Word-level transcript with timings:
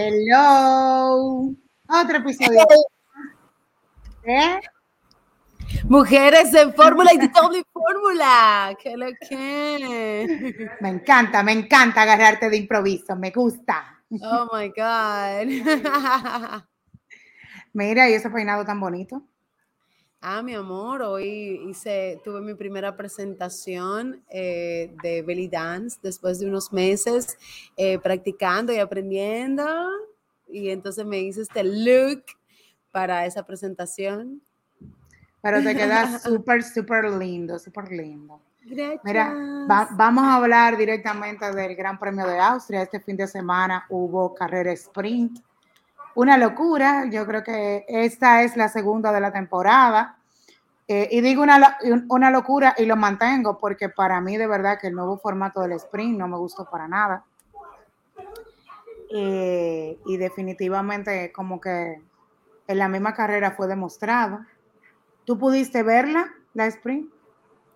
Hello. 0.00 1.52
Otro 1.88 2.18
episodio. 2.18 2.60
¿Eh? 4.22 4.60
Mujeres 5.88 6.54
en 6.54 6.72
fórmula 6.72 7.12
y 7.12 7.18
doble 7.18 7.64
fórmula. 7.72 8.76
¿Qué 8.80 8.96
lo 8.96 9.08
que? 9.28 10.68
Me 10.80 10.90
encanta, 10.90 11.42
me 11.42 11.50
encanta 11.50 12.02
agarrarte 12.02 12.48
de 12.48 12.58
improviso, 12.58 13.16
me 13.16 13.32
gusta. 13.32 14.00
Oh 14.22 14.48
my 14.52 14.68
God. 14.68 15.48
Mira, 17.72 18.08
y 18.08 18.12
ese 18.12 18.30
peinado 18.30 18.64
tan 18.64 18.78
bonito. 18.78 19.27
Ah, 20.20 20.42
mi 20.42 20.52
amor, 20.52 21.00
hoy 21.02 21.60
hice, 21.68 22.20
tuve 22.24 22.40
mi 22.40 22.54
primera 22.54 22.96
presentación 22.96 24.20
eh, 24.28 24.92
de 25.00 25.22
belly 25.22 25.46
dance 25.46 25.96
después 26.02 26.40
de 26.40 26.46
unos 26.46 26.72
meses 26.72 27.38
eh, 27.76 28.00
practicando 28.00 28.72
y 28.72 28.78
aprendiendo. 28.78 29.64
Y 30.48 30.70
entonces 30.70 31.06
me 31.06 31.20
hice 31.20 31.42
este 31.42 31.62
look 31.62 32.24
para 32.90 33.26
esa 33.26 33.46
presentación. 33.46 34.42
Pero 35.40 35.62
te 35.62 35.76
queda 35.76 36.18
súper, 36.18 36.64
súper 36.64 37.10
lindo, 37.12 37.56
súper 37.60 37.92
lindo. 37.92 38.42
Gracias. 38.64 39.00
Mira, 39.04 39.66
vamos 39.92 40.24
a 40.24 40.34
hablar 40.34 40.76
directamente 40.76 41.54
del 41.54 41.76
Gran 41.76 41.96
Premio 41.96 42.26
de 42.26 42.40
Austria. 42.40 42.82
Este 42.82 42.98
fin 42.98 43.16
de 43.16 43.28
semana 43.28 43.86
hubo 43.88 44.34
carrera 44.34 44.72
sprint 44.72 45.38
una 46.18 46.36
locura. 46.36 47.04
Yo 47.08 47.24
creo 47.26 47.44
que 47.44 47.84
esta 47.86 48.42
es 48.42 48.56
la 48.56 48.68
segunda 48.68 49.12
de 49.12 49.20
la 49.20 49.32
temporada. 49.32 50.16
Eh, 50.88 51.08
y 51.12 51.20
digo 51.20 51.42
una, 51.42 51.78
una, 52.08 52.30
locura 52.30 52.74
y 52.76 52.86
lo 52.86 52.96
mantengo 52.96 53.58
porque 53.58 53.88
para 53.88 54.20
mí 54.20 54.36
de 54.36 54.48
verdad 54.48 54.80
que 54.80 54.88
el 54.88 54.94
nuevo 54.94 55.18
formato 55.18 55.60
del 55.60 55.72
sprint 55.72 56.18
no 56.18 56.26
me 56.26 56.36
gustó 56.36 56.64
para 56.68 56.88
nada. 56.88 57.24
Eh, 59.14 59.96
y 60.06 60.16
definitivamente 60.16 61.30
como 61.30 61.60
que 61.60 62.00
en 62.66 62.78
la 62.78 62.88
misma 62.88 63.14
carrera 63.14 63.52
fue 63.52 63.68
demostrado. 63.68 64.40
¿Tú 65.24 65.38
pudiste 65.38 65.84
verla, 65.84 66.32
la 66.52 66.66
sprint? 66.66 67.12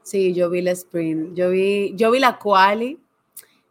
Sí, 0.03 0.34
yo 0.34 0.51
vi 0.51 0.62
la 0.62 0.73
sprint. 0.73 1.34
Yo 1.34 1.51
vi, 1.51 1.95
yo 1.95 2.11
vi 2.11 2.19
la 2.19 2.39
quali, 2.39 3.01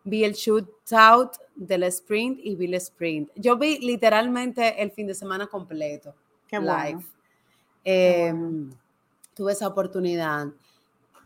vi 0.04 0.24
el 0.24 0.34
shootout 0.34 1.38
del 1.56 1.84
sprint 1.84 2.40
y 2.44 2.56
vi 2.56 2.66
el 2.66 2.76
sprint. 2.76 3.30
Yo 3.36 3.58
vi 3.58 3.80
literalmente 3.80 4.82
el 4.82 4.92
fin 4.92 5.08
de 5.08 5.14
semana 5.14 5.48
completo. 5.48 6.16
Qué 6.48 6.60
live. 6.60 7.06
Em, 7.84 8.72
tuve 9.34 9.54
esa 9.54 9.68
oportunidad. 9.68 10.48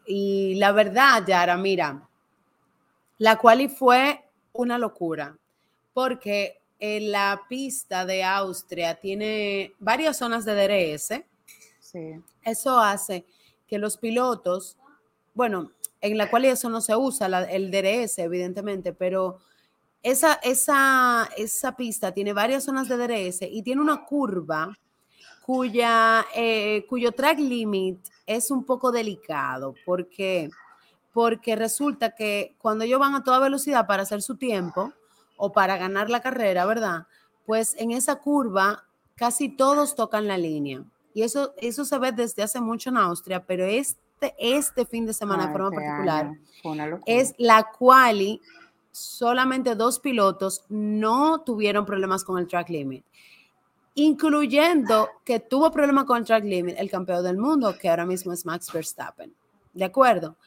Y 0.06 0.56
la 0.56 0.72
verdad, 0.72 1.26
Yara, 1.26 1.58
mira, 1.58 2.08
la 3.18 3.38
quali 3.38 3.68
fue 3.68 4.24
una 4.54 4.78
locura, 4.78 5.38
porque 5.94 6.60
en 6.80 7.12
la 7.12 7.44
pista 7.50 8.06
de 8.06 8.24
Austria 8.24 8.96
tiene 8.96 9.74
varias 9.80 10.18
zonas 10.18 10.46
de 10.46 10.54
DRS. 10.54 11.24
Sí. 11.80 12.22
Eso 12.44 12.80
hace 12.80 13.26
que 13.68 13.78
los 13.78 13.98
pilotos, 13.98 14.78
bueno, 15.36 15.72
en 16.02 16.18
la 16.18 16.30
cual 16.30 16.46
eso 16.46 16.70
no 16.70 16.82
se 16.82 16.96
usa, 16.96 17.28
el 17.44 17.70
DRS, 17.70 18.18
evidentemente, 18.20 18.94
pero 18.94 19.38
esa, 20.02 20.34
esa, 20.44 21.30
esa 21.38 21.76
pista 21.76 22.14
tiene 22.14 22.34
varias 22.34 22.64
zonas 22.64 22.88
de 22.88 22.98
DRS 22.98 23.42
y 23.42 23.62
tiene 23.62 23.82
una 23.82 24.06
curva 24.06 24.76
cuya, 25.46 26.26
eh, 26.36 26.86
cuyo 26.88 27.12
track 27.12 27.40
limit 27.40 28.00
es 28.26 28.50
un 28.50 28.64
poco 28.64 28.92
delicado. 28.92 29.76
porque 29.86 30.50
Porque 31.12 31.56
resulta 31.56 32.16
que 32.16 32.56
cuando 32.60 32.84
ellos 32.84 33.00
van 33.00 33.16
a 33.16 33.24
toda 33.24 33.40
velocidad 33.40 33.88
para 33.88 34.04
hacer 34.04 34.22
su 34.22 34.38
tiempo 34.38 34.94
o 35.38 35.52
para 35.52 35.78
ganar 35.78 36.10
la 36.10 36.22
carrera, 36.22 36.66
¿verdad? 36.66 37.08
Pues 37.46 37.76
en 37.78 37.92
esa 37.92 38.16
curva 38.16 38.86
casi 39.16 39.50
todos 39.50 39.96
tocan 39.96 40.28
la 40.28 40.38
línea. 40.38 40.84
Y 41.14 41.24
eso, 41.24 41.54
eso 41.58 41.84
se 41.84 41.98
ve 41.98 42.12
desde 42.12 42.44
hace 42.44 42.62
mucho 42.62 42.90
en 42.90 42.98
Austria, 42.98 43.46
pero 43.46 43.66
este, 43.66 44.05
este 44.38 44.86
fin 44.86 45.06
de 45.06 45.14
semana 45.14 45.48
de 45.48 45.52
forma 45.52 45.70
este 45.70 45.86
particular 45.86 46.32
es 47.06 47.34
la 47.38 47.70
quali 47.78 48.42
solamente 48.92 49.76
dos 49.76 50.00
pilotos 50.00 50.64
no 50.70 51.42
tuvieron 51.42 51.86
problemas 51.86 52.24
con 52.24 52.40
el 52.40 52.48
track 52.48 52.70
limit, 52.70 53.06
incluyendo 53.94 55.10
que 55.26 55.40
tuvo 55.40 55.70
problemas 55.72 56.06
con 56.06 56.18
el 56.18 56.26
track 56.26 56.46
limit 56.46 56.76
el 56.78 56.90
campeón 56.90 57.24
del 57.24 57.38
mundo, 57.38 57.76
que 57.78 57.90
ahora 57.90 58.06
mismo 58.06 58.32
es 58.32 58.46
Max 58.46 58.72
Verstappen. 58.72 59.36
¿De 59.74 59.84
acuerdo? 59.84 60.38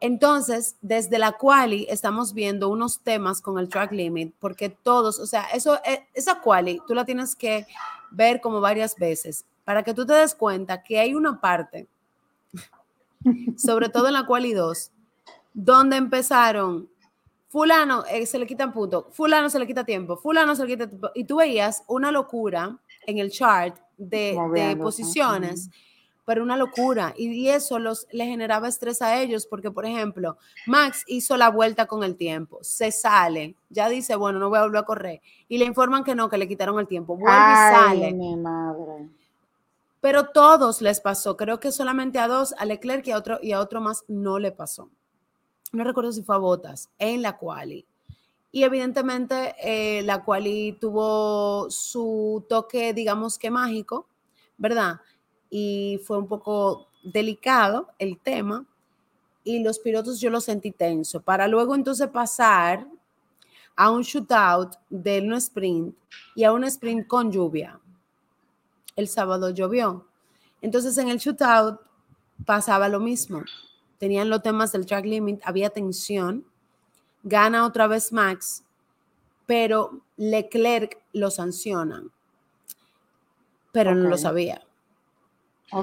Entonces, 0.00 0.76
desde 0.80 1.18
la 1.18 1.32
quali 1.32 1.86
estamos 1.88 2.32
viendo 2.32 2.70
unos 2.70 3.00
temas 3.00 3.40
con 3.40 3.58
el 3.58 3.68
track 3.68 3.92
limit, 3.92 4.34
porque 4.40 4.68
todos, 4.68 5.20
o 5.20 5.26
sea, 5.26 5.44
eso, 5.54 5.78
eh, 5.84 6.08
esa 6.14 6.40
quali 6.40 6.80
tú 6.88 6.94
la 6.94 7.04
tienes 7.04 7.36
que 7.36 7.66
ver 8.10 8.40
como 8.40 8.60
varias 8.60 8.96
veces 8.96 9.44
para 9.64 9.82
que 9.82 9.94
tú 9.94 10.04
te 10.04 10.14
des 10.14 10.34
cuenta 10.34 10.82
que 10.82 10.98
hay 10.98 11.14
una 11.14 11.40
parte, 11.40 11.86
sobre 13.56 13.88
todo 13.88 14.08
en 14.08 14.14
la 14.14 14.26
quali 14.26 14.52
2, 14.52 14.90
donde 15.54 15.96
empezaron 15.96 16.88
fulano 17.52 18.04
eh, 18.10 18.24
se 18.24 18.38
le 18.38 18.46
quitan 18.46 18.72
puntos, 18.72 19.04
fulano 19.10 19.50
se 19.50 19.58
le 19.58 19.66
quita 19.66 19.84
tiempo, 19.84 20.16
fulano 20.16 20.56
se 20.56 20.62
le 20.62 20.68
quita 20.68 20.88
tiempo. 20.88 21.10
Y 21.14 21.24
tú 21.24 21.36
veías 21.36 21.84
una 21.86 22.10
locura 22.10 22.78
en 23.06 23.18
el 23.18 23.30
chart 23.30 23.76
de, 23.98 24.78
posiciones, 24.80 25.68
pero 26.24 26.42
una 26.42 26.56
locura. 26.56 27.12
Y, 27.14 27.48
eso 27.48 27.78
los, 27.78 28.06
le 28.10 28.24
generaba 28.24 28.68
estrés 28.68 29.02
a 29.02 29.20
ellos 29.20 29.46
porque, 29.46 29.70
por 29.70 29.84
ejemplo, 29.84 30.38
Max 30.66 31.04
hizo 31.06 31.36
la 31.36 31.50
vuelta 31.50 31.84
con 31.84 32.04
el 32.04 32.16
tiempo, 32.16 32.58
se 32.62 32.90
sale, 32.90 33.54
ya 33.68 33.90
dice, 33.90 34.16
bueno, 34.16 34.38
no 34.38 34.48
voy 34.48 34.58
a 34.58 34.62
volver 34.62 34.80
a 34.80 34.84
correr. 34.84 35.20
Y 35.46 35.58
le 35.58 35.66
informan 35.66 36.04
que 36.04 36.14
no, 36.14 36.30
que 36.30 36.38
le 36.38 36.48
quitaron 36.48 36.80
el 36.80 36.86
tiempo, 36.86 37.18
vuelve 37.18 37.36
y 37.36 37.54
sale. 37.54 38.14
Mi 38.14 38.34
madre. 38.34 39.10
Pero 40.02 40.26
todos 40.26 40.82
les 40.82 41.00
pasó, 41.00 41.38
creo 41.38 41.60
que 41.60 41.72
solamente 41.72 42.18
a 42.18 42.28
dos, 42.28 42.54
a 42.58 42.66
Leclerc 42.66 43.06
y 43.06 43.12
a 43.12 43.16
otro, 43.16 43.38
y 43.40 43.52
a 43.52 43.60
otro 43.60 43.80
más 43.80 44.04
no 44.08 44.38
le 44.38 44.52
pasó 44.52 44.90
no 45.72 45.84
recuerdo 45.84 46.12
si 46.12 46.22
fue 46.22 46.36
a 46.36 46.38
Botas, 46.38 46.90
en 46.98 47.22
la 47.22 47.38
quali. 47.38 47.86
Y 48.52 48.64
evidentemente 48.64 49.54
eh, 49.62 50.02
la 50.02 50.22
quali 50.22 50.76
tuvo 50.78 51.70
su 51.70 52.44
toque, 52.48 52.92
digamos 52.92 53.38
que 53.38 53.50
mágico, 53.50 54.06
¿verdad? 54.58 55.00
Y 55.48 55.98
fue 56.04 56.18
un 56.18 56.28
poco 56.28 56.88
delicado 57.02 57.88
el 57.98 58.18
tema. 58.18 58.66
Y 59.44 59.60
los 59.60 59.78
pilotos 59.78 60.20
yo 60.20 60.30
lo 60.30 60.40
sentí 60.40 60.70
tenso. 60.70 61.22
Para 61.22 61.48
luego 61.48 61.74
entonces 61.74 62.08
pasar 62.08 62.86
a 63.74 63.90
un 63.90 64.02
shootout 64.02 64.74
de 64.90 65.20
un 65.20 65.32
sprint 65.34 65.96
y 66.36 66.44
a 66.44 66.52
un 66.52 66.64
sprint 66.64 67.06
con 67.06 67.32
lluvia. 67.32 67.80
El 68.96 69.08
sábado 69.08 69.50
llovió. 69.50 70.06
Entonces 70.60 70.96
en 70.98 71.08
el 71.08 71.18
shootout 71.18 71.80
pasaba 72.44 72.88
lo 72.88 73.00
mismo 73.00 73.42
tenían 74.02 74.30
los 74.30 74.42
temas 74.42 74.72
del 74.72 74.84
track 74.84 75.04
limit, 75.04 75.40
había 75.44 75.70
tensión, 75.70 76.44
gana 77.22 77.64
otra 77.64 77.86
vez 77.86 78.12
Max, 78.12 78.64
pero 79.46 80.00
Leclerc 80.16 80.98
lo 81.12 81.30
sancionan, 81.30 82.10
pero 83.70 83.94
no 83.94 84.08
lo 84.08 84.18
sabía. 84.18 84.60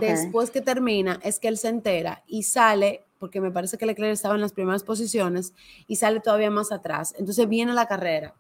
Después 0.01 0.51
que 0.51 0.59
termina, 0.59 1.17
es 1.23 1.39
que 1.39 1.47
él 1.47 1.57
se 1.57 1.69
entera 1.69 2.25
y 2.27 2.43
sale, 2.43 3.05
porque 3.19 3.39
me 3.39 3.51
parece 3.51 3.77
que 3.77 3.85
Leclerc 3.85 4.11
estaba 4.11 4.35
en 4.35 4.41
las 4.41 4.51
primeras 4.51 4.83
posiciones 4.83 5.53
y 5.87 5.95
sale 5.95 6.19
todavía 6.19 6.51
más 6.51 6.73
atrás. 6.73 7.15
Entonces 7.17 7.47
viene 7.47 7.71
la 7.71 7.87
carrera 7.87 8.35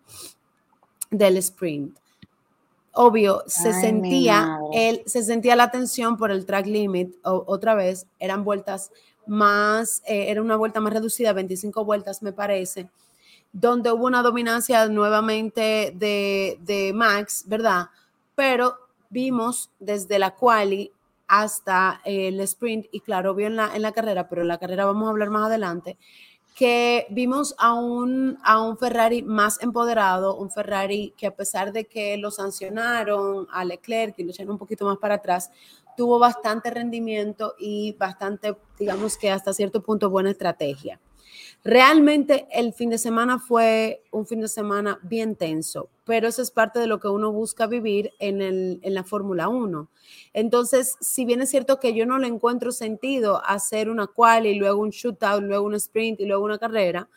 del 1.09 1.37
sprint. 1.37 1.97
Obvio, 2.93 3.43
se 3.45 3.71
sentía, 3.73 4.59
él, 4.73 5.03
se 5.05 5.23
sentía 5.23 5.55
la 5.55 5.71
tensión 5.71 6.17
por 6.17 6.31
el 6.31 6.45
track 6.45 6.65
limit, 6.65 7.15
otra 7.23 7.75
vez, 7.75 8.07
eran 8.19 8.43
vueltas 8.43 8.91
más, 9.27 10.01
eh, 10.07 10.25
era 10.29 10.41
una 10.41 10.55
vuelta 10.55 10.79
más 10.79 10.93
reducida, 10.93 11.31
25 11.33 11.85
vueltas 11.85 12.23
me 12.23 12.33
parece, 12.33 12.89
donde 13.53 13.91
hubo 13.91 14.07
una 14.07 14.23
dominancia 14.23 14.87
nuevamente 14.87 15.93
de, 15.95 16.91
Max, 16.95 17.43
¿verdad? 17.47 17.89
Pero 18.35 18.75
vimos 19.09 19.71
desde 19.79 20.17
la 20.17 20.35
quali 20.35 20.91
hasta 21.27 22.01
el 22.05 22.39
sprint, 22.41 22.87
y 22.91 23.01
claro, 23.01 23.35
vio 23.35 23.47
en 23.47 23.55
la, 23.55 23.75
en 23.75 23.83
la 23.83 23.91
carrera, 23.91 24.27
pero 24.27 24.41
en 24.41 24.47
la 24.47 24.57
carrera 24.57 24.85
vamos 24.85 25.05
a 25.05 25.11
hablar 25.11 25.29
más 25.29 25.45
adelante, 25.45 25.97
que 26.59 27.07
vimos 27.09 27.55
a 27.57 27.73
un, 27.73 28.37
a 28.43 28.61
un 28.61 28.77
Ferrari 28.77 29.23
más 29.23 29.63
empoderado, 29.63 30.35
un 30.35 30.51
Ferrari 30.51 31.13
que 31.15 31.25
a 31.25 31.33
pesar 31.33 31.71
de 31.71 31.85
que 31.85 32.17
lo 32.17 32.31
sancionaron 32.31 33.47
a 33.49 33.63
Leclerc 33.63 34.19
y 34.19 34.25
lo 34.25 34.31
echaron 34.31 34.51
un 34.51 34.57
poquito 34.57 34.83
más 34.83 34.97
para 34.97 35.15
atrás, 35.15 35.51
tuvo 35.95 36.19
bastante 36.19 36.69
rendimiento 36.69 37.55
y 37.57 37.93
bastante, 37.93 38.57
digamos 38.77 39.17
que 39.17 39.31
hasta 39.31 39.53
cierto 39.53 39.81
punto, 39.81 40.09
buena 40.09 40.31
estrategia. 40.31 40.99
Realmente 41.63 42.47
el 42.51 42.73
fin 42.73 42.89
de 42.89 42.97
semana 42.97 43.37
fue 43.37 44.01
un 44.11 44.25
fin 44.25 44.39
de 44.39 44.47
semana 44.47 44.99
bien 45.03 45.35
tenso, 45.35 45.89
pero 46.05 46.27
eso 46.27 46.41
es 46.41 46.51
parte 46.51 46.79
de 46.79 46.87
lo 46.87 46.99
que 46.99 47.09
uno 47.09 47.33
busca 47.33 47.67
vivir 47.67 48.11
en, 48.19 48.79
la 48.81 49.03
Fórmula 49.03 49.49
1. 49.49 49.89
Entonces, 50.33 50.95
si 51.01 51.25
bien 51.25 51.41
es 51.41 51.49
cierto 51.49 51.79
que 51.79 51.93
yo 51.93 52.05
no 52.05 52.17
le 52.17 52.27
encuentro 52.27 52.71
sentido 52.71 53.41
hacer 53.45 53.89
una 53.89 54.07
qual 54.07 54.45
y 54.45 54.55
luego 54.55 54.79
un 54.81 54.91
shootout, 54.91 55.43
luego 55.43 55.65
un 55.65 55.75
sprint 55.75 56.21
y 56.21 56.25
luego 56.25 56.45
una 56.45 56.57
carrera, 56.57 57.09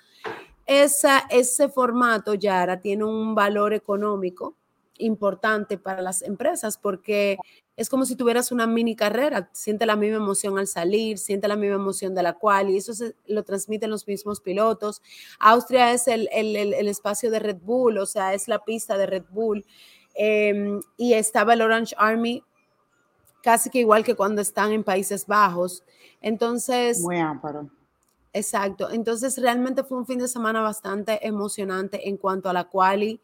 ese 0.67 1.69
formato, 1.69 2.35
Yara, 2.35 2.81
tiene 2.81 3.05
un 3.05 3.35
valor 3.35 3.75
económico 3.75 4.57
importante 4.99 5.79
para 5.79 6.03
las 6.03 6.23
empresas 6.23 6.79
porque 6.79 7.39
es 7.77 7.89
como 7.89 8.05
si 8.05 8.17
tuvieras 8.17 8.53
una 8.53 8.67
mini 8.67 8.95
carrera, 8.95 9.49
siente 9.53 9.87
la 9.87 9.97
misma 9.97 10.17
emoción 10.17 10.59
al 10.59 10.67
salir, 10.67 11.19
siente 11.19 11.49
la 11.49 11.57
misma 11.57 11.77
emoción 11.77 12.15
de 12.15 12.23
la 12.23 12.35
cual 12.35 12.71
y 12.71 12.77
eso 12.77 12.93
lo 13.27 13.43
transmiten 13.45 13.91
los 13.91 14.07
mismos 14.07 14.41
pilotos. 14.41 15.01
Austria 15.39 15.93
es 15.93 16.07
el, 16.07 16.29
espacio 16.89 17.31
de 17.31 17.39
Red 17.39 17.59
Bull, 17.63 17.99
o 17.99 18.07
sea, 18.07 18.35
es 18.35 18.47
la 18.47 18.63
pista 18.65 18.99
de 18.99 19.07
Red 19.07 19.25
Bull 19.31 19.65
em, 20.15 20.81
y 20.99 21.15
estaba 21.15 21.55
el 21.55 21.63
Orange 21.63 21.95
Army 21.97 22.43
casi 23.43 23.71
que 23.71 23.81
igual 23.81 24.05
que 24.05 24.15
cuando 24.15 24.43
están 24.43 24.73
en 24.73 24.85
Países 24.85 25.27
Bajos. 25.27 25.83
Entonces... 26.21 27.01
Muy 27.01 27.19
amparo. 27.19 27.71
Exacto. 28.35 28.91
Entonces 28.91 29.37
realmente 29.39 29.83
fue 29.83 29.99
un 29.99 30.07
fin 30.07 30.19
de 30.19 30.29
semana 30.29 30.61
bastante 30.61 31.27
emocionante 31.27 32.09
en 32.09 32.17
cuanto 32.17 32.49
a 32.49 32.53
la 32.53 32.65
quali 32.65 33.21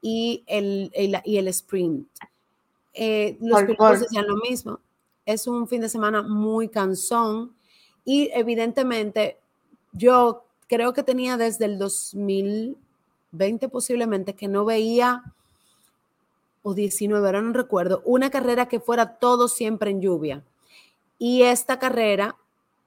y 0.00 0.42
el, 0.46 0.90
y 1.24 1.36
el 1.36 1.48
sprint. 1.48 2.08
Eh, 2.94 3.36
los 3.40 3.62
pilotos 3.62 4.00
decían 4.00 4.26
lo 4.26 4.36
mismo. 4.36 4.78
Es 5.24 5.46
un 5.46 5.68
fin 5.68 5.80
de 5.80 5.88
semana 5.88 6.22
muy 6.22 6.68
cansón 6.68 7.54
y 8.04 8.30
evidentemente 8.32 9.38
yo 9.92 10.44
creo 10.68 10.92
que 10.92 11.02
tenía 11.02 11.36
desde 11.36 11.66
el 11.66 11.78
2020 11.78 13.68
posiblemente 13.68 14.34
que 14.34 14.48
no 14.48 14.64
veía, 14.64 15.22
o 16.62 16.74
19, 16.74 17.26
ahora 17.26 17.42
no 17.42 17.52
recuerdo, 17.52 18.02
una 18.04 18.30
carrera 18.30 18.68
que 18.68 18.80
fuera 18.80 19.18
todo 19.18 19.48
siempre 19.48 19.90
en 19.90 20.00
lluvia. 20.00 20.44
Y 21.18 21.42
esta 21.42 21.78
carrera 21.78 22.36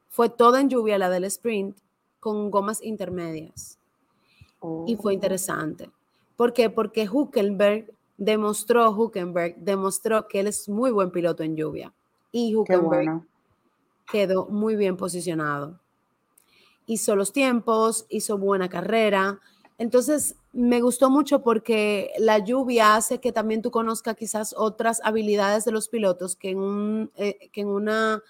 fue 0.10 0.30
toda 0.30 0.62
en 0.62 0.70
lluvia, 0.70 0.98
la 0.98 1.10
del 1.10 1.26
sprint, 1.26 1.78
con 2.20 2.52
gomas 2.52 2.82
intermedias. 2.82 3.78
Y 4.88 4.96
fue 4.96 5.12
oh. 5.12 5.14
interesante. 5.14 5.92
¿Por 6.36 6.54
qué? 6.54 6.70
Porque 6.70 7.08
Huckenberg 7.08 7.94
demostró, 8.18 8.92
Huckenberg 8.92 9.56
demostró 9.58 10.28
que 10.28 10.40
él 10.40 10.48
es 10.48 10.70
muy 10.70 10.92
buen 10.92 11.12
piloto 11.12 11.44
en 11.44 11.56
lluvia. 11.56 11.94
Y 12.32 12.56
Huckenberg 12.56 13.24
quedó 14.12 14.48
muy 14.48 14.76
bien 14.76 14.98
posicionado. 14.98 15.80
Hizo 16.86 17.16
los 17.16 17.34
tiempos, 17.34 18.06
hizo 18.10 18.38
buena 18.38 18.70
carrera. 18.70 19.40
Entonces, 19.78 20.36
me 20.54 20.82
gustó 20.82 21.10
mucho 21.10 21.42
porque 21.42 22.12
la 22.18 22.40
lluvia 22.40 22.96
hace 22.96 23.20
que 23.20 23.32
también 23.32 23.62
tú 23.62 23.72
conozcas 23.72 24.16
quizás 24.16 24.54
otras 24.58 25.02
habilidades 25.04 25.66
de 25.66 25.72
los 25.72 25.90
pilotos 25.90 26.36
que 26.36 26.52
en, 26.52 26.60
un, 26.60 27.12
eh, 27.16 27.50
que 27.52 27.62
en 27.62 27.68
una, 27.68 28.24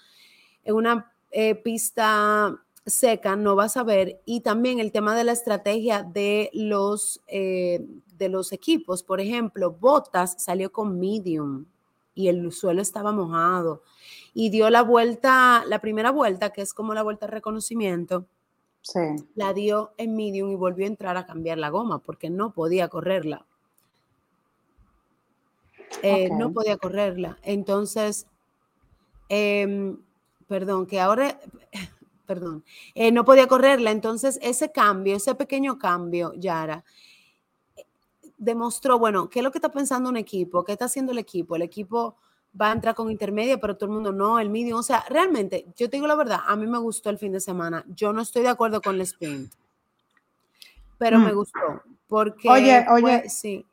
en 0.63 0.75
una 0.75 1.11
eh, 1.31 1.53
pista 1.53 2.57
seca 2.85 3.35
no 3.35 3.55
vas 3.55 3.77
a 3.77 3.83
ver. 3.83 4.21
Y 4.25 4.41
también 4.41 4.79
el 4.79 4.91
tema 4.91 5.15
de 5.15 5.23
la 5.23 5.33
estrategia 5.33 6.03
de 6.03 6.49
los, 6.53 7.21
eh, 7.27 7.85
de 8.17 8.29
los 8.29 8.51
equipos. 8.51 9.03
Por 9.03 9.21
ejemplo, 9.21 9.71
Botas 9.71 10.35
salió 10.41 10.71
con 10.71 10.99
medium 10.99 11.65
y 12.13 12.27
el 12.29 12.51
suelo 12.51 12.81
estaba 12.81 13.11
mojado 13.11 13.83
y 14.33 14.49
dio 14.49 14.69
la 14.69 14.81
vuelta, 14.81 15.63
la 15.67 15.79
primera 15.79 16.11
vuelta, 16.11 16.51
que 16.51 16.61
es 16.61 16.73
como 16.73 16.93
la 16.93 17.03
vuelta 17.03 17.25
de 17.25 17.31
reconocimiento. 17.31 18.25
La 19.35 19.53
dio 19.53 19.93
en 19.97 20.15
medium 20.15 20.51
y 20.51 20.55
volvió 20.55 20.85
a 20.85 20.89
entrar 20.89 21.17
a 21.17 21.25
cambiar 21.25 21.57
la 21.57 21.69
goma 21.69 21.99
porque 21.99 22.29
no 22.29 22.53
podía 22.53 22.87
correrla. 22.87 23.45
Eh, 26.03 26.29
no 26.31 26.51
podía 26.51 26.77
correrla. 26.77 27.37
Entonces, 27.41 28.27
em, 29.29 29.97
perdón, 30.47 30.85
que 30.85 30.99
ahora 30.99 31.39
perdón, 32.25 32.63
eh, 32.93 33.11
no 33.11 33.25
podía 33.25 33.47
correrla. 33.47 33.91
Entonces, 33.91 34.39
ese 34.41 34.71
cambio, 34.71 35.15
ese 35.15 35.35
pequeño 35.35 35.77
cambio, 35.77 36.33
Yara, 36.35 36.83
demostró, 38.45 38.99
bueno, 38.99 39.29
¿qué 39.29 39.39
es 39.39 39.43
lo 39.43 39.51
que 39.51 39.57
está 39.57 39.69
pensando 39.69 40.09
un 40.09 40.17
equipo? 40.17 40.63
¿Qué 40.63 40.71
está 40.71 40.85
haciendo 40.85 41.11
el 41.11 41.17
equipo? 41.17 41.55
El 41.55 41.63
equipo 41.63 42.15
va 42.59 42.69
a 42.69 42.73
entrar 42.73 42.95
con 42.95 43.11
intermedia, 43.11 43.59
pero 43.59 43.75
todo 43.75 43.89
el 43.89 43.95
mundo 43.95 44.11
no, 44.11 44.39
el 44.39 44.49
medium. 44.49 44.79
O 44.79 44.83
sea, 44.83 45.03
realmente, 45.09 45.65
yo 45.75 45.89
te 45.89 45.97
digo 45.97 46.07
la 46.07 46.15
verdad, 46.15 46.39
a 46.45 46.55
mí 46.55 46.67
me 46.67 46.77
gustó 46.77 47.09
el 47.09 47.17
fin 47.17 47.31
de 47.31 47.39
semana. 47.39 47.83
Yo 47.87 48.13
no 48.13 48.21
estoy 48.21 48.43
de 48.43 48.49
acuerdo 48.49 48.81
con 48.81 48.95
el 48.95 49.01
sprint, 49.01 49.51
pero 50.97 51.19
me 51.19 51.33
mm. 51.33 51.35
gustó. 51.35 51.59
Porque, 52.07 52.49
oye, 52.49 52.85
oye, 52.89 53.29
sí. 53.29 53.65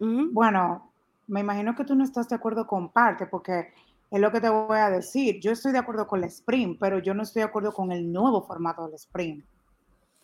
Bueno, 0.00 0.90
me 1.26 1.40
imagino 1.40 1.76
que 1.76 1.84
tú 1.84 1.94
no 1.94 2.04
estás 2.04 2.28
de 2.28 2.36
acuerdo 2.36 2.66
con 2.66 2.88
parte, 2.88 3.26
porque 3.26 3.68
es 4.10 4.20
lo 4.20 4.32
que 4.32 4.40
te 4.40 4.48
voy 4.48 4.78
a 4.78 4.88
decir. 4.88 5.38
Yo 5.40 5.52
estoy 5.52 5.72
de 5.72 5.78
acuerdo 5.78 6.06
con 6.06 6.20
el 6.20 6.30
sprint, 6.30 6.78
pero 6.80 6.98
yo 6.98 7.12
no 7.12 7.22
estoy 7.22 7.40
de 7.40 7.48
acuerdo 7.48 7.72
con 7.72 7.92
el 7.92 8.10
nuevo 8.10 8.42
formato 8.46 8.86
del 8.86 8.94
sprint. 8.94 9.44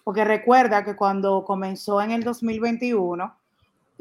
Porque 0.03 0.25
recuerda 0.25 0.83
que 0.83 0.97
cuando 0.97 1.45
comenzó 1.45 2.01
en 2.01 2.11
el 2.11 2.25
2021 2.25 3.40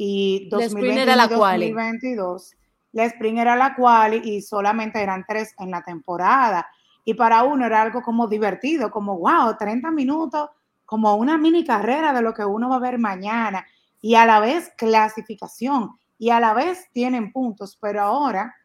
y 0.01 0.47
2021, 0.47 1.01
era 1.01 1.15
la 1.17 1.27
2022, 1.27 2.55
la 2.93 3.03
sprint 3.03 3.39
era 3.39 3.57
la 3.57 3.75
cual 3.75 4.25
y 4.25 4.41
solamente 4.41 5.01
eran 5.01 5.25
tres 5.27 5.53
en 5.59 5.71
la 5.71 5.83
temporada. 5.83 6.65
Y 7.03 7.15
para 7.15 7.43
uno 7.43 7.65
era 7.65 7.81
algo 7.81 8.01
como 8.01 8.25
divertido, 8.25 8.91
como 8.91 9.19
wow, 9.19 9.57
30 9.59 9.91
minutos, 9.91 10.51
como 10.85 11.15
una 11.15 11.37
mini 11.37 11.65
carrera 11.65 12.13
de 12.13 12.21
lo 12.21 12.33
que 12.33 12.45
uno 12.45 12.69
va 12.69 12.77
a 12.77 12.79
ver 12.79 12.97
mañana. 12.97 13.65
Y 13.99 14.15
a 14.15 14.25
la 14.25 14.39
vez 14.39 14.71
clasificación. 14.77 15.99
Y 16.17 16.29
a 16.29 16.39
la 16.39 16.53
vez 16.53 16.87
tienen 16.93 17.33
puntos. 17.33 17.77
Pero 17.81 18.01
ahora 18.01 18.55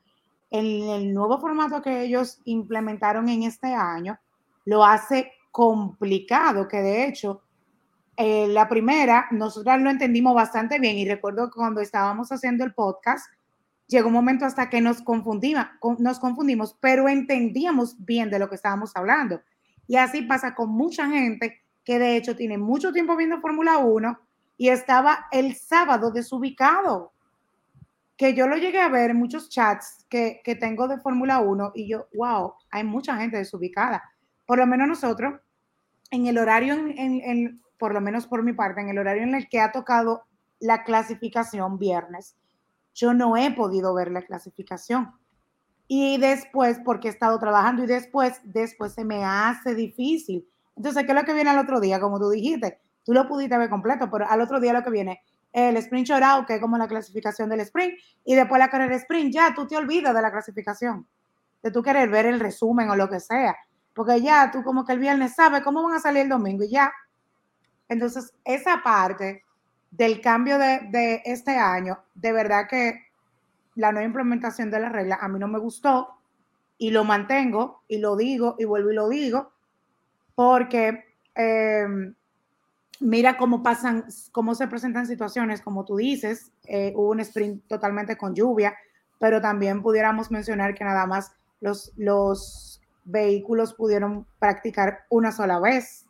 en 0.51 0.89
el 0.89 1.13
nuevo 1.13 1.41
formato 1.41 1.83
que 1.83 2.05
ellos 2.05 2.39
implementaron 2.45 3.29
en 3.29 3.43
este 3.43 3.75
año, 3.75 4.17
lo 4.67 4.85
hace 4.85 5.33
complicado, 5.51 6.69
que 6.69 6.77
de 6.77 7.09
hecho, 7.09 7.43
eh, 8.17 8.47
la 8.49 8.69
primera, 8.69 9.27
nosotros 9.31 9.81
lo 9.81 9.91
entendimos 9.91 10.35
bastante 10.35 10.79
bien 10.79 10.97
y 10.97 11.09
recuerdo 11.09 11.51
que 11.51 11.57
cuando 11.57 11.81
estábamos 11.81 12.31
haciendo 12.31 12.65
el 12.65 12.75
podcast, 12.75 13.27
llegó 13.87 14.09
un 14.09 14.15
momento 14.15 14.45
hasta 14.45 14.71
que 14.71 14.81
nos 14.81 15.03
confundimos, 15.03 15.67
nos 15.99 16.19
confundimos, 16.19 16.77
pero 16.81 17.09
entendíamos 17.09 17.97
bien 18.05 18.31
de 18.31 18.39
lo 18.39 18.49
que 18.49 18.55
estábamos 18.55 18.97
hablando. 18.97 19.41
Y 19.87 19.97
así 19.97 20.23
pasa 20.23 20.55
con 20.55 20.71
mucha 20.71 21.09
gente 21.09 21.63
que 21.85 21.99
de 21.99 22.17
hecho 22.17 22.35
tiene 22.35 22.57
mucho 22.59 22.93
tiempo 22.93 23.17
viendo 23.17 23.41
Fórmula 23.41 23.79
1 23.79 24.19
y 24.57 24.69
estaba 24.69 25.27
el 25.31 25.55
sábado 25.57 26.11
desubicado 26.11 27.13
que 28.17 28.35
yo 28.35 28.47
lo 28.47 28.57
llegué 28.57 28.81
a 28.81 28.89
ver 28.89 29.11
en 29.11 29.17
muchos 29.17 29.49
chats 29.49 30.07
que, 30.09 30.41
tengo 30.61 30.87
de 30.87 30.99
Fórmula 30.99 31.41
1 31.41 31.73
y 31.75 31.89
yo, 31.89 32.07
wow, 32.15 32.55
hay 32.71 32.85
mucha 32.85 33.17
gente 33.17 33.37
desubicada. 33.37 34.03
Por 34.47 34.59
lo 34.59 34.67
menos 34.67 34.87
nosotros, 34.87 35.41
en 36.11 36.27
el 36.27 36.39
horario, 36.39 36.75
en, 36.75 37.61
por 37.79 37.93
lo 37.93 38.01
menos 38.01 38.27
por 38.27 38.43
mi 38.43 38.53
parte, 38.53 38.81
en 38.81 38.89
el 38.89 38.99
horario 38.99 39.23
en 39.23 39.35
el 39.35 39.49
que 39.49 39.61
ha 39.61 39.73
tocado 39.73 40.25
la 40.61 40.85
clasificación 40.85 41.79
viernes, 41.79 42.37
yo 42.95 43.13
no 43.13 43.37
he 43.37 43.51
podido 43.53 43.93
ver 43.95 44.11
la 44.11 44.23
clasificación. 44.23 45.13
Y 45.87 46.19
después, 46.19 46.81
porque 46.85 47.09
he 47.09 47.11
estado 47.11 47.39
trabajando 47.39 47.85
y 47.85 47.87
después, 47.87 48.41
después 48.45 48.95
se 48.95 49.05
me 49.05 49.25
hace 49.25 49.75
difícil. 49.75 50.49
Entonces, 50.77 51.05
¿qué 51.05 51.13
es 51.13 51.19
lo 51.19 51.25
que 51.25 51.35
viene 51.35 51.51
al 51.51 51.59
otro 51.59 51.81
día? 51.81 52.01
Como 52.01 52.19
tú 52.19 52.31
dijiste, 52.31 52.79
tú 53.05 53.13
lo 53.13 53.29
pudiste 53.29 53.59
ver 53.59 53.69
completo, 53.69 54.09
pero 54.11 54.29
al 54.29 54.41
otro 54.41 54.61
día 54.61 54.73
lo 54.73 54.83
que 54.83 54.91
viene 54.91 55.23
el 55.55 55.77
sprint 55.77 56.09
chorado, 56.09 56.45
que 56.47 56.55
es 56.55 56.61
como 56.61 56.77
la 56.77 56.89
clasificación 56.89 57.49
del 57.49 57.61
sprint, 57.61 57.95
y 58.25 58.35
después 58.35 58.59
la 58.59 58.69
carrera 58.69 58.97
sprint, 58.97 59.33
ya 59.33 59.55
tú 59.55 59.67
te 59.69 59.77
olvidas 59.77 60.13
de 60.13 60.21
la 60.21 60.33
clasificación, 60.33 61.07
de 61.63 61.71
tú 61.71 61.81
querer 61.81 62.11
ver 62.11 62.27
el 62.27 62.41
resumen 62.41 62.91
o 62.91 62.97
lo 62.97 63.09
que 63.09 63.21
sea, 63.21 63.57
porque 63.95 64.21
ya 64.21 64.51
tú 64.51 64.65
como 64.65 64.85
que 64.85 64.93
el 64.93 64.99
viernes 64.99 65.35
sabes 65.37 65.63
cómo 65.63 65.85
van 65.85 65.95
a 65.95 66.01
salir 66.01 66.23
el 66.23 66.29
domingo 66.29 66.65
y 66.65 66.71
ya. 66.71 66.93
Entonces, 67.89 68.33
esa 68.45 68.83
parte 68.83 69.43
del 69.91 70.21
cambio 70.21 70.59
de, 70.59 71.23
este 71.25 71.57
año, 71.57 71.99
de 72.15 72.33
verdad 72.33 72.67
que 72.69 73.07
la 73.77 73.93
nueva 73.93 74.07
implementación 74.07 74.71
de 74.71 74.81
la 74.81 74.89
regla 74.89 75.19
a 75.21 75.29
mí 75.29 75.39
no 75.39 75.49
me 75.49 75.59
gustó 75.59 76.09
y 76.79 76.91
lo 76.91 77.05
mantengo 77.05 77.83
y 77.89 77.99
lo 77.99 78.17
digo 78.17 78.57
y 78.59 78.65
vuelvo 78.65 78.91
y 78.91 78.95
lo 78.95 79.09
digo 79.09 79.53
porque 80.35 81.05
eh, 81.35 81.87
mira 83.01 83.37
cómo 83.37 83.63
pasan, 83.63 84.07
cómo 84.33 84.55
se 84.55 84.67
presentan 84.69 85.07
situaciones, 85.07 85.61
como 85.61 85.85
tú 85.85 85.97
dices, 85.97 86.51
eh, 86.65 86.93
hubo 86.97 87.11
un 87.11 87.21
sprint 87.21 87.67
totalmente 87.69 88.17
con 88.17 88.35
lluvia, 88.35 88.75
pero 89.19 89.41
también 89.41 89.83
pudiéramos 89.83 90.31
mencionar 90.31 90.75
que 90.75 90.85
nada 90.85 91.07
más 91.07 91.33
los, 91.61 91.93
los 91.97 92.81
vehículos 93.05 93.75
pudieron 93.75 94.27
practicar 94.39 95.05
una 95.09 95.33
sola 95.33 95.61
vez. 95.61 96.07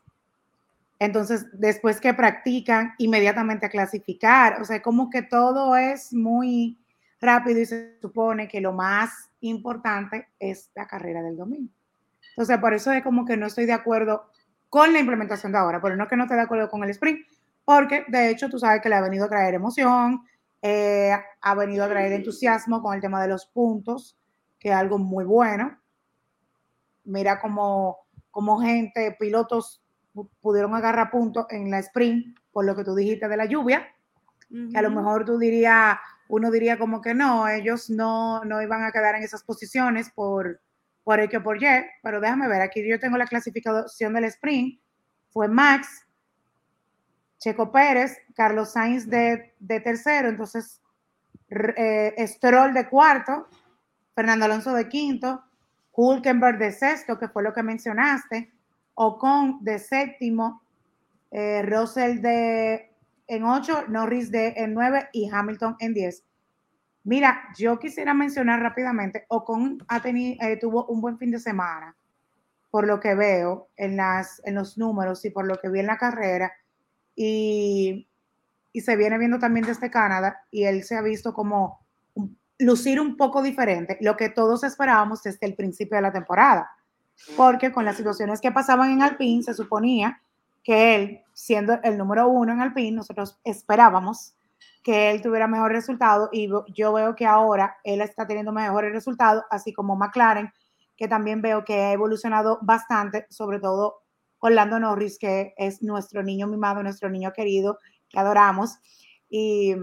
Entonces, 1.04 1.46
después 1.52 2.00
que 2.00 2.14
practican, 2.14 2.94
inmediatamente 2.98 3.66
a 3.66 3.70
clasificar. 3.70 4.60
O 4.60 4.64
sea, 4.64 4.80
como 4.80 5.10
que 5.10 5.22
todo 5.22 5.76
es 5.76 6.12
muy 6.12 6.78
rápido 7.20 7.60
y 7.60 7.66
se 7.66 7.98
supone 8.00 8.48
que 8.48 8.60
lo 8.60 8.72
más 8.72 9.30
importante 9.40 10.28
es 10.38 10.70
la 10.74 10.86
carrera 10.86 11.22
del 11.22 11.36
domingo. 11.36 11.72
Entonces, 12.30 12.58
por 12.58 12.74
eso 12.74 12.90
es 12.92 13.02
como 13.02 13.24
que 13.24 13.36
no 13.36 13.46
estoy 13.46 13.66
de 13.66 13.72
acuerdo 13.74 14.30
con 14.68 14.92
la 14.92 14.98
implementación 14.98 15.52
de 15.52 15.58
ahora, 15.58 15.80
pero 15.80 15.94
no 15.94 16.08
que 16.08 16.16
no 16.16 16.24
esté 16.24 16.34
de 16.34 16.40
acuerdo 16.40 16.68
con 16.68 16.82
el 16.82 16.90
sprint, 16.90 17.26
porque 17.64 18.04
de 18.08 18.30
hecho 18.30 18.50
tú 18.50 18.58
sabes 18.58 18.82
que 18.82 18.88
le 18.88 18.96
ha 18.96 19.00
venido 19.00 19.26
a 19.26 19.28
traer 19.28 19.54
emoción, 19.54 20.24
eh, 20.60 21.12
ha 21.40 21.54
venido 21.54 21.84
a 21.84 21.88
traer 21.88 22.12
entusiasmo 22.12 22.82
con 22.82 22.94
el 22.94 23.00
tema 23.00 23.22
de 23.22 23.28
los 23.28 23.46
puntos, 23.46 24.18
que 24.58 24.70
es 24.70 24.74
algo 24.74 24.98
muy 24.98 25.24
bueno. 25.24 25.78
Mira 27.04 27.38
cómo, 27.38 27.98
cómo 28.30 28.58
gente, 28.58 29.14
pilotos 29.20 29.83
pudieron 30.40 30.74
agarrar 30.74 31.10
puntos 31.10 31.46
en 31.50 31.70
la 31.70 31.78
sprint, 31.80 32.38
por 32.52 32.64
lo 32.64 32.76
que 32.76 32.84
tú 32.84 32.94
dijiste 32.94 33.28
de 33.28 33.36
la 33.36 33.46
lluvia, 33.46 33.88
que 34.48 34.78
a 34.78 34.82
lo 34.82 34.90
mejor 34.90 35.24
tú 35.24 35.38
dirías, 35.38 35.98
uno 36.28 36.50
diría 36.50 36.78
como 36.78 37.00
que 37.00 37.14
no, 37.14 37.48
ellos 37.48 37.90
no, 37.90 38.44
no 38.44 38.62
iban 38.62 38.84
a 38.84 38.92
quedar 38.92 39.16
en 39.16 39.24
esas 39.24 39.42
posiciones 39.42 40.10
por, 40.10 40.60
por 41.02 41.18
X 41.18 41.40
o 41.40 41.42
por 41.42 41.60
Y, 41.60 41.66
pero 42.02 42.20
déjame 42.20 42.46
ver, 42.46 42.62
aquí 42.62 42.86
yo 42.88 43.00
tengo 43.00 43.16
la 43.16 43.26
clasificación 43.26 44.14
del 44.14 44.24
sprint, 44.24 44.80
fue 45.30 45.48
Max, 45.48 46.06
Checo 47.38 47.72
Pérez, 47.72 48.16
Carlos 48.34 48.72
Sainz 48.72 49.08
de, 49.08 49.52
tercero, 49.84 50.28
entonces 50.28 50.80
eh, 51.50 52.14
Stroll 52.26 52.72
de 52.72 52.88
cuarto, 52.88 53.48
Fernando 54.14 54.44
Alonso 54.44 54.72
de 54.72 54.88
quinto, 54.88 55.44
Hulkenberg 55.92 56.58
de 56.58 56.72
sexto, 56.72 57.18
que 57.18 57.28
fue 57.28 57.42
lo 57.42 57.52
que 57.52 57.62
mencionaste, 57.62 58.53
Ocon 58.94 59.58
de 59.62 59.78
séptimo, 59.78 60.62
eh, 61.30 61.62
Russell 61.62 62.20
de 62.20 62.90
en 63.26 63.44
ocho, 63.44 63.84
Norris 63.88 64.30
de 64.30 64.54
en 64.56 64.74
nueve 64.74 65.08
y 65.12 65.28
Hamilton 65.30 65.76
en 65.80 65.94
diez. 65.94 66.24
Mira, 67.04 67.42
yo 67.58 67.78
quisiera 67.78 68.14
mencionar 68.14 68.60
rápidamente, 68.60 69.26
Ocon 69.28 69.78
ha 69.88 70.00
tenido, 70.00 70.42
eh, 70.46 70.56
tuvo 70.58 70.86
un 70.86 71.00
buen 71.00 71.18
fin 71.18 71.30
de 71.30 71.38
semana, 71.38 71.96
por 72.70 72.86
lo 72.86 72.98
que 72.98 73.14
veo 73.14 73.68
en, 73.76 73.96
las, 73.96 74.40
en 74.44 74.54
los 74.54 74.78
números 74.78 75.24
y 75.24 75.30
por 75.30 75.46
lo 75.46 75.58
que 75.60 75.68
vi 75.68 75.80
en 75.80 75.86
la 75.86 75.98
carrera 75.98 76.52
y, 77.14 78.08
se 78.74 78.96
viene 78.96 79.18
viendo 79.18 79.38
también 79.38 79.66
desde 79.66 79.90
Canadá 79.90 80.42
y 80.50 80.64
él 80.64 80.82
se 80.82 80.96
ha 80.96 81.02
visto 81.02 81.32
como 81.32 81.86
lucir 82.58 83.00
un 83.00 83.16
poco 83.16 83.42
diferente, 83.42 83.96
lo 84.00 84.16
que 84.16 84.30
todos 84.30 84.64
esperábamos 84.64 85.22
desde 85.22 85.46
el 85.46 85.54
principio 85.54 85.96
de 85.96 86.02
la 86.02 86.12
temporada, 86.12 86.68
porque 87.36 87.72
con 87.72 87.84
las 87.84 87.96
situaciones 87.96 88.40
que 88.40 88.52
pasaban 88.52 88.90
en 88.90 89.02
Alpine 89.02 89.42
se 89.42 89.54
suponía 89.54 90.20
que 90.62 90.94
él, 90.94 91.20
siendo 91.32 91.78
el 91.82 91.98
número 91.98 92.28
uno 92.28 92.52
en 92.52 92.60
Alpine, 92.60 92.96
nosotros 92.96 93.38
esperábamos 93.44 94.34
que 94.82 95.10
él 95.10 95.22
tuviera 95.22 95.46
mejor 95.46 95.72
resultado 95.72 96.28
y 96.32 96.48
yo 96.74 96.92
veo 96.92 97.14
que 97.14 97.26
ahora 97.26 97.76
él 97.84 98.00
está 98.00 98.26
teniendo 98.26 98.52
mejores 98.52 98.92
resultados, 98.92 99.44
así 99.50 99.72
como 99.72 99.96
McLaren, 99.96 100.52
que 100.96 101.08
también 101.08 101.42
veo 101.42 101.64
que 101.64 101.74
ha 101.74 101.92
evolucionado 101.92 102.58
bastante, 102.62 103.26
sobre 103.30 103.60
todo 103.60 104.02
Orlando 104.38 104.78
Norris, 104.78 105.18
que 105.18 105.54
es 105.56 105.82
nuestro 105.82 106.22
niño 106.22 106.46
mimado, 106.46 106.82
nuestro 106.82 107.08
niño 107.08 107.32
querido, 107.32 107.78
que 108.10 108.18
adoramos. 108.18 108.78
Y, 109.30 109.74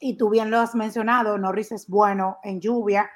y 0.00 0.16
tú 0.16 0.30
bien 0.30 0.50
lo 0.50 0.60
has 0.60 0.76
mencionado, 0.76 1.36
Norris 1.36 1.72
es 1.72 1.88
bueno 1.88 2.38
en 2.44 2.60
lluvia. 2.60 3.10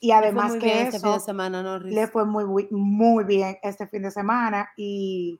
Y 0.00 0.12
además 0.12 0.54
que 0.54 0.82
este 0.82 0.98
semana, 1.20 1.78
le 1.78 2.06
fue 2.06 2.24
muy, 2.24 2.66
muy 2.70 3.24
bien 3.24 3.58
este 3.62 3.86
fin 3.86 4.02
de 4.02 4.10
semana. 4.10 4.70
Y, 4.74 5.38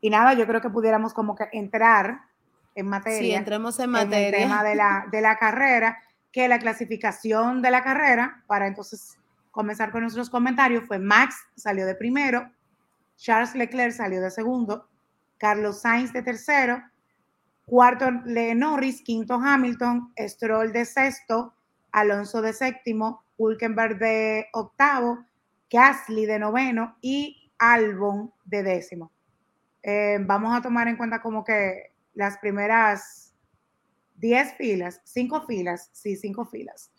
y, 0.00 0.08
nada, 0.08 0.32
yo 0.32 0.46
creo 0.46 0.62
que 0.62 0.70
pudiéramos 0.70 1.12
como 1.12 1.36
que 1.36 1.44
entrar 1.52 2.22
en 2.74 2.88
materia. 2.88 3.18
Sí, 3.18 3.32
entremos 3.34 3.78
en 3.78 3.90
materia. 3.90 4.28
En 4.28 4.34
el 4.34 4.40
tema 4.40 4.64
de 4.64 4.74
la, 4.74 5.06
de 5.12 5.20
la 5.20 5.36
carrera, 5.36 5.98
que 6.32 6.48
la 6.48 6.58
clasificación 6.58 7.60
de 7.60 7.70
la 7.70 7.84
carrera, 7.84 8.42
para 8.46 8.66
entonces 8.66 9.18
comenzar 9.50 9.90
con 9.90 10.00
nuestros 10.00 10.30
comentarios, 10.30 10.84
fue 10.86 10.98
Max 10.98 11.36
salió 11.54 11.84
de 11.84 11.94
primero, 11.94 12.50
Charles 13.18 13.54
Leclerc 13.54 13.92
salió 13.92 14.22
de 14.22 14.30
segundo, 14.30 14.88
Carlos 15.36 15.82
Sainz 15.82 16.14
de 16.14 16.22
tercero, 16.22 16.82
cuarto 17.66 18.10
Le 18.24 18.54
Norris, 18.54 19.02
quinto 19.02 19.34
Hamilton, 19.34 20.14
Stroll 20.18 20.72
de 20.72 20.86
sexto, 20.86 21.52
Alonso 21.92 22.40
de 22.40 22.52
séptimo, 22.52 23.22
Hulkenberg 23.38 23.98
de 23.98 24.48
octavo, 24.52 25.24
Gasly 25.70 26.26
de 26.26 26.38
noveno 26.38 26.96
y 27.00 27.50
Albon 27.58 28.32
de 28.44 28.62
décimo. 28.62 29.10
Eh, 29.82 30.18
vamos 30.20 30.54
a 30.54 30.60
tomar 30.60 30.88
en 30.88 30.96
cuenta 30.96 31.22
como 31.22 31.44
que 31.44 31.92
las 32.14 32.36
primeras 32.38 33.32
10 34.16 34.54
filas, 34.54 35.00
cinco 35.04 35.46
filas, 35.46 35.90
sí, 35.92 36.16
cinco 36.16 36.44
filas, 36.44 36.90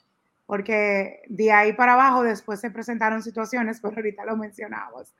porque 0.45 1.21
de 1.27 1.51
ahí 1.51 1.73
para 1.73 1.93
abajo 1.93 2.23
después 2.23 2.59
se 2.59 2.71
presentaron 2.71 3.21
situaciones, 3.21 3.79
pero 3.81 3.95
ahorita 3.97 4.25
lo 4.25 4.37
mencionamos. 4.37 5.13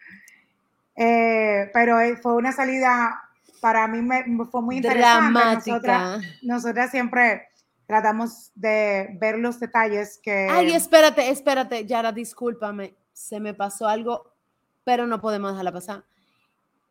Eh, 0.96 1.70
pero 1.74 2.00
eh, 2.00 2.16
fue 2.18 2.36
una 2.36 2.52
salida, 2.52 3.22
para 3.62 3.88
mí 3.88 4.02
me, 4.02 4.24
fue 4.50 4.62
muy 4.62 4.78
interesante. 4.78 5.40
Dramática. 5.40 6.20
Nosotras, 6.42 6.92
siempre 6.92 7.49
tratamos 7.90 8.52
de 8.54 9.18
ver 9.20 9.40
los 9.40 9.60
detalles 9.60 10.20
que... 10.22 10.48
Ay, 10.48 10.74
espérate, 10.74 11.28
espérate, 11.28 11.88
Yara, 11.88 12.12
discúlpame, 12.12 12.94
se 13.12 13.40
me 13.40 13.56
pasó 13.56 13.88
algo, 13.88 14.32
pero 14.84 15.08
no 15.08 15.20
podemos 15.20 15.54
dejarla 15.54 15.72
pasar. 15.72 16.06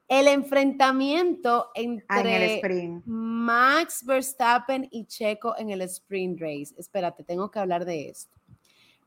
El 0.09 0.27
enfrentamiento 0.27 1.71
entre 1.77 2.61
Max 3.05 4.05
Verstappen 4.05 4.89
y 4.91 5.05
Checo 5.05 5.57
en 5.57 5.71
el 5.71 5.83
sprint 5.83 6.41
race. 6.41 6.75
Espérate, 6.77 7.23
tengo 7.23 7.49
que 7.49 7.61
hablar 7.61 7.85
de 7.85 8.09
esto. 8.09 8.37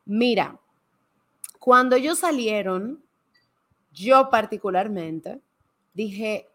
Mira, 0.05 0.57
cuando 1.59 1.97
ellos 1.97 2.19
salieron, 2.19 3.03
yo 3.91 4.29
particularmente 4.29 5.41
dije, 5.93 6.47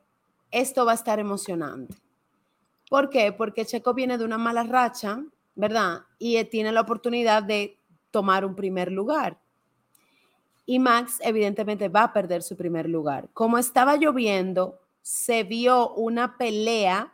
esto 0.50 0.86
va 0.86 0.92
a 0.92 0.94
estar 0.94 1.18
emocionante. 1.18 1.94
¿Por 2.88 3.10
qué? 3.10 3.32
Porque 3.32 3.66
Checo 3.66 3.94
viene 3.94 4.18
de 4.18 4.24
una 4.24 4.38
mala 4.38 4.62
racha, 4.64 5.22
¿verdad? 5.54 6.02
Y 6.18 6.42
tiene 6.44 6.72
la 6.72 6.82
oportunidad 6.82 7.42
de 7.42 7.76
tomar 8.10 8.44
un 8.44 8.54
primer 8.54 8.92
lugar. 8.92 9.38
Y 10.64 10.78
Max 10.78 11.18
evidentemente 11.20 11.88
va 11.88 12.04
a 12.04 12.12
perder 12.12 12.42
su 12.42 12.56
primer 12.56 12.88
lugar. 12.88 13.28
Como 13.32 13.58
estaba 13.58 13.96
lloviendo, 13.96 14.80
se 15.02 15.44
vio 15.44 15.94
una 15.94 16.36
pelea 16.36 17.12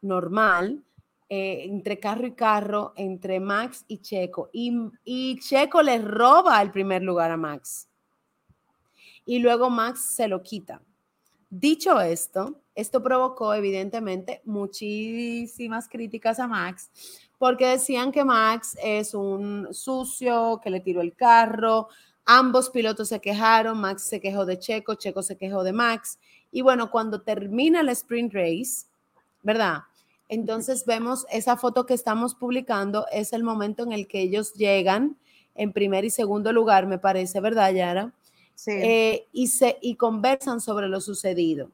normal 0.00 0.82
eh, 1.28 1.64
entre 1.64 1.98
carro 1.98 2.26
y 2.26 2.32
carro, 2.32 2.92
entre 2.96 3.40
Max 3.40 3.84
y 3.88 3.98
Checo. 3.98 4.50
Y 4.52 5.38
Checo 5.40 5.82
le 5.82 5.98
roba 5.98 6.60
el 6.62 6.70
primer 6.70 7.02
lugar 7.02 7.30
a 7.30 7.36
Max 7.36 7.88
y 9.24 9.38
luego 9.38 9.70
Max 9.70 10.14
se 10.14 10.28
lo 10.28 10.42
quita. 10.42 10.82
Dicho 11.50 12.00
esto, 12.00 12.60
esto 12.74 13.02
provocó 13.02 13.54
evidentemente 13.54 14.40
muchísimas 14.44 15.88
críticas 15.88 16.38
a 16.38 16.46
Max 16.46 16.90
porque 17.42 17.66
decían 17.66 18.12
que 18.12 18.24
Max 18.24 18.76
es 18.80 19.14
un 19.14 19.66
sucio, 19.72 20.60
que 20.62 20.70
le 20.70 20.78
tiró 20.78 21.00
el 21.00 21.16
carro, 21.16 21.88
ambos 22.24 22.70
pilotos 22.70 23.08
se 23.08 23.20
quejaron, 23.20 23.80
Max 23.80 24.04
se 24.04 24.20
quejó 24.20 24.46
de 24.46 24.60
Checo, 24.60 24.94
Checo 24.94 25.24
se 25.24 25.36
quejó 25.36 25.64
de 25.64 25.72
Max 25.72 26.20
y 26.52 26.62
bueno, 26.62 26.92
cuando 26.92 27.22
termina 27.22 27.80
el 27.80 27.88
sprint 27.88 28.32
race, 28.32 28.86
¿verdad? 29.42 29.78
Entonces 30.28 30.86
vemos 30.86 31.26
esa 31.32 31.56
foto 31.56 31.84
que 31.84 31.94
estamos 31.94 32.36
publicando, 32.36 33.06
es 33.10 33.32
el 33.32 33.42
momento 33.42 33.82
en 33.82 33.90
el 33.90 34.06
que 34.06 34.20
ellos 34.20 34.54
llegan 34.54 35.16
en 35.56 35.72
primer 35.72 36.04
y 36.04 36.10
segundo 36.10 36.52
lugar, 36.52 36.86
me 36.86 36.98
parece, 36.98 37.40
¿verdad, 37.40 37.72
Yara? 37.72 38.12
Eh, 38.68 39.26
y, 39.32 39.48
se, 39.48 39.78
y 39.82 39.96
conversan 39.96 40.60
sobre 40.60 40.86
lo 40.86 41.00
sucedido. 41.00 41.70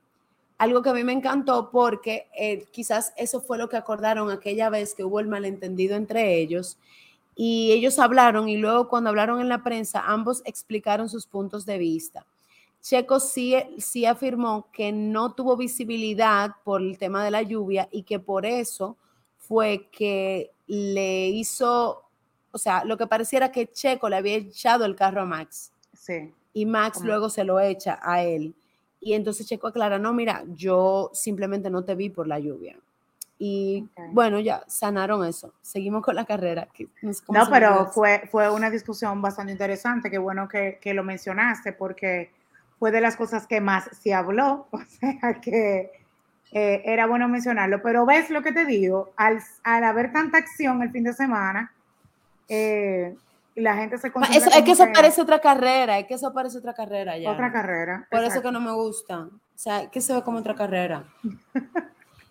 Algo 0.59 0.83
que 0.83 0.91
a 0.91 0.95
mí 0.95 1.05
me 1.05 1.13
encantó 1.13 1.71
porque 1.71 2.27
eh, 2.37 2.67
quizás 2.71 3.13
eso 3.17 3.41
fue 3.41 3.59
lo 3.59 3.69
que 3.69 3.77
acordaron 3.77 4.31
aquella 4.31 4.71
vez 4.71 4.95
que 4.95 5.05
hubo 5.05 5.21
el 5.21 5.29
malentendido 5.29 5.97
entre 5.97 6.37
ellos 6.37 6.77
y 7.35 7.71
ellos 7.71 7.99
hablaron 8.01 8.49
y 8.49 8.57
luego 8.57 8.89
cuando 8.89 9.11
hablaron 9.11 9.41
en 9.41 9.49
la 9.49 9.63
prensa 9.63 10.03
ambos 10.05 10.43
explicaron 10.45 11.09
sus 11.09 11.27
puntos 11.27 11.65
de 11.65 11.79
vista. 11.79 12.27
Checo 12.81 13.21
sí, 13.21 13.55
sí 13.79 14.05
afirmó 14.05 14.69
que 14.73 14.93
no 14.93 15.33
tuvo 15.33 15.57
visibilidad 15.57 16.53
por 16.65 16.81
el 16.81 16.99
tema 16.99 17.25
de 17.25 17.31
la 17.31 17.43
lluvia 17.43 17.89
y 17.93 18.03
que 18.03 18.19
por 18.19 18.45
eso 18.45 18.97
fue 19.39 19.89
que 19.93 20.51
le 20.67 21.29
hizo, 21.29 22.03
o 22.51 22.59
sea, 22.59 22.85
lo 22.85 22.97
que 22.97 23.07
pareciera 23.07 23.53
que 23.53 23.71
Checo 23.71 24.09
le 24.09 24.17
había 24.17 24.37
echado 24.37 24.85
el 24.85 24.97
carro 24.97 25.23
a 25.23 25.25
Max. 25.25 25.73
Sí 25.93 26.33
y 26.59 26.67
Max 26.67 27.03
luego 27.03 27.31
se 27.31 27.45
lo 27.45 27.61
echa 27.61 28.01
a 28.03 28.25
él. 28.25 28.55
Y 29.01 29.15
entonces 29.15 29.47
Checo 29.47 29.69
aclara, 29.69 29.99
no, 29.99 30.13
mira, 30.13 30.45
yo 30.49 31.11
simplemente 31.13 31.71
no 31.71 31.85
te 31.85 31.95
vi 31.95 32.11
por 32.11 32.27
la 32.27 32.39
lluvia. 32.39 32.77
Y 33.39 33.89
bueno, 34.11 34.41
ya 34.41 34.65
sanaron 34.67 35.25
eso. 35.25 35.55
Seguimos 35.63 36.03
con 36.03 36.17
la 36.17 36.25
carrera. 36.25 36.67
no, 37.29 37.49
pero 37.51 37.87
fue, 37.87 38.29
fue 38.31 38.51
una 38.51 38.69
discusión 38.69 39.23
bastante 39.23 39.53
interesante. 39.53 40.11
Qué 40.11 40.19
bueno 40.19 40.49
que, 40.49 40.79
que, 40.81 40.93
lo 40.93 41.05
mencionaste 41.05 41.73
porque 41.73 42.33
fue 42.81 42.91
de 42.91 43.01
las 43.01 43.17
cosas 43.17 43.47
que 43.47 43.61
más 43.61 43.89
se 43.93 44.13
habló. 44.13 44.67
O 44.73 44.81
sea 44.81 45.41
que 45.41 45.93
eh, 46.51 46.83
era 46.85 47.07
bueno 47.07 47.29
mencionarlo. 47.29 47.81
Pero 47.81 48.05
ves 48.05 48.29
lo 48.31 48.43
que 48.43 48.51
te 48.51 48.65
digo, 48.65 49.13
al, 49.17 49.41
al 49.63 49.85
haber 49.85 50.13
tanta 50.13 50.39
acción 50.39 50.83
el 50.83 50.91
fin 50.91 51.05
de 51.05 51.13
semana, 51.13 51.73
eh, 52.49 53.15
la 53.59 53.77
gente 53.77 53.99
se 53.99 54.09
eso, 54.09 54.51
Es 54.51 54.63
que 54.63 54.73
eso 54.73 54.87
parece 54.93 55.23
otra 55.23 55.41
carrera, 55.41 55.99
es 55.99 56.07
que 56.07 56.15
eso 56.15 56.33
parece 56.33 56.59
otra 56.59 56.75
carrera 56.75 57.19
ya. 57.19 57.31
Otra 57.31 57.53
carrera. 57.53 58.07
Por 58.11 58.25
eso 58.25 58.43
que 58.43 58.53
no 58.53 58.61
me 58.61 58.73
gusta. 58.73 59.21
O 59.21 59.61
sea, 59.61 59.91
que 59.91 60.01
se 60.01 60.15
ve 60.15 60.23
como 60.23 60.39
otra 60.39 60.55
carrera. 60.55 61.05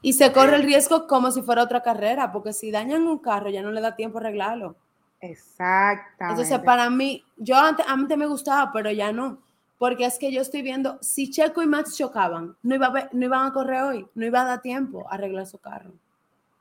y 0.01 0.13
se 0.13 0.31
corre 0.31 0.55
el 0.55 0.63
riesgo 0.63 1.07
como 1.07 1.31
si 1.31 1.41
fuera 1.41 1.63
otra 1.63 1.81
carrera, 1.81 2.31
porque 2.31 2.53
si 2.53 2.71
dañan 2.71 3.03
un 3.03 3.19
carro 3.19 3.49
ya 3.49 3.61
no 3.61 3.71
le 3.71 3.81
da 3.81 3.95
tiempo 3.95 4.17
a 4.17 4.21
arreglarlo. 4.21 4.75
Exactamente. 5.19 6.41
Entonces, 6.41 6.59
para 6.59 6.89
mí, 6.89 7.23
yo 7.35 7.57
antes, 7.57 7.85
antes 7.87 8.17
me 8.17 8.27
gustaba, 8.27 8.71
pero 8.71 8.91
ya 8.91 9.11
no. 9.11 9.39
Porque 9.77 10.05
es 10.05 10.17
que 10.17 10.31
yo 10.31 10.41
estoy 10.41 10.61
viendo, 10.61 10.97
si 11.01 11.29
Checo 11.29 11.61
y 11.61 11.67
Max 11.67 11.95
chocaban, 11.95 12.55
no, 12.63 12.75
iba 12.75 12.87
a 12.87 13.09
no 13.11 13.25
iban 13.25 13.45
a 13.45 13.53
correr 13.53 13.83
hoy, 13.83 14.07
no 14.15 14.25
iba 14.25 14.41
a 14.41 14.45
dar 14.45 14.61
tiempo 14.61 15.05
a 15.09 15.15
arreglar 15.15 15.45
su 15.45 15.59
carro. 15.59 15.91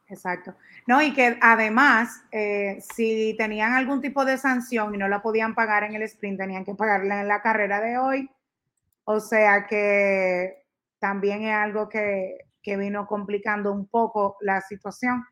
Exacto. 0.08 0.54
No, 0.86 1.02
y 1.02 1.12
que 1.12 1.36
además, 1.42 2.22
eh, 2.30 2.78
si 2.94 3.34
tenían 3.36 3.72
algún 3.72 4.00
tipo 4.00 4.25
de 4.25 4.38
sanción 4.38 4.94
y 4.94 4.98
no 4.98 5.08
la 5.08 5.20
podían 5.20 5.54
pagar 5.54 5.82
en 5.82 5.94
el 5.94 6.02
sprint, 6.02 6.38
tenían 6.38 6.64
que 6.64 6.75
pagarla 6.75 7.20
en 7.20 7.28
la 7.28 7.42
carrera 7.42 7.80
de 7.80 7.98
hoy. 7.98 8.30
O 9.04 9.20
sea 9.20 9.66
que 9.66 10.64
también 11.00 11.42
es 11.42 11.54
algo 11.54 11.88
que, 11.88 12.38
que 12.62 12.76
vino 12.76 13.06
complicando 13.06 13.72
un 13.72 13.88
poco 13.88 14.36
la 14.40 14.60
situación. 14.60 15.25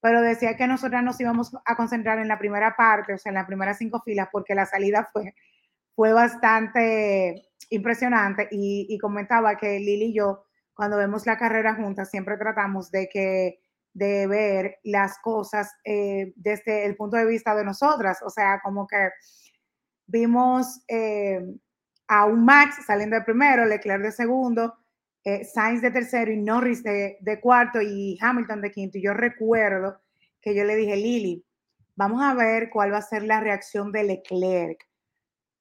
Pero 0.00 0.22
decía 0.22 0.56
que 0.56 0.66
nosotras 0.66 1.02
nos 1.04 1.20
íbamos 1.20 1.52
a 1.64 1.76
concentrar 1.76 2.18
en 2.18 2.28
la 2.28 2.38
primera 2.38 2.76
parte, 2.76 3.14
o 3.14 3.18
sea, 3.18 3.30
en 3.30 3.36
las 3.36 3.46
primeras 3.46 3.78
cinco 3.78 4.02
filas, 4.04 4.28
porque 4.32 4.54
la 4.54 4.66
salida 4.66 5.08
fue, 5.12 5.34
fue 5.94 6.12
bastante 6.12 7.48
impresionante 7.70 8.48
y, 8.50 8.86
y 8.88 8.98
comentaba 8.98 9.56
que 9.56 9.78
Lili 9.80 10.06
y 10.06 10.14
yo, 10.14 10.44
cuando 10.74 10.96
vemos 10.96 11.26
la 11.26 11.38
carrera 11.38 11.74
juntas, 11.74 12.10
siempre 12.10 12.36
tratamos 12.36 12.90
de 12.90 13.08
que 13.08 13.60
de 13.96 14.26
ver 14.26 14.78
las 14.84 15.18
cosas 15.20 15.72
eh, 15.82 16.34
desde 16.36 16.84
el 16.84 16.96
punto 16.96 17.16
de 17.16 17.24
vista 17.24 17.54
de 17.54 17.64
nosotras. 17.64 18.18
O 18.22 18.28
sea, 18.28 18.60
como 18.62 18.86
que 18.86 19.08
vimos 20.06 20.82
eh, 20.86 21.40
a 22.06 22.26
un 22.26 22.44
Max 22.44 22.84
saliendo 22.86 23.16
de 23.16 23.22
primero, 23.22 23.64
Leclerc 23.64 24.02
de 24.02 24.12
segundo, 24.12 24.74
eh, 25.24 25.46
Sainz 25.46 25.80
de 25.80 25.90
tercero 25.90 26.30
y 26.30 26.36
Norris 26.36 26.82
de, 26.82 27.16
de, 27.20 27.40
cuarto 27.40 27.80
y 27.80 28.18
Hamilton 28.20 28.60
de 28.60 28.70
quinto. 28.70 28.98
Y 28.98 29.02
yo 29.02 29.14
recuerdo 29.14 29.98
que 30.42 30.54
yo 30.54 30.64
le 30.64 30.76
dije, 30.76 30.94
Lili, 30.94 31.42
vamos 31.94 32.22
a 32.22 32.34
ver 32.34 32.68
cuál 32.68 32.92
va 32.92 32.98
a 32.98 33.02
ser 33.02 33.22
la 33.22 33.40
reacción 33.40 33.92
de 33.92 34.04
Leclerc. 34.04 34.78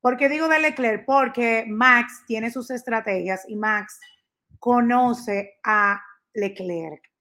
¿Por 0.02 0.18
qué 0.18 0.28
digo 0.28 0.50
de 0.50 0.60
Leclerc? 0.60 1.06
Porque 1.06 1.66
Max 1.70 2.22
tiene 2.28 2.52
sus 2.52 2.70
estrategias 2.70 3.46
y 3.48 3.56
Max 3.56 3.98
conoce 4.60 5.54
a 5.64 6.02
Leclerc 6.34 7.15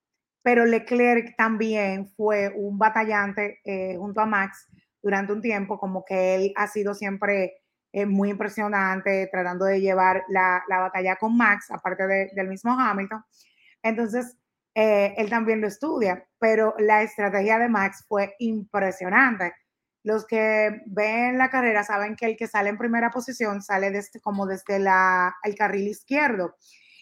pero 0.45 0.67
Leclerc 0.67 1.35
también 1.37 2.07
fue 2.07 2.53
un 2.55 2.77
batallante 2.77 3.61
eh, 3.65 3.97
junto 3.97 4.21
a 4.21 4.27
Max 4.27 4.69
durante 5.03 5.33
un 5.33 5.41
tiempo, 5.41 5.79
como 5.79 6.05
que 6.05 6.35
él 6.35 6.53
ha 6.55 6.69
sido 6.69 6.93
siempre 6.93 7.63
eh, 7.93 8.05
muy 8.05 8.29
impresionante 8.29 9.27
tratando 9.33 9.65
de 9.65 9.81
llevar 9.81 10.23
la, 10.29 10.63
batalla 10.69 11.17
con 11.17 11.35
Max, 11.35 11.71
aparte 11.71 12.31
del 12.35 12.49
mismo 12.49 12.79
Hamilton. 12.79 13.25
Entonces, 13.83 14.37
eh, 14.75 15.15
él 15.17 15.31
también 15.31 15.63
lo 15.63 15.67
estudia, 15.67 16.27
pero 16.39 16.75
la 16.79 17.03
estrategia 17.03 17.59
de 17.59 17.71
Max 17.71 18.05
fue 18.07 18.35
impresionante. 18.39 19.55
Los 20.03 20.27
que 20.27 20.83
ven 20.85 21.39
la 21.39 21.49
carrera 21.49 21.85
saben 21.85 22.17
que 22.17 22.27
el 22.27 22.37
que 22.37 22.49
sale 22.49 22.69
en 22.69 22.77
primera 22.77 23.11
posición 23.11 23.63
sale 23.63 23.91
desde, 23.91 24.21
como 24.21 24.45
desde 24.47 24.79
la, 24.79 25.35
el 25.43 25.55
carril 25.55 25.89
izquierdo 25.89 26.55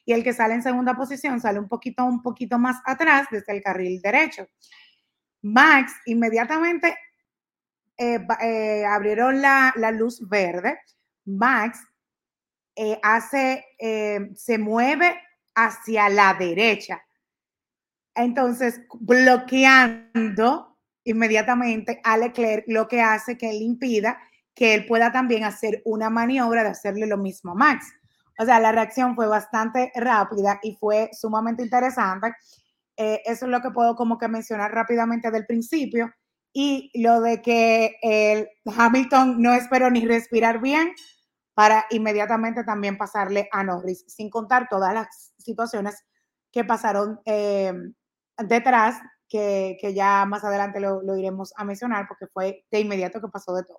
y 0.05 0.13
el 0.13 0.25
que 0.25 0.33
sale 0.33 0.55
en 0.55 0.63
segunda 0.63 0.95
posición 0.95 1.41
sale 1.41 1.59
un 1.59 1.69
poquito, 1.69 2.05
un 2.05 2.23
poquito 2.23 2.59
más 2.59 2.81
atrás 2.85 3.29
desde 3.31 3.53
el 3.53 3.63
carril 3.63 4.01
derecho. 4.01 4.47
Max 5.43 5.93
inmediatamente 6.07 6.97
eh, 7.97 8.19
eh, 8.41 8.85
abrieron 8.85 9.41
la, 9.41 9.73
luz 9.93 10.29
verde. 10.29 10.79
Max 11.25 11.79
eh, 12.75 12.99
hace, 13.03 13.65
se 14.35 14.59
mueve 14.59 15.21
hacia 15.55 16.09
la 16.09 16.35
derecha. 16.35 17.03
Entonces, 18.15 18.81
bloqueando 19.01 20.79
inmediatamente 21.05 22.01
a 22.05 22.17
Leclerc, 22.17 22.65
lo 22.69 22.87
que 22.87 23.01
hace 23.01 23.37
que 23.37 23.51
él 23.51 23.63
impida 23.63 24.19
que 24.55 24.75
él 24.75 24.87
pueda 24.87 25.13
también 25.13 25.45
hacer 25.45 25.83
una 25.85 26.11
maniobra 26.11 26.63
de 26.63 26.71
hacerle 26.71 27.07
lo 27.07 27.17
mismo 27.17 27.53
a 27.53 27.55
Max. 27.55 27.87
O 28.43 28.45
sea, 28.45 28.59
la 28.59 28.73
reacción 28.73 29.15
fue 29.15 29.29
bastante 29.29 29.93
rápida 29.95 30.59
y 30.65 30.75
fue 30.75 31.11
sumamente 31.13 31.63
interesante. 31.63 32.35
Eh, 32.97 33.23
eso 33.25 33.45
es 33.45 33.51
lo 33.53 33.61
que 33.61 33.71
puedo 33.71 33.95
como 33.95 34.19
que 34.19 34.27
mencionar 34.27 34.73
rápidamente 34.73 35.31
del 35.31 35.47
principio. 35.47 36.13
Y 36.53 36.91
lo 37.01 37.21
de 37.21 37.41
que 37.41 37.97
el 38.03 38.49
Hamilton 38.77 39.41
no 39.41 39.55
esperó 39.55 39.91
ni 39.91 40.05
respirar 40.05 40.61
bien 40.61 40.93
para 41.55 41.87
inmediatamente 41.91 42.65
también 42.65 42.99
pasarle 42.99 43.49
a 43.53 43.63
Norris, 43.63 44.05
sin 44.09 44.29
contar 44.29 44.67
todas 44.69 44.93
las 44.93 45.33
situaciones 45.39 46.05
que 46.51 46.65
pasaron 46.65 47.21
eh, 47.25 47.73
detrás, 48.39 49.01
que, 49.29 49.79
que, 49.81 49.95
ya 49.95 50.25
más 50.27 50.43
adelante 50.43 50.81
lo, 50.81 51.01
lo, 51.01 51.17
iremos 51.17 51.53
a 51.57 51.65
mencionar, 51.65 52.07
porque 52.09 52.27
fue 52.27 52.65
de 52.73 52.81
inmediato 52.81 53.21
que 53.21 53.29
pasó 53.29 53.55
de 53.55 53.63
todo. 53.63 53.79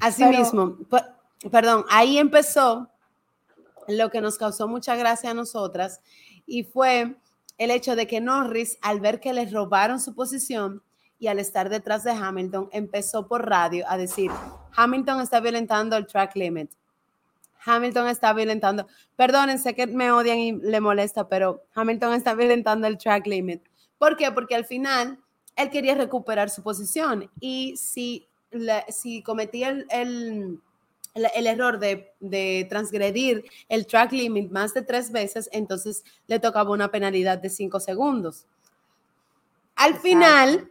Así 0.00 0.24
mismo, 0.24 0.78
perdón, 1.50 1.84
ahí 1.90 2.18
empezó 2.18 2.93
lo 3.88 4.10
que 4.10 4.20
nos 4.20 4.38
causó 4.38 4.68
mucha 4.68 4.96
gracia 4.96 5.30
a 5.30 5.34
nosotras 5.34 6.00
y 6.46 6.64
fue 6.64 7.16
el 7.58 7.70
hecho 7.70 7.96
de 7.96 8.06
que 8.06 8.20
Norris, 8.20 8.78
al 8.82 9.00
ver 9.00 9.20
que 9.20 9.32
le 9.32 9.46
robaron 9.46 10.00
su 10.00 10.14
posición 10.14 10.82
y 11.18 11.28
al 11.28 11.38
estar 11.38 11.68
detrás 11.68 12.04
de 12.04 12.10
Hamilton, 12.10 12.68
empezó 12.72 13.28
por 13.28 13.48
radio 13.48 13.84
a 13.88 13.96
decir, 13.96 14.30
Hamilton 14.76 15.20
está 15.20 15.40
violentando 15.40 15.96
el 15.96 16.06
track 16.06 16.36
limit. 16.36 16.70
Hamilton 17.64 18.08
está 18.08 18.32
violentando, 18.32 18.86
perdonen, 19.16 19.58
sé 19.58 19.74
que 19.74 19.86
me 19.86 20.10
odian 20.10 20.38
y 20.38 20.52
le 20.52 20.80
molesta, 20.80 21.28
pero 21.28 21.62
Hamilton 21.74 22.12
está 22.14 22.34
violentando 22.34 22.86
el 22.86 22.98
track 22.98 23.26
limit. 23.26 23.62
¿Por 23.98 24.16
qué? 24.16 24.30
Porque 24.32 24.54
al 24.54 24.66
final 24.66 25.18
él 25.56 25.70
quería 25.70 25.94
recuperar 25.94 26.50
su 26.50 26.62
posición 26.62 27.30
y 27.40 27.76
si, 27.76 28.28
cometía 29.24 29.70
el, 29.90 30.60
error 31.14 31.78
de, 31.78 32.66
transgredir 32.68 33.44
el 33.68 33.86
track 33.86 34.12
limit 34.12 34.50
más 34.50 34.74
de 34.74 34.82
tres 34.82 35.12
veces, 35.12 35.48
entonces 35.52 36.04
le 36.26 36.40
tocaba 36.40 36.70
una 36.70 36.90
penalidad 36.90 37.38
de 37.38 37.50
cinco 37.50 37.80
segundos. 37.80 38.46
Al 39.76 39.94
final, 39.96 40.70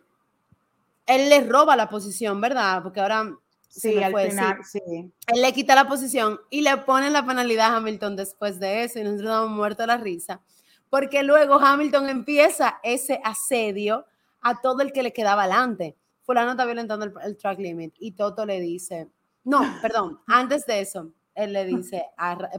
él 1.05 1.29
le 1.29 1.41
roba 1.41 1.75
la 1.75 1.89
posición, 1.89 2.39
¿verdad? 2.41 2.83
Porque 2.83 2.99
ahora 2.99 3.37
sí, 3.69 4.01
al 4.01 4.15
final, 4.15 4.57
sí. 4.63 4.81
Él 5.27 5.41
le 5.41 5.53
quita 5.53 5.75
la 5.75 5.87
posición 5.87 6.39
y 6.49 6.61
le 6.61 6.77
pone 6.77 7.09
la 7.09 7.25
penalidad 7.25 7.73
a 7.73 7.77
Hamilton 7.77 8.15
después 8.15 8.59
de 8.59 8.83
eso 8.83 8.99
y 8.99 9.03
nosotros 9.03 9.25
estamos 9.25 9.49
muertos 9.49 9.87
la 9.87 9.97
risa. 9.97 10.41
Porque 10.89 11.23
luego 11.23 11.55
Hamilton 11.55 12.09
empieza 12.09 12.79
ese 12.83 13.19
asedio 13.23 14.05
a 14.41 14.61
todo 14.61 14.81
el 14.81 14.91
que 14.91 15.03
le 15.03 15.13
quedaba 15.13 15.43
adelante. 15.43 15.95
Fulano 16.21 16.51
está 16.51 16.65
violentando 16.65 17.05
el 17.21 17.37
track 17.37 17.59
limit 17.59 17.95
y 17.97 18.11
Toto 18.11 18.45
le 18.45 18.59
dice, 18.59 19.09
no, 19.43 19.61
perdón, 19.81 20.19
antes 20.27 20.65
de 20.65 20.81
eso, 20.81 21.11
él 21.35 21.53
le 21.53 21.65
dice 21.65 22.05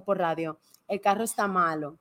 por 0.04 0.18
radio, 0.18 0.58
el 0.88 1.00
carro 1.00 1.24
está 1.24 1.46
malo. 1.46 1.98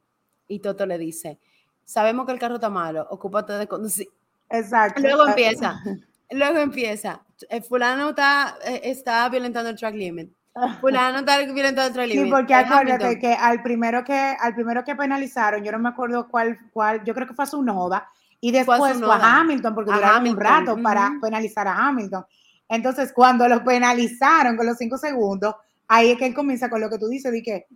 Y 0.47 0.59
Toto 0.59 0.85
le 0.85 0.97
dice, 0.97 1.39
sabemos 1.85 2.25
que 2.25 2.33
el 2.33 2.39
carro 2.39 2.55
está 2.55 2.69
malo, 2.69 3.07
ocúpate 3.09 3.53
de 3.53 3.67
conducir. 3.67 4.07
Exacto. 4.49 5.01
Luego 5.01 5.27
empieza, 5.27 5.81
luego 6.31 6.59
empieza, 6.59 7.21
el 7.49 7.59
eh, 7.59 7.61
fulano 7.61 8.09
está, 8.09 8.57
eh, 8.65 8.81
está 8.83 9.27
violentando 9.29 9.69
el 9.69 9.77
track 9.77 9.95
limit. 9.95 10.31
Fulano 10.79 11.19
está 11.19 11.39
violentando 11.39 11.87
el 11.87 11.93
track 11.93 12.07
limit. 12.07 12.25
Sí, 12.25 12.29
porque 12.29 12.53
acuérdate 12.53 13.17
que 13.17 13.33
al 13.33 13.63
primero 13.63 14.03
que 14.03 14.13
al 14.13 14.53
primero 14.53 14.83
que 14.83 14.95
penalizaron, 14.95 15.63
yo 15.63 15.71
no 15.71 15.79
me 15.79 15.89
acuerdo 15.89 16.27
cuál, 16.27 16.59
cuál 16.71 17.03
yo 17.03 17.15
creo 17.15 17.27
que 17.27 17.33
fue 17.33 17.43
a 17.43 17.47
su 17.47 17.63
Noda, 17.63 18.07
y 18.39 18.51
después 18.51 18.77
fue 18.77 18.91
a, 19.09 19.39
Hamilton, 19.39 19.73
porque 19.73 19.93
duraron 19.93 20.27
un 20.27 20.37
rato 20.37 20.77
para 20.83 21.13
penalizar 21.21 21.65
a 21.65 21.87
Hamilton. 21.87 22.25
Entonces, 22.69 23.11
cuando 23.13 23.47
lo 23.47 23.63
penalizaron 23.63 24.57
con 24.57 24.65
los 24.65 24.77
cinco 24.77 24.97
segundos, 24.97 25.55
ahí 25.87 26.11
es 26.11 26.17
que 26.17 26.25
él 26.25 26.33
comienza 26.33 26.69
con 26.69 26.81
lo 26.81 26.89
que 26.89 26.97
tú 26.97 27.07
dices, 27.07 27.31
de 27.31 27.43
que, 27.43 27.67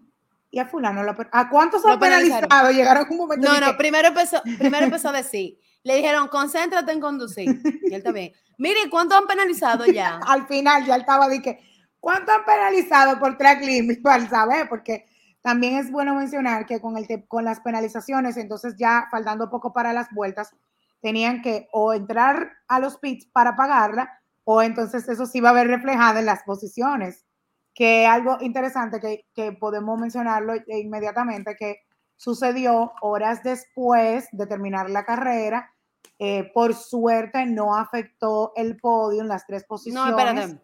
y 0.50 0.60
a 0.60 0.66
fulano, 0.66 1.02
¿a 1.32 1.50
cuántos 1.50 1.86
han 1.86 2.00
penalizado? 2.00 2.72
Llegaron 2.72 3.06
un 3.10 3.18
momento. 3.18 3.48
No, 3.48 3.60
no, 3.60 3.78
primero, 3.78 4.08
empezó, 4.08 4.42
primero 4.60 4.86
empezó 4.86 5.10
a 5.10 5.14
decir, 5.14 5.60
le 5.84 5.96
dijeron, 5.98 6.28
concéntrate 6.30 6.92
en 6.92 7.02
conducir. 7.02 7.62
Y 7.84 7.94
él 7.94 8.04
también, 8.04 8.34
mire, 8.58 8.90
¿cuánto 8.90 9.16
han 9.16 9.28
penalizado 9.28 9.86
ya? 9.86 10.20
Al 10.28 10.48
final 10.48 10.86
ya 10.86 10.96
él 10.96 11.02
estaba 11.02 11.28
de 11.28 11.42
que, 11.42 11.60
¿cuánto 12.00 12.32
han 12.32 12.46
penalizado 12.46 13.20
por 13.20 13.38
track 13.38 13.62
limit? 13.62 14.02
Para 14.04 14.28
saber, 14.30 14.70
porque 14.70 15.06
también 15.42 15.78
es 15.78 15.92
bueno 15.92 16.16
mencionar 16.16 16.66
que 16.66 16.82
con, 16.82 16.98
el 16.98 17.08
con 17.28 17.46
las 17.46 17.60
penalizaciones, 17.60 18.38
entonces 18.38 18.76
ya 18.78 19.08
faltando 19.12 19.50
poco 19.50 19.72
para 19.72 19.94
las 19.94 20.10
vueltas, 20.12 20.54
tenían 21.02 21.42
que 21.42 21.70
o 21.72 21.94
entrar 21.94 22.52
a 22.68 22.80
los 22.80 22.98
pits 22.98 23.28
para 23.28 23.56
pagarla 23.56 24.12
o 24.50 24.62
entonces 24.62 25.10
eso 25.10 25.26
sí 25.26 25.42
va 25.42 25.50
a 25.50 25.54
ver 25.54 25.68
reflejado 25.68 26.20
en 26.20 26.26
las 26.26 26.44
posiciones, 26.44 27.26
que 27.74 28.08
algo 28.08 28.38
interesante 28.40 29.26
que, 29.36 29.52
podemos 29.60 30.00
mencionarlo 30.00 30.54
inmediatamente, 30.68 31.58
que 31.60 31.82
sucedió 32.16 32.94
horas 33.02 33.44
después 33.44 34.30
de 34.32 34.48
terminar 34.48 34.90
la 34.90 35.04
carrera, 35.04 35.76
eh, 36.18 36.50
por 36.54 36.74
suerte 36.76 37.46
no 37.46 37.76
afectó 37.76 38.54
el 38.56 38.78
podio 38.78 39.20
en 39.20 39.28
las 39.28 39.46
tres 39.46 39.66
posiciones. 39.66 40.14
No, 40.14 40.18
espérate, 40.18 40.62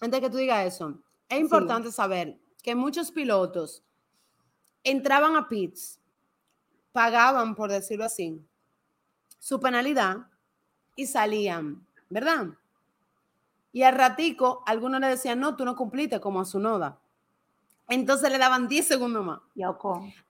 antes 0.00 0.20
que 0.20 0.30
tú 0.30 0.36
digas 0.36 0.66
eso, 0.66 1.00
es 1.28 1.38
importante 1.38 1.92
saber 1.92 2.36
que 2.64 2.74
muchos 2.74 3.12
pilotos 3.12 3.84
entraban 4.82 5.36
a 5.36 5.48
pits, 5.48 6.00
pagaban, 6.90 7.54
por 7.54 7.70
decirlo 7.70 8.06
así, 8.06 8.44
su 9.38 9.60
penalidad 9.60 10.16
y 10.96 11.06
salían, 11.06 11.86
¿verdad? 12.08 12.48
Y 13.72 13.82
al 13.82 13.94
ratico, 13.94 14.62
algunos 14.66 15.00
le 15.00 15.08
decían, 15.08 15.40
no, 15.40 15.56
tú 15.56 15.64
no 15.64 15.76
cumpliste 15.76 16.20
como 16.20 16.40
a 16.40 16.44
su 16.44 16.58
noda. 16.58 16.98
Entonces 17.88 18.30
le 18.30 18.38
daban 18.38 18.68
10 18.68 18.86
segundos 18.86 19.24
más. 19.24 19.40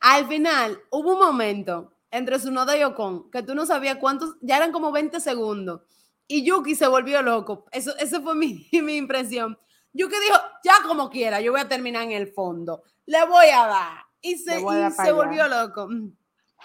Al 0.00 0.26
final, 0.26 0.78
hubo 0.90 1.12
un 1.12 1.18
momento 1.18 1.92
entre 2.10 2.38
su 2.38 2.50
noda 2.50 2.76
y 2.76 2.82
Ocon, 2.82 3.30
que 3.30 3.42
tú 3.42 3.54
no 3.54 3.66
sabías 3.66 3.98
cuántos, 3.98 4.36
ya 4.40 4.56
eran 4.56 4.72
como 4.72 4.92
20 4.92 5.20
segundos. 5.20 5.82
Y 6.26 6.42
Yuki 6.44 6.74
se 6.74 6.86
volvió 6.86 7.22
loco. 7.22 7.66
Eso, 7.70 7.96
esa 7.98 8.20
fue 8.20 8.34
mi, 8.34 8.68
mi 8.82 8.96
impresión. 8.96 9.58
Yuki 9.92 10.14
dijo, 10.20 10.40
ya 10.64 10.74
como 10.86 11.10
quiera, 11.10 11.40
yo 11.40 11.52
voy 11.52 11.60
a 11.60 11.68
terminar 11.68 12.04
en 12.04 12.12
el 12.12 12.32
fondo. 12.32 12.82
Le 13.06 13.24
voy 13.26 13.46
a 13.46 13.66
dar. 13.66 14.04
Y 14.20 14.36
se, 14.36 14.60
y 14.60 14.90
se 14.92 15.12
volvió 15.12 15.48
loco. 15.48 15.88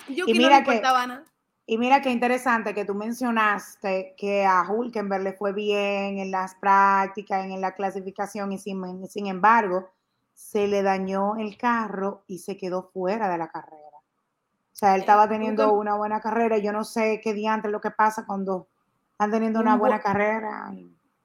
Yuki 0.10 0.32
y 0.32 0.34
mira 0.34 0.50
no 0.50 0.56
le 0.56 0.60
importaba 0.60 1.08
nada. 1.08 1.26
Y 1.68 1.78
mira 1.80 2.02
qué 2.02 2.12
interesante 2.12 2.76
que 2.76 2.86
tú 2.86 2.94
mencionaste 2.94 4.14
que 4.18 4.46
a 4.46 4.70
Hulkenberg 4.70 5.24
le 5.24 5.34
fue 5.34 5.52
bien 5.52 6.20
en 6.20 6.30
las 6.30 6.54
prácticas, 6.56 7.44
en 7.46 7.60
la 7.60 7.74
clasificación, 7.74 8.52
y 8.52 8.60
sin, 8.60 9.08
sin 9.08 9.28
embargo, 9.28 9.90
se 10.34 10.68
le 10.68 10.84
dañó 10.84 11.38
el 11.38 11.58
carro 11.58 12.24
y 12.28 12.40
se 12.40 12.56
quedó 12.56 12.84
fuera 12.94 13.30
de 13.30 13.38
la 13.38 13.48
carrera. 13.48 13.80
O 13.98 14.78
sea, 14.78 14.94
él 14.94 15.02
estaba 15.02 15.28
teniendo 15.28 15.72
una 15.74 15.96
buena 15.96 16.20
carrera. 16.20 16.58
Yo 16.58 16.74
no 16.74 16.84
sé 16.84 17.22
qué 17.24 17.34
diante 17.34 17.70
lo 17.70 17.80
que 17.80 17.92
pasa 17.92 18.26
cuando 18.26 18.68
están 19.12 19.32
teniendo 19.32 19.62
una 19.62 19.78
buena 19.78 20.02
carrera. 20.02 20.70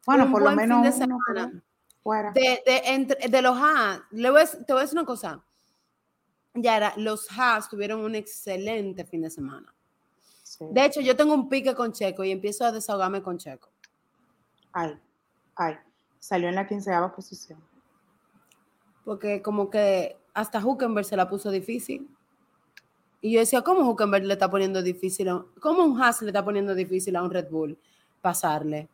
Bueno, 0.07 0.31
por 0.31 0.40
lo 0.40 0.53
menos 0.53 0.98
de 0.98 1.61
fuera. 2.00 2.33
De, 2.33 3.42
los 3.42 3.59
Haas, 3.59 4.03
te 4.11 4.31
voy 4.72 4.79
a 4.79 4.83
decir 4.83 4.98
una 4.98 5.05
cosa. 5.05 5.42
Ya 6.55 6.94
los 6.96 7.26
Haas 7.37 7.68
tuvieron 7.68 8.00
un 8.05 8.14
excelente 8.14 9.05
fin 9.05 9.22
de 9.22 9.31
semana. 9.31 9.74
De 10.61 10.85
hecho, 10.85 11.01
yo 11.01 11.16
tengo 11.16 11.33
un 11.33 11.49
pique 11.49 11.75
con 11.75 11.92
Checo 11.92 12.23
y 12.23 12.31
empiezo 12.31 12.64
a 12.64 12.73
desahogarme 12.73 13.23
con 13.23 13.38
Checo. 13.38 13.70
Ay, 14.73 14.99
ay, 15.57 15.77
salió 16.18 16.49
en 16.49 16.55
la 16.55 16.66
quinceava 16.66 17.14
posición. 17.14 17.59
Porque 19.05 19.40
como 19.40 19.70
que 19.70 20.18
hasta 20.35 20.64
Huckenberg 20.64 21.07
se 21.07 21.16
la 21.16 21.29
puso 21.29 21.51
difícil. 21.51 22.09
Y 23.23 23.33
yo 23.33 23.40
decía, 23.40 23.62
¿cómo 23.62 23.88
Huckenberg 23.90 24.25
le 24.25 24.35
está 24.35 24.51
poniendo 24.51 24.83
difícil? 24.83 25.31
A, 25.31 25.44
¿Cómo 25.61 25.85
un 25.85 26.01
Haas 26.01 26.20
le 26.20 26.29
está 26.29 26.44
poniendo 26.44 26.75
difícil 26.75 27.16
a 27.16 27.23
un 27.23 27.31
Red 27.31 27.49
Bull 27.51 27.79
pasarle? 28.20 28.88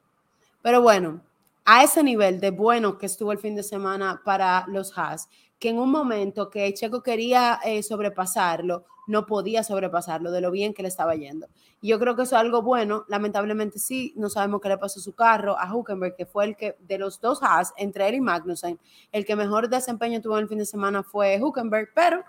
Pero 0.63 0.83
bueno, 0.83 1.21
a 1.67 1.83
ese 1.83 2.03
nivel 2.05 2.39
de 2.41 2.51
bueno 2.53 2.97
que 2.97 3.07
estuvo 3.07 3.33
el 3.33 3.39
fin 3.39 3.57
de 3.57 3.65
semana 3.65 4.23
para 4.25 4.65
los 4.69 4.97
Haas, 4.97 5.29
que 5.59 5.71
en 5.71 5.79
un 5.79 5.91
momento 5.91 6.49
que 6.49 6.73
Checo 6.73 7.03
quería 7.03 7.59
eh, 7.65 7.83
sobrepasarlo, 7.83 8.85
no 9.09 9.27
podía 9.27 9.65
sobrepasarlo 9.65 10.31
de 10.31 10.41
lo 10.41 10.53
bien 10.53 10.75
que 10.75 10.83
le 10.83 10.89
estaba 10.89 11.17
yendo. 11.17 11.49
Y 11.81 11.89
yo 11.89 11.99
creo 11.99 12.15
que 12.15 12.23
eso 12.23 12.37
es 12.37 12.41
algo 12.41 12.63
bueno. 12.63 13.05
Lamentablemente 13.09 13.79
sí, 13.79 14.13
no 14.17 14.29
sabemos 14.31 14.61
qué 14.61 14.69
le 14.69 14.79
pasó 14.79 15.01
a 15.01 15.03
su 15.03 15.13
carro, 15.15 15.59
a 15.59 15.73
Huckenberg, 15.75 16.15
que 16.15 16.27
fue 16.27 16.45
el 16.45 16.57
que 16.57 16.77
de 16.81 16.99
los 16.99 17.21
dos 17.21 17.43
Haas, 17.43 17.73
entre 17.77 18.09
él 18.09 18.17
y 18.17 18.21
Magnussen, 18.21 18.79
el 19.11 19.25
que 19.25 19.35
mejor 19.35 19.69
desempeño 19.69 20.21
tuvo 20.21 20.37
en 20.39 20.45
el 20.45 20.49
fin 20.49 20.59
de 20.59 20.67
semana 20.67 21.03
fue 21.03 21.41
Huckenberg, 21.43 21.91
pero 21.95 22.25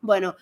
bueno, 0.00 0.34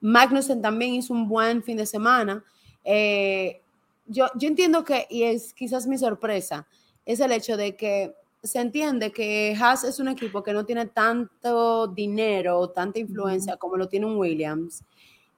Magnussen 0.00 0.60
también 0.60 0.94
hizo 0.94 1.14
un 1.14 1.26
buen 1.26 1.62
fin 1.62 1.78
de 1.78 1.86
semana. 1.86 2.44
Eh, 2.84 3.62
yo, 4.06 4.26
yo 4.34 4.48
entiendo 4.48 4.84
que, 4.84 5.06
y 5.08 5.22
es 5.22 5.54
quizás 5.54 5.86
mi 5.86 5.96
sorpresa, 5.96 6.66
es 7.04 7.20
el 7.20 7.32
hecho 7.32 7.56
de 7.56 7.76
que 7.76 8.14
se 8.42 8.60
entiende 8.60 9.12
que 9.12 9.56
Haas 9.60 9.84
es 9.84 10.00
un 10.00 10.08
equipo 10.08 10.42
que 10.42 10.52
no 10.52 10.64
tiene 10.64 10.86
tanto 10.86 11.86
dinero 11.86 12.58
o 12.58 12.70
tanta 12.70 12.98
influencia 12.98 13.56
como 13.56 13.76
lo 13.76 13.88
tiene 13.88 14.06
un 14.06 14.16
Williams, 14.16 14.84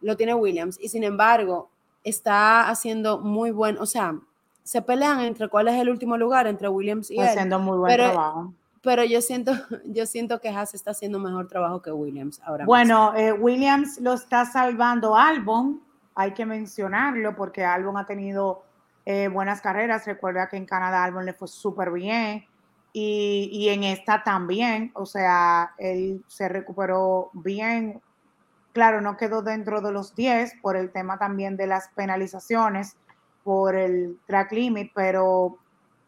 lo 0.00 0.16
tiene 0.16 0.34
Williams, 0.34 0.78
y 0.80 0.88
sin 0.88 1.04
embargo 1.04 1.70
está 2.02 2.68
haciendo 2.68 3.18
muy 3.18 3.50
buen, 3.50 3.78
o 3.78 3.86
sea, 3.86 4.18
se 4.62 4.80
pelean 4.80 5.20
entre 5.20 5.48
cuál 5.48 5.68
es 5.68 5.80
el 5.80 5.90
último 5.90 6.16
lugar 6.16 6.46
entre 6.46 6.68
Williams 6.68 7.10
y 7.10 7.18
está 7.18 7.32
haciendo 7.32 7.58
muy 7.58 7.76
buen 7.76 7.94
trabajo 7.94 8.54
pero 8.84 9.02
yo 9.02 9.20
siento, 9.20 9.52
yo 9.86 10.06
siento 10.06 10.40
que 10.40 10.50
Haas 10.50 10.74
está 10.74 10.92
haciendo 10.92 11.18
mejor 11.18 11.48
trabajo 11.48 11.82
que 11.82 11.90
Williams 11.90 12.40
ahora. 12.44 12.66
Bueno, 12.66 13.14
eh, 13.16 13.32
Williams 13.32 13.98
lo 14.00 14.12
está 14.12 14.44
salvando 14.44 15.16
Albon, 15.16 15.80
hay 16.14 16.32
que 16.32 16.46
mencionarlo 16.46 17.34
porque 17.34 17.64
Albon 17.64 17.96
ha 17.96 18.06
tenido 18.06 18.62
eh, 19.06 19.28
buenas 19.28 19.60
carreras. 19.60 20.06
Recuerda 20.06 20.48
que 20.48 20.56
en 20.56 20.66
Canadá 20.66 21.04
Albon 21.04 21.26
le 21.26 21.34
fue 21.34 21.48
súper 21.48 21.90
bien 21.90 22.44
y, 22.92 23.48
y, 23.52 23.68
en 23.70 23.82
esta 23.82 24.22
también, 24.22 24.92
o 24.94 25.06
sea, 25.06 25.74
él 25.78 26.24
se 26.28 26.48
recuperó 26.48 27.30
bien. 27.32 28.00
Claro, 28.72 29.00
no 29.00 29.16
quedó 29.16 29.42
dentro 29.42 29.80
de 29.80 29.92
los 29.92 30.14
10 30.14 30.54
por 30.62 30.76
el 30.76 30.90
tema 30.90 31.18
también 31.18 31.56
de 31.56 31.66
las 31.66 31.88
penalizaciones 31.88 32.96
por 33.42 33.74
el 33.74 34.18
track 34.26 34.52
limit, 34.52 34.92
pero 34.94 35.58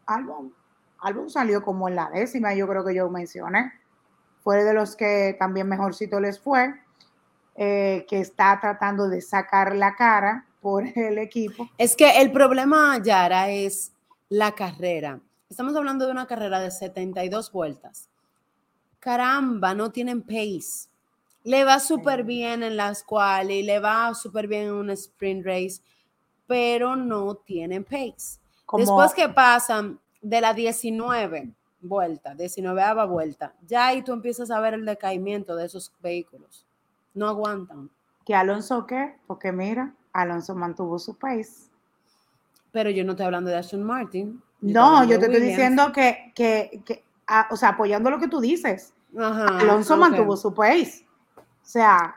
Albon 0.05 0.53
álbum 0.99 1.29
salió 1.29 1.63
como 1.63 1.87
en 1.87 1.95
la 1.95 2.09
décima, 2.09 2.53
yo 2.53 2.67
creo 2.67 2.83
que 2.85 2.95
yo 2.95 3.09
mencioné. 3.09 3.71
Fue 4.43 4.63
de 4.63 4.73
los 4.73 4.95
que 4.95 5.35
también 5.39 5.67
mejorcito 5.67 6.19
les 6.19 6.39
fue, 6.39 6.73
eh, 7.55 8.05
que 8.09 8.19
está 8.19 8.59
tratando 8.59 9.09
de 9.09 9.21
sacar 9.21 9.75
la 9.75 9.95
cara 9.95 10.45
por 10.61 10.85
el 10.97 11.17
equipo. 11.17 11.69
Es 11.77 11.95
que 11.95 12.21
el 12.21 12.31
problema, 12.31 13.01
Yara, 13.03 13.49
es 13.49 13.91
la 14.29 14.53
carrera. 14.53 15.19
Estamos 15.49 15.75
hablando 15.75 16.05
de 16.05 16.11
una 16.11 16.27
carrera 16.27 16.59
de 16.59 16.71
72 16.71 17.51
vueltas. 17.51 18.09
Caramba, 18.99 19.73
no 19.73 19.91
tienen 19.91 20.21
pace. 20.21 20.89
Le 21.43 21.63
va 21.63 21.79
súper 21.79 22.23
bien 22.23 22.63
en 22.63 22.75
las 22.75 23.03
cuales, 23.03 23.65
le 23.65 23.79
va 23.79 24.13
súper 24.13 24.47
bien 24.47 24.63
en 24.63 24.73
un 24.73 24.89
sprint 24.89 25.45
race, 25.45 25.81
pero 26.45 26.95
no 26.95 27.35
tienen 27.35 27.85
pace. 27.85 28.39
Después 28.73 29.13
que 29.13 29.29
pasan 29.29 29.99
de 30.21 30.41
la 30.41 30.53
19 30.53 31.53
vuelta, 31.79 32.35
19 32.35 33.05
vuelta, 33.05 33.53
ya 33.65 33.87
ahí 33.87 34.01
tú 34.01 34.11
empiezas 34.11 34.51
a 34.51 34.59
ver 34.59 34.73
el 34.73 34.85
decaimiento 34.85 35.55
de 35.55 35.65
esos 35.67 35.93
vehículos. 36.01 36.65
No 37.13 37.29
aguantan. 37.29 37.89
¿Que 38.25 38.35
Alonso 38.35 38.85
qué? 38.85 39.15
Porque 39.25 39.53
mira, 39.53 39.95
Alonso 40.17 40.55
mantuvo 40.55 40.97
su 40.97 41.15
pace. 41.15 41.69
Pero 42.71 42.89
yo 42.89 43.03
no 43.03 43.11
estoy 43.11 43.27
hablando 43.27 43.51
de 43.51 43.57
Aston 43.57 43.83
Martin. 43.83 44.41
no, 44.61 45.03
yo 45.03 45.19
te 45.19 45.27
estoy 45.27 45.41
diciendo 45.41 45.91
que, 45.91 46.31
que, 46.33 46.81
que 46.83 47.03
o 47.51 47.55
sea, 47.55 47.69
apoyando 47.69 48.09
lo 48.09 48.19
que 48.19 48.27
tú 48.27 48.39
dices. 48.39 48.93
Alonso 49.15 49.95
mantuvo 49.95 50.35
su 50.35 50.53
pace. 50.53 51.05
O 51.37 51.41
sea, 51.61 52.15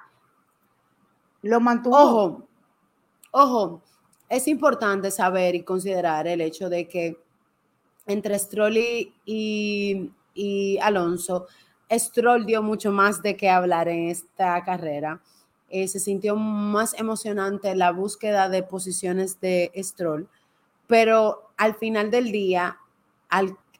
lo 1.43 1.61
mantuvo. 1.61 1.97
Ojo, 1.97 2.49
ojo, 3.33 3.83
es 4.29 4.49
importante 4.49 5.11
saber 5.11 5.55
y 5.55 5.63
considerar 5.63 6.27
el 6.27 6.41
hecho 6.41 6.71
de 6.71 6.89
que 6.89 7.23
entre 8.07 8.39
Stroll 8.39 8.79
y, 9.27 10.79
Alonso, 10.81 11.47
Stroll 11.91 12.47
dio 12.47 12.63
mucho 12.63 12.93
más 12.93 13.21
de 13.23 13.37
qué 13.37 13.51
hablar 13.51 13.89
en 13.89 14.09
esta 14.09 14.65
carrera. 14.65 15.21
Eh, 15.70 15.87
se 15.87 16.00
sintió 16.00 16.35
más 16.35 16.98
emocionante 16.98 17.76
la 17.76 17.92
búsqueda 17.92 18.48
de 18.48 18.64
posiciones 18.64 19.40
de 19.40 19.70
Stroll, 19.76 20.28
pero 20.88 21.52
al 21.56 21.76
final 21.76 22.11
del 22.11 22.33
día 22.33 22.78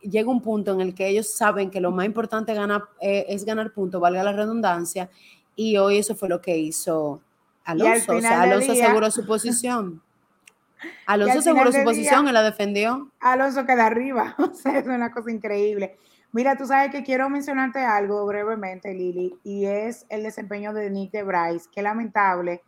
llega 0.01 0.31
un 0.31 0.41
punto 0.41 0.73
en 0.73 0.81
el 0.81 0.95
que 0.95 1.09
ellos 1.09 1.29
saben 1.35 1.69
que 1.69 1.81
lo 1.81 1.91
más 1.91 2.07
importante 2.07 2.55
eh, 3.01 3.27
es 3.29 3.45
ganar 3.45 3.73
puntos, 3.73 4.01
valga 4.01 4.23
la 4.23 4.33
redundancia, 4.33 5.11
y 5.57 5.77
hoy 5.79 5.99
eso 5.99 6.15
fue 6.15 6.29
lo 6.29 6.41
que 6.41 6.57
hizo 6.57 7.21
Alonso. 7.65 8.17
O 8.17 8.21
sea, 8.21 8.43
Alonso 8.43 8.73
aseguró 8.73 9.11
su 9.11 9.27
posición. 9.27 10.01
Alonso 11.07 11.41
aseguró 11.41 11.73
su 11.73 11.83
posición 11.83 12.29
y 12.29 12.33
la 12.33 12.43
defendió. 12.43 13.11
Alonso 13.19 13.67
queda 13.67 13.87
arriba, 13.87 14.37
o 14.39 14.55
sea, 14.55 14.79
es 14.79 14.87
una 14.87 15.11
cosa 15.11 15.31
increíble. 15.31 15.99
Mira, 16.33 16.57
tú 16.57 16.67
sabes 16.67 16.93
que 16.93 17.03
quiero 17.03 17.29
mencionarte 17.29 17.81
algo 17.81 18.25
brevemente, 18.25 18.95
Lili, 18.95 19.37
y 19.43 19.67
es 19.67 20.07
el 20.09 20.23
desempeño 20.23 20.73
de 20.73 20.89
Nick 20.89 21.11
de 21.11 21.25
Bryce. 21.25 21.69
Qué 21.73 21.83
lamentable 21.83 22.63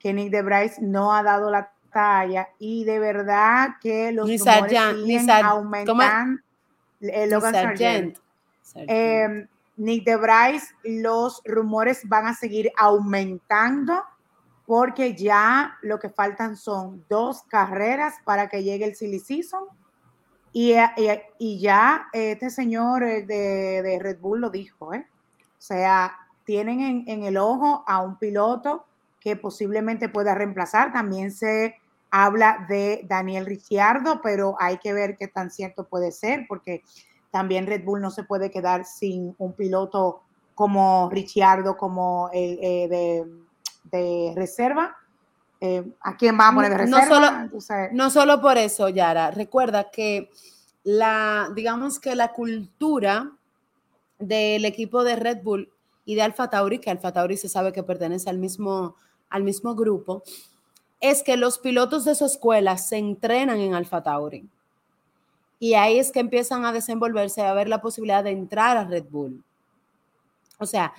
que 0.00 0.12
Nick 0.12 0.30
de 0.30 0.42
Bryce 0.42 0.82
no 0.82 1.14
ha 1.14 1.22
dado 1.22 1.50
la 1.50 1.72
talla 1.92 2.48
y 2.58 2.84
de 2.84 2.98
verdad 2.98 3.76
que 3.80 4.10
los 4.10 4.28
ni 4.28 4.36
rumores 4.36 5.28
aumentan. 5.44 6.42
Eh, 7.00 7.26
Logan 7.28 7.54
Sargent. 7.54 8.18
Eh, 8.74 9.46
Nick 9.76 10.04
de 10.04 10.16
Bryce, 10.16 10.74
los 10.82 11.40
rumores 11.44 12.02
van 12.08 12.26
a 12.26 12.34
seguir 12.34 12.72
aumentando 12.76 14.02
porque 14.66 15.14
ya 15.14 15.78
lo 15.82 16.00
que 16.00 16.08
faltan 16.08 16.56
son 16.56 17.04
dos 17.08 17.42
carreras 17.44 18.14
para 18.24 18.48
que 18.48 18.64
llegue 18.64 18.86
el 18.86 18.96
silly 18.96 19.20
season 19.20 19.64
y, 20.54 20.74
y, 21.38 21.58
ya 21.58 22.06
este 22.12 22.48
señor 22.48 23.02
eh, 23.02 23.22
de, 23.22 23.98
Red 24.00 24.20
Bull 24.20 24.40
lo 24.40 24.50
dijo, 24.50 24.94
¿eh? 24.94 25.06
O 25.58 25.62
sea, 25.66 26.16
tienen 26.44 26.80
en, 26.80 27.04
en, 27.06 27.24
el 27.24 27.36
ojo 27.36 27.84
a 27.86 28.00
un 28.00 28.18
piloto 28.18 28.86
que 29.20 29.36
posiblemente 29.36 30.08
pueda 30.08 30.34
reemplazar. 30.34 30.92
También 30.92 31.32
se 31.32 31.74
habla 32.10 32.64
de 32.68 33.04
Daniel 33.08 33.46
Ricciardo, 33.46 34.20
pero 34.22 34.56
hay 34.60 34.78
que 34.78 34.92
ver 34.92 35.16
qué 35.16 35.28
tan 35.28 35.50
cierto 35.50 35.88
puede 35.88 36.12
ser, 36.12 36.46
porque 36.48 36.82
también 37.30 37.66
Red 37.66 37.84
Bull 37.84 38.00
no 38.00 38.10
se 38.10 38.22
puede 38.22 38.50
quedar 38.50 38.84
sin 38.84 39.34
un 39.38 39.52
piloto 39.54 40.22
como 40.54 41.10
Ricciardo, 41.10 41.76
como 41.76 42.30
el 42.32 42.58
eh, 42.62 42.88
de 42.88 43.44
de 43.84 44.32
reserva. 44.34 44.96
Eh, 45.66 45.82
¿A 46.02 46.14
quién 46.18 46.38
va 46.38 46.48
a 46.48 46.54
poner 46.54 46.70
de 46.70 46.76
reserva? 46.76 47.48
No 47.50 47.58
solo, 47.58 47.88
no 47.92 48.10
solo 48.10 48.42
por 48.42 48.58
eso, 48.58 48.90
Yara. 48.90 49.30
Recuerda 49.30 49.90
que 49.90 50.30
la, 50.82 51.50
digamos 51.54 51.98
que 51.98 52.14
la 52.14 52.32
cultura 52.32 53.32
del 54.18 54.66
equipo 54.66 55.04
de 55.04 55.16
Red 55.16 55.42
Bull 55.42 55.72
y 56.04 56.16
de 56.16 56.22
Alfa 56.22 56.50
Tauri, 56.50 56.80
que 56.80 56.90
Alfa 56.90 57.14
Tauri 57.14 57.38
se 57.38 57.48
sabe 57.48 57.72
que 57.72 57.82
pertenece 57.82 58.28
al 58.28 58.36
mismo, 58.36 58.96
al 59.30 59.42
mismo 59.42 59.74
grupo, 59.74 60.22
es 61.00 61.22
que 61.22 61.38
los 61.38 61.58
pilotos 61.58 62.04
de 62.04 62.14
su 62.14 62.26
escuela 62.26 62.76
se 62.76 62.98
entrenan 62.98 63.58
en 63.58 63.72
Alfa 63.72 64.02
Tauri. 64.02 64.46
Y 65.58 65.72
ahí 65.72 65.98
es 65.98 66.12
que 66.12 66.20
empiezan 66.20 66.66
a 66.66 66.72
desenvolverse, 66.72 67.40
a 67.40 67.54
ver 67.54 67.68
la 67.68 67.80
posibilidad 67.80 68.22
de 68.22 68.32
entrar 68.32 68.76
a 68.76 68.84
Red 68.84 69.06
Bull. 69.08 69.42
O 70.58 70.66
sea, 70.66 70.92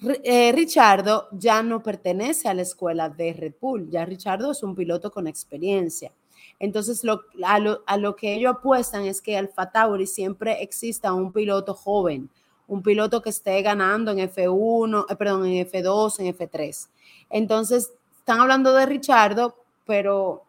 eh, 0.00 0.52
Richardo 0.52 1.28
ya 1.32 1.62
no 1.62 1.82
pertenece 1.82 2.48
a 2.48 2.54
la 2.54 2.62
escuela 2.62 3.08
de 3.08 3.32
Red 3.32 3.54
Bull, 3.60 3.90
ya 3.90 4.04
Richardo 4.04 4.52
es 4.52 4.62
un 4.62 4.74
piloto 4.74 5.10
con 5.10 5.26
experiencia. 5.26 6.12
Entonces, 6.60 7.02
a, 7.44 7.58
lo, 7.98 8.16
que 8.16 8.34
ellos 8.34 8.54
apuestan 8.56 9.04
es 9.04 9.20
que 9.20 9.36
Alfa 9.36 9.70
Tauri 9.70 10.06
siempre 10.06 10.62
exista 10.62 11.12
un 11.12 11.32
piloto 11.32 11.74
joven, 11.74 12.28
un 12.66 12.82
piloto 12.82 13.22
que 13.22 13.30
esté 13.30 13.62
ganando 13.62 14.10
en 14.10 14.18
F1, 14.18 15.06
eh, 15.08 15.16
perdón, 15.16 15.46
en 15.46 15.66
F2, 15.66 16.20
en 16.20 16.36
F3. 16.36 16.88
Entonces, 17.30 17.92
están 18.18 18.40
hablando 18.40 18.74
de 18.74 18.86
Richardo, 18.86 19.56
pero 19.86 20.44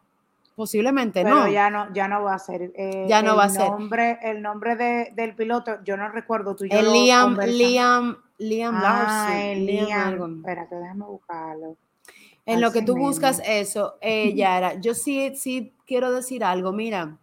posiblemente 0.56 1.24
no. 1.24 1.48
ya 1.48 1.70
no. 1.70 1.92
Ya 1.94 2.08
no 2.08 2.22
va 2.22 2.34
a 2.34 2.38
ser. 2.38 2.72
Eh, 2.74 3.06
ya 3.08 3.22
no 3.22 3.36
va 3.36 3.44
a 3.44 3.48
ser. 3.48 3.70
El 4.22 4.42
nombre 4.42 4.76
del 5.14 5.34
piloto, 5.34 5.78
yo 5.84 5.96
no 5.96 6.08
recuerdo. 6.08 6.54
Tú 6.56 6.64
Liam, 6.64 7.38
Liam, 7.38 8.18
Liam 8.40 8.74
ah, 8.74 9.52
Liam. 9.54 10.38
Espérate, 10.38 10.74
déjame 10.74 11.04
buscarlo. 11.04 11.76
En 12.46 12.62
lo 12.62 12.72
que 12.72 12.80
tú 12.80 12.96
buscas 12.96 13.42
eso, 13.44 13.98
eh, 14.00 14.34
Yara, 14.34 14.80
yo 14.80 14.94
sí, 14.94 15.36
sí 15.36 15.74
quiero 15.86 16.10
decir 16.10 16.42
algo. 16.42 16.72
Mira, 16.72 17.18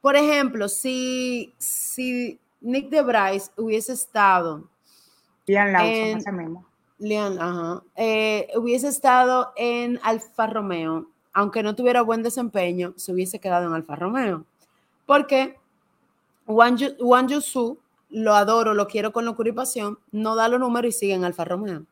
por 0.00 0.14
ejemplo, 0.14 0.68
si, 0.68 1.52
si 1.58 2.40
Nick 2.60 2.88
de 2.88 3.02
Bryce 3.02 3.50
hubiese 3.56 3.92
estado. 3.92 4.68
Liam 5.46 5.72
Lawson, 5.72 6.18
ese 6.18 6.32
mismo. 6.32 6.66
Liam, 6.98 7.36
ajá. 7.40 7.82
Eh, 7.96 8.46
hubiese 8.54 8.86
estado 8.86 9.52
en 9.56 9.98
Alfa 10.04 10.46
Romeo, 10.46 11.08
aunque 11.32 11.64
no 11.64 11.74
tuviera 11.74 12.02
buen 12.02 12.22
desempeño, 12.22 12.94
se 12.96 13.12
hubiese 13.12 13.40
quedado 13.40 13.66
en 13.66 13.74
Alfa 13.74 13.96
Romeo. 13.96 14.44
Porque 15.04 15.58
Wang 16.46 16.76
Yusu, 17.28 17.78
lo 18.10 18.34
adoro, 18.34 18.74
lo 18.74 18.86
quiero 18.86 19.12
con 19.12 19.24
locura 19.24 19.50
y 19.50 19.52
pasión, 19.52 19.98
no 20.10 20.34
da 20.34 20.48
los 20.48 20.60
números 20.60 20.94
y 20.94 20.98
sigue 20.98 21.14
en 21.14 21.24
Alfa 21.24 21.44
Romeo. 21.44 21.86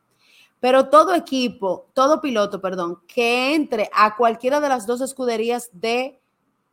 Pero 0.61 0.89
todo 0.89 1.15
equipo, 1.15 1.89
todo 1.95 2.21
piloto, 2.21 2.61
perdón, 2.61 3.01
que 3.07 3.55
entre 3.55 3.89
a 3.95 4.17
cualquiera 4.17 4.61
de 4.61 4.69
las 4.69 4.87
dos 4.87 5.01
escuderías 5.01 5.71
de 5.73 6.21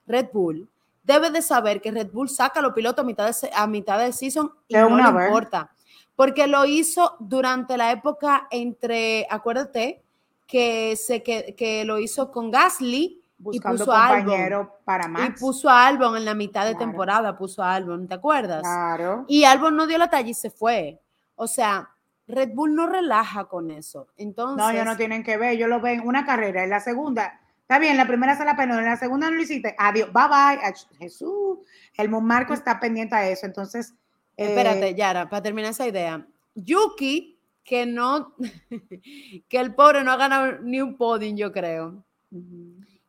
Red 0.08 0.29
Bull, 0.34 0.67
debe 1.03 1.29
de 1.29 1.41
saber 1.41 1.81
que 1.81 1.91
Red 1.91 2.12
Bull 2.12 2.29
saca 2.29 2.60
a 2.60 2.63
los 2.63 2.73
pilotos 2.73 3.03
a 3.03 3.05
mitad 3.05 3.27
de, 3.27 3.49
a 3.53 3.67
mitad 3.67 3.99
de 3.99 4.12
season 4.12 4.51
y 4.67 4.75
no 4.75 4.97
le 4.97 5.03
importa. 5.03 5.71
Porque 6.15 6.47
lo 6.47 6.65
hizo 6.65 7.15
durante 7.19 7.77
la 7.77 7.91
época 7.91 8.47
entre, 8.49 9.27
acuérdate, 9.29 10.01
que, 10.47 10.95
se, 10.95 11.23
que, 11.23 11.84
lo 11.86 11.99
hizo 11.99 12.31
con 12.31 12.51
Gasly 12.51 13.21
y 13.51 13.60
puso 13.60 13.86
compañero 13.86 14.79
para 14.84 15.08
Max. 15.08 15.36
Y 15.38 15.39
puso 15.39 15.69
a 15.69 15.88
Albon 15.88 16.17
en 16.17 16.25
la 16.25 16.34
mitad 16.34 16.65
de 16.65 16.75
temporada, 16.75 17.38
puso 17.38 17.63
a 17.63 17.73
Albon, 17.75 18.08
¿te 18.08 18.15
acuerdas? 18.15 18.62
Claro. 18.62 19.25
Y 19.27 19.43
Albon 19.43 19.75
no 19.75 19.88
dio 19.88 19.97
la 19.97 20.10
talla 20.10 20.29
y 20.29 20.34
se 20.34 20.49
fue. 20.49 20.99
O 21.36 21.47
sea, 21.47 21.89
Red 22.27 22.51
Bull 22.53 22.75
no 22.75 22.88
relaja 22.88 23.45
con 23.45 23.71
eso. 23.71 24.08
Entonces. 24.17 24.58
No, 24.58 24.71
ellos 24.71 24.86
no 24.86 24.97
tienen 24.97 25.23
que 25.23 25.38
ver. 25.38 25.58
Yo 25.58 25.67
lo 25.67 25.79
veo 25.79 25.93
en 25.93 26.08
una 26.08 26.25
carrera, 26.25 26.63
en 26.63 26.69
la 26.69 26.79
segunda. 26.79 27.39
Está 27.62 27.79
bien, 27.79 27.97
la 27.97 28.08
primera 28.08 28.38
se 28.38 28.45
la 28.45 28.55
pena, 28.55 28.77
en 28.77 28.86
la 28.86 28.97
segunda 28.97 29.29
no 29.29 29.38
lo 29.38 29.41
hiciste. 29.41 29.75
Adiós, 29.77 30.12
bye 30.13 30.27
bye. 30.27 30.73
Jesús. 30.99 31.60
El 31.95 32.10
Marco 32.10 32.53
está 32.53 32.79
pendiente 32.79 33.15
a 33.15 33.27
eso. 33.27 33.45
Entonces. 33.45 33.93
Espérate, 34.38 34.89
eh, 34.89 34.95
Yara, 34.95 35.29
para 35.29 35.41
terminar 35.41 35.71
esa 35.71 35.88
idea. 35.88 36.25
Yuki, 36.55 37.39
que 37.63 37.86
no. 37.86 38.36
que 39.49 39.60
el 39.60 39.73
pobre 39.73 40.03
no 40.03 40.12
ha 40.12 40.17
ganado 40.17 40.60
ni 40.62 40.81
un 40.81 40.97
podium, 40.97 41.36
yo 41.36 41.51
creo. 41.51 42.03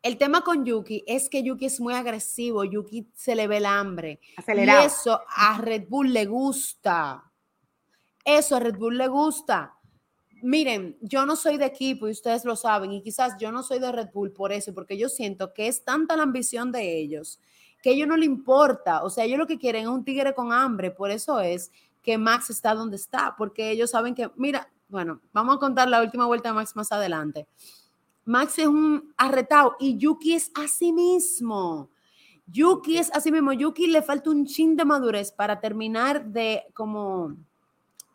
El 0.07 0.19
tema 0.19 0.43
con 0.43 0.65
Yuki 0.65 1.03
es 1.05 1.29
que 1.29 1.43
Yuki 1.43 1.67
es 1.67 1.81
muy 1.81 1.93
agresivo. 1.93 2.63
Yuki 2.63 3.11
se 3.13 3.35
le 3.35 3.49
ve 3.49 3.57
el 3.57 3.67
hambre. 3.67 4.21
Acelerado. 4.37 4.85
Y 4.85 4.87
eso 4.87 5.21
a 5.29 5.59
Red 5.59 5.89
Bull 5.89 6.13
le 6.13 6.27
gusta. 6.27 7.25
Eso 8.25 8.55
a 8.55 8.61
Red 8.61 8.77
Bull 8.77 8.99
le 8.99 9.09
gusta. 9.09 9.75
Miren, 10.43 10.97
yo 11.01 11.27
no 11.27 11.35
soy 11.35 11.59
de 11.59 11.67
equipo 11.67 12.07
y 12.07 12.13
ustedes 12.13 12.45
lo 12.45 12.55
saben, 12.55 12.93
y 12.93 13.03
quizás 13.03 13.37
yo 13.41 13.51
no 13.51 13.65
soy 13.65 13.81
de 13.81 13.91
Red 13.91 14.11
Bull 14.15 14.33
por 14.33 14.53
eso, 14.53 14.73
porque 14.73 14.97
yo 14.97 15.09
siento 15.09 15.53
que 15.53 15.67
es 15.67 15.83
tanta 15.83 16.17
la 16.17 16.23
ambición 16.23 16.71
de 16.71 16.99
ellos 16.99 17.41
que 17.83 17.91
a 17.91 17.93
ellos 17.93 18.07
no 18.07 18.17
le 18.17 18.27
importa. 18.27 19.03
O 19.03 19.11
sea, 19.11 19.25
ellos 19.25 19.39
lo 19.39 19.47
que 19.49 19.59
quieren 19.59 19.83
es 19.83 19.89
un 19.89 20.05
tigre 20.05 20.35
con 20.35 20.53
hambre. 20.53 20.93
Por 20.93 21.11
eso 21.11 21.41
es 21.41 21.73
que 22.03 22.17
Max 22.17 22.51
está 22.51 22.75
donde 22.75 22.95
está, 22.95 23.35
porque 23.37 23.73
ellos 23.73 23.91
saben 23.91 24.15
que, 24.15 24.31
mira, 24.37 24.71
bueno, 24.89 25.21
vamos 25.33 25.57
a 25.57 25.59
contar 25.59 25.89
la 25.89 26.01
última 26.01 26.27
vuelta 26.27 26.51
de 26.51 26.55
Max 26.55 26.77
más 26.77 26.93
adelante. 26.93 27.49
Max 28.27 28.59
es 28.59 28.67
un 28.67 29.15
arretado 29.17 29.77
y 29.81 29.97
Yuki 29.97 30.35
es 30.35 30.51
así 30.55 30.93
mismo. 30.93 31.89
Yuki 32.47 32.99
es 32.99 33.11
así 33.15 33.33
mismo. 33.33 33.53
Yuki 33.53 33.87
le 33.87 34.03
falta 34.03 34.31
un 34.31 34.45
chin 34.47 34.77
de 34.77 34.85
madurez 34.85 35.33
para 35.33 35.59
terminar 35.61 36.27
de 36.27 36.65
como 36.75 37.35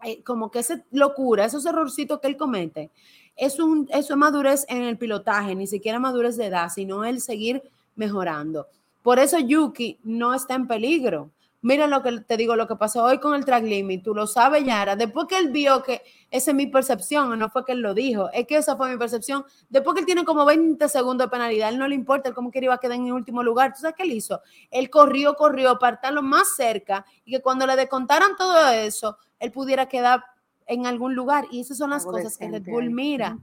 eh, 0.03 0.23
como 0.23 0.49
que 0.49 0.59
esa 0.59 0.83
locura, 0.91 1.45
esos 1.45 1.65
errorcitos 1.65 2.19
que 2.19 2.27
él 2.27 2.37
comete, 2.37 2.89
es 3.35 3.59
un, 3.59 3.87
eso 3.91 4.13
es 4.13 4.17
madurez 4.17 4.65
en 4.67 4.83
el 4.83 4.97
pilotaje, 4.97 5.55
ni 5.55 5.67
siquiera 5.67 5.99
madurez 5.99 6.37
de 6.37 6.47
edad, 6.47 6.69
sino 6.69 7.05
el 7.05 7.21
seguir 7.21 7.61
mejorando. 7.95 8.67
Por 9.03 9.19
eso 9.19 9.39
Yuki 9.39 9.99
no 10.03 10.33
está 10.33 10.55
en 10.55 10.67
peligro. 10.67 11.29
Mira 11.63 11.85
lo 11.85 12.01
que 12.01 12.21
te 12.21 12.37
digo, 12.37 12.55
lo 12.55 12.67
que 12.67 12.75
pasó 12.75 13.03
hoy 13.03 13.19
con 13.19 13.35
el 13.35 13.45
track 13.45 13.63
limit, 13.63 14.03
tú 14.03 14.15
lo 14.15 14.25
sabes, 14.25 14.65
Yara. 14.65 14.95
Después 14.95 15.27
que 15.27 15.37
él 15.37 15.49
vio 15.49 15.83
que 15.83 16.01
esa 16.31 16.51
es 16.51 16.55
mi 16.55 16.65
percepción, 16.65 17.37
no 17.37 17.49
fue 17.49 17.63
que 17.63 17.73
él 17.73 17.81
lo 17.81 17.93
dijo, 17.93 18.31
es 18.33 18.47
que 18.47 18.57
esa 18.57 18.75
fue 18.75 18.89
mi 18.89 18.97
percepción. 18.97 19.45
Después 19.69 19.93
que 19.93 19.99
él 19.99 20.05
tiene 20.07 20.25
como 20.25 20.43
20 20.43 20.89
segundos 20.89 21.27
de 21.27 21.31
penalidad, 21.31 21.69
él 21.69 21.77
no 21.77 21.87
le 21.87 21.93
importa 21.93 22.29
él 22.29 22.35
cómo 22.35 22.49
que 22.49 22.59
iba 22.59 22.73
a 22.73 22.79
quedar 22.79 22.95
en 22.95 23.05
el 23.05 23.13
último 23.13 23.43
lugar. 23.43 23.73
¿Tú 23.73 23.81
sabes 23.81 23.95
qué 23.95 24.03
él 24.03 24.11
hizo? 24.11 24.41
Él 24.71 24.89
corrió, 24.89 25.35
corrió 25.35 25.77
para 25.77 25.97
estarlo 25.97 26.23
más 26.23 26.55
cerca 26.55 27.05
y 27.25 27.31
que 27.33 27.41
cuando 27.41 27.67
le 27.67 27.75
descontaran 27.75 28.35
todo 28.35 28.69
eso, 28.69 29.17
él 29.37 29.51
pudiera 29.51 29.87
quedar 29.87 30.23
en 30.65 30.87
algún 30.87 31.13
lugar. 31.13 31.45
Y 31.51 31.61
esas 31.61 31.77
son 31.77 31.91
las 31.91 32.05
cosas 32.05 32.37
que 32.37 32.49
Red 32.49 32.63
Bull 32.63 32.89
mira. 32.89 33.37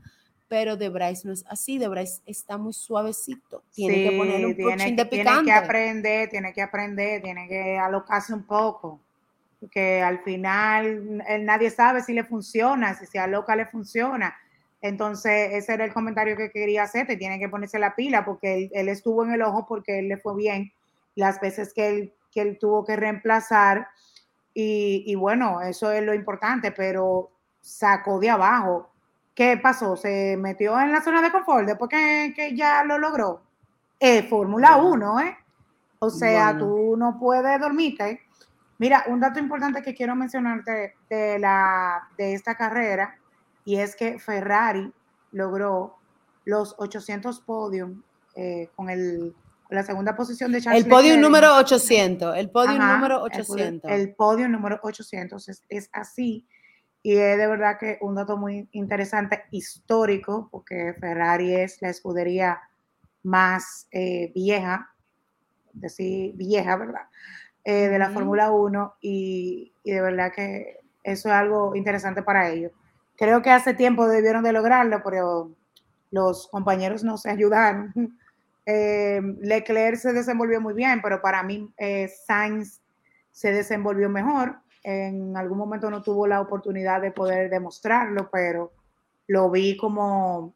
Pero 0.49 0.77
de 0.77 0.89
Bryce 0.89 1.27
no 1.27 1.35
es 1.35 1.45
así, 1.49 1.79
de 1.79 1.89
Bryce 1.89 2.23
está 2.25 2.57
muy 2.57 2.73
suavecito. 2.73 3.63
Tiene 3.75 4.11
que 4.11 4.17
ponerle 4.17 4.47
un 4.47 4.57
tiene, 4.57 4.93
de 4.93 5.07
picante. 5.07 5.43
Tiene 5.43 5.45
que 5.45 5.53
aprender, 5.53 6.29
tiene 6.31 6.53
que 6.53 6.63
aprender, 6.63 7.23
tiene 7.23 7.49
que 7.49 7.79
alocarse 7.79 8.33
un 8.33 8.45
poco. 8.45 9.01
Porque 9.61 10.01
al 10.03 10.21
final 10.21 11.23
nadie 11.41 11.71
sabe 11.71 12.03
si 12.03 12.13
le 12.15 12.25
funciona, 12.25 12.95
si 12.95 13.07
se 13.07 13.19
aloca 13.19 13.57
le 13.57 13.67
funciona. 13.67 14.35
Entonces, 14.81 15.53
ese 15.53 15.75
era 15.75 15.85
el 15.85 15.93
comentario 15.93 16.37
que 16.37 16.51
quería 16.51 16.85
hacer, 16.85 17.07
te 17.07 17.17
tiene 17.17 17.39
que 17.39 17.49
ponerse 17.49 17.79
la 17.79 17.97
pila 17.97 18.25
porque 18.25 18.71
él, 18.73 18.89
estuvo 18.89 19.25
en 19.25 19.33
el 19.33 19.43
ojo 19.43 19.67
porque 19.67 19.99
él 19.99 20.09
le 20.09 20.19
fue 20.19 20.37
bien 20.37 20.73
las 21.17 21.41
veces 21.41 21.75
que 21.75 21.89
él, 21.89 22.13
que 22.33 22.43
él 22.43 22.59
tuvo 22.61 22.85
que 22.85 22.95
reemplazar 22.95 23.89
y, 24.61 25.15
bueno, 25.15 25.61
eso 25.61 25.93
es 25.93 26.03
lo 26.03 26.15
importante, 26.15 26.73
pero 26.73 27.31
sacó 27.61 28.19
de 28.19 28.31
abajo. 28.31 28.91
¿Qué 29.38 29.57
pasó? 29.57 29.96
¿Se 29.96 30.37
metió 30.37 30.77
en 30.81 30.90
la 30.90 31.01
zona 31.01 31.22
de 31.22 31.31
confort 31.31 31.64
después 31.64 31.88
que, 31.88 32.57
ya 32.57 32.83
lo 32.83 32.98
logró? 32.98 33.40
Es 34.01 34.29
Fórmula 34.29 34.79
1, 34.79 35.20
¿eh? 35.20 35.37
O 36.01 36.11
sea, 36.11 36.59
tú 36.59 36.96
no 36.98 37.20
puedes 37.20 37.61
dormirte. 37.61 38.20
Mira, 38.79 39.05
un 39.07 39.20
dato 39.20 39.38
importante 39.38 39.81
que 39.81 39.94
quiero 39.94 40.16
mencionarte 40.16 40.96
de, 41.09 41.38
la, 41.38 42.09
de 42.18 42.35
esta 42.35 42.57
carrera, 42.57 43.16
y 43.64 43.77
es 43.77 43.94
que 43.94 44.18
Ferrari 44.18 44.92
logró 45.31 45.98
los 46.44 46.74
800 46.77 47.38
podios 47.42 47.90
eh, 48.35 48.68
con 48.74 48.90
el 48.90 49.37
la 49.70 49.85
segunda 49.85 50.16
posición 50.16 50.51
de 50.51 50.62
Charles 50.62 50.83
El 50.83 50.90
podio 50.90 51.16
número 51.16 51.55
800, 51.59 52.37
el 52.37 52.51
podio 52.51 52.77
número 52.77 53.22
800. 53.22 53.88
El, 53.88 54.14
podio 54.16 54.48
número 54.48 54.81
800 54.83 55.48
es, 55.68 55.90
así. 55.92 56.44
Y 57.09 57.16
es 57.16 57.38
de 57.38 57.47
verdad 57.47 57.79
que 57.79 57.97
un 58.03 58.16
dato 58.16 58.37
muy 58.37 58.68
interesante, 58.73 59.44
histórico, 59.51 60.51
porque 60.53 60.94
Ferrari 61.01 61.55
es 61.55 61.81
la 61.81 61.88
escudería 61.88 62.61
más 63.23 63.88
eh, 63.92 64.31
vieja, 64.35 64.92
decir 65.73 66.35
vieja, 66.35 66.77
¿verdad? 66.77 67.07
Eh, 67.64 67.88
de 67.88 67.99
la 67.99 68.11
Fórmula 68.11 68.51
1 68.51 68.97
y, 69.01 69.73
y, 69.85 69.90
de 69.90 70.03
verdad 70.03 70.33
que 70.35 70.81
eso 71.03 71.31
es 71.31 71.35
algo 71.35 71.75
interesante 71.75 72.23
para 72.23 72.51
ellos. 72.51 72.73
Creo 73.16 73.40
que 73.40 73.53
hace 73.53 73.73
tiempo 73.73 74.07
debieron 74.07 74.44
de 74.44 74.53
lograrlo, 74.53 75.01
pero 75.03 75.51
los 76.11 76.47
compañeros 76.49 77.05
no 77.05 77.16
se 77.16 77.31
ayudaron 77.31 77.90
eh, 78.66 79.23
Leclerc 79.40 79.97
se 79.97 80.12
desenvolvió 80.12 80.61
muy 80.61 80.75
bien, 80.75 81.01
pero 81.01 81.23
para 81.23 81.42
mí 81.42 81.73
eh, 81.79 82.12
Sainz 82.27 82.83
se 83.33 83.51
desenvolvió 83.51 84.11
mejor. 84.11 84.61
En 84.90 85.37
algún 85.37 85.59
momento 85.59 85.90
no 85.90 86.03
tuvo 86.03 86.27
la 86.27 86.40
oportunidad 86.40 87.03
de 87.03 87.12
poder 87.12 87.51
demostrarlo, 87.51 88.31
pero 88.31 88.72
lo 89.27 89.51
vi 89.51 89.77
como, 89.77 90.55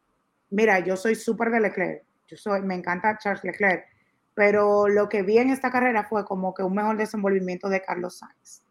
mira, 0.49 0.79
yo 0.79 0.97
soy 0.97 1.13
súper 1.13 1.51
de 1.51 1.59
Leclerc, 1.59 2.03
yo 2.27 2.37
soy, 2.37 2.63
me 2.63 2.73
encanta 2.73 3.17
Charles 3.19 3.43
Leclerc, 3.43 3.85
pero 4.33 4.87
lo 4.87 5.07
que 5.07 5.21
vi 5.21 5.37
en 5.37 5.51
esta 5.51 5.69
carrera 5.69 6.05
fue 6.05 6.25
como 6.25 6.51
que 6.53 6.63
un 6.63 6.73
mejor 6.73 6.97
desenvolvimiento 6.97 7.69
de 7.69 7.83
Carlos 7.83 8.17
Sainz. 8.17 8.63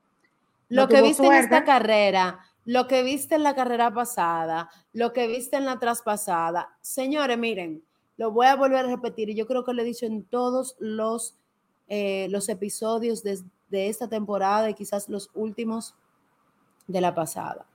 lo 0.69 0.89
que 0.89 1.01
viste 1.01 1.27
en 1.27 1.35
esta 1.35 1.65
carrera 1.65 2.41
lo 2.65 2.87
que 2.87 3.03
viste 3.03 3.35
en 3.35 3.43
la 3.43 3.55
carrera 3.55 3.93
pasada, 3.93 4.71
lo 4.93 5.13
que 5.13 5.27
viste 5.27 5.57
en 5.57 5.65
la 5.65 5.79
traspasada. 5.79 6.77
Señores, 6.81 7.39
miren, 7.39 7.83
lo 8.17 8.31
voy 8.31 8.47
a 8.47 8.57
volver 8.57 8.85
a 8.85 8.89
repetir 8.89 9.31
y 9.31 9.35
yo 9.35 9.47
creo 9.47 9.65
que 9.65 9.73
lo 9.73 9.83
he 9.83 9.85
dicho 9.85 10.07
en 10.07 10.25
todos 10.25 10.77
los, 10.79 11.37
eh, 11.89 12.29
los 12.31 12.49
episodios 12.49 13.23
de, 13.23 13.41
de 13.73 13.89
esta 13.89 14.07
temporada 14.07 14.71
y 14.71 14.75
quizás 14.75 15.09
los 15.09 15.31
últimos 15.35 15.97
de 16.87 17.01
la 17.01 17.15
pasada. 17.15 17.67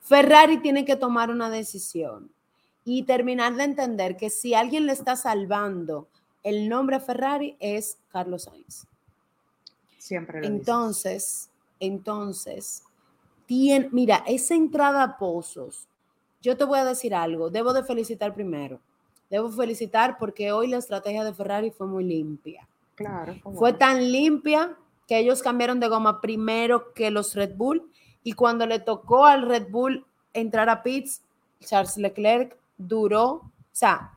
Ferrari 0.00 0.58
tiene 0.58 0.84
que 0.84 0.96
tomar 0.96 1.30
una 1.30 1.50
decisión 1.50 2.32
y 2.84 3.04
terminar 3.04 3.54
de 3.54 3.64
entender 3.64 4.16
que 4.16 4.30
si 4.30 4.54
alguien 4.54 4.86
le 4.86 4.92
está 4.92 5.14
salvando 5.14 6.08
el 6.42 6.68
nombre 6.68 6.98
Ferrari 6.98 7.56
es 7.60 7.98
Carlos 8.08 8.44
Sainz. 8.44 8.86
Siempre. 9.98 10.40
Lo 10.40 10.46
entonces, 10.46 11.50
entonces, 11.78 12.82
tiene, 13.46 13.88
mira, 13.92 14.24
esa 14.26 14.54
entrada 14.54 15.04
a 15.04 15.18
pozos, 15.18 15.86
yo 16.40 16.56
te 16.56 16.64
voy 16.64 16.80
a 16.80 16.84
decir 16.84 17.14
algo, 17.14 17.50
debo 17.50 17.72
de 17.72 17.84
felicitar 17.84 18.34
primero. 18.34 18.80
Debo 19.30 19.50
felicitar 19.50 20.18
porque 20.18 20.50
hoy 20.50 20.66
la 20.66 20.78
estrategia 20.78 21.24
de 21.24 21.32
Ferrari 21.32 21.70
fue 21.70 21.86
muy 21.86 22.04
limpia. 22.04 22.68
Claro. 22.96 23.34
Fue 23.54 23.72
tan 23.72 24.10
limpia 24.10 24.76
que 25.12 25.18
ellos 25.18 25.42
cambiaron 25.42 25.78
de 25.78 25.88
goma 25.88 26.22
primero 26.22 26.94
que 26.94 27.10
los 27.10 27.34
Red 27.34 27.54
Bull 27.54 27.86
y 28.22 28.32
cuando 28.32 28.64
le 28.64 28.78
tocó 28.78 29.26
al 29.26 29.42
Red 29.42 29.68
Bull 29.68 30.06
entrar 30.32 30.70
a 30.70 30.82
pits, 30.82 31.20
Charles 31.60 31.98
Leclerc 31.98 32.56
duró, 32.78 33.26
o 33.26 33.52
sea, 33.72 34.12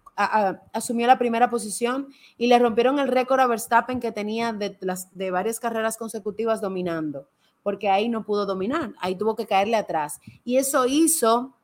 asumió 0.72 1.06
la 1.06 1.18
primera 1.18 1.50
posición 1.50 2.08
y 2.38 2.48
le 2.48 2.58
rompieron 2.60 2.98
el 3.00 3.10
récord 3.10 3.42
a 3.42 3.48
Verstappen 3.48 4.00
que 4.00 4.14
tenía 4.14 4.54
de, 4.54 5.32
varias 5.32 5.60
carreras 5.60 5.98
consecutivas 5.98 6.62
dominando, 6.62 7.28
porque 7.62 7.90
ahí 7.90 8.08
no 8.08 8.24
pudo 8.24 8.46
dominar, 8.46 8.94
ahí 9.02 9.18
tuvo 9.18 9.36
que 9.36 9.46
caerle 9.46 9.76
atrás. 9.76 10.22
Y 10.46 10.56
eso 10.56 10.86
hizo 10.86 11.58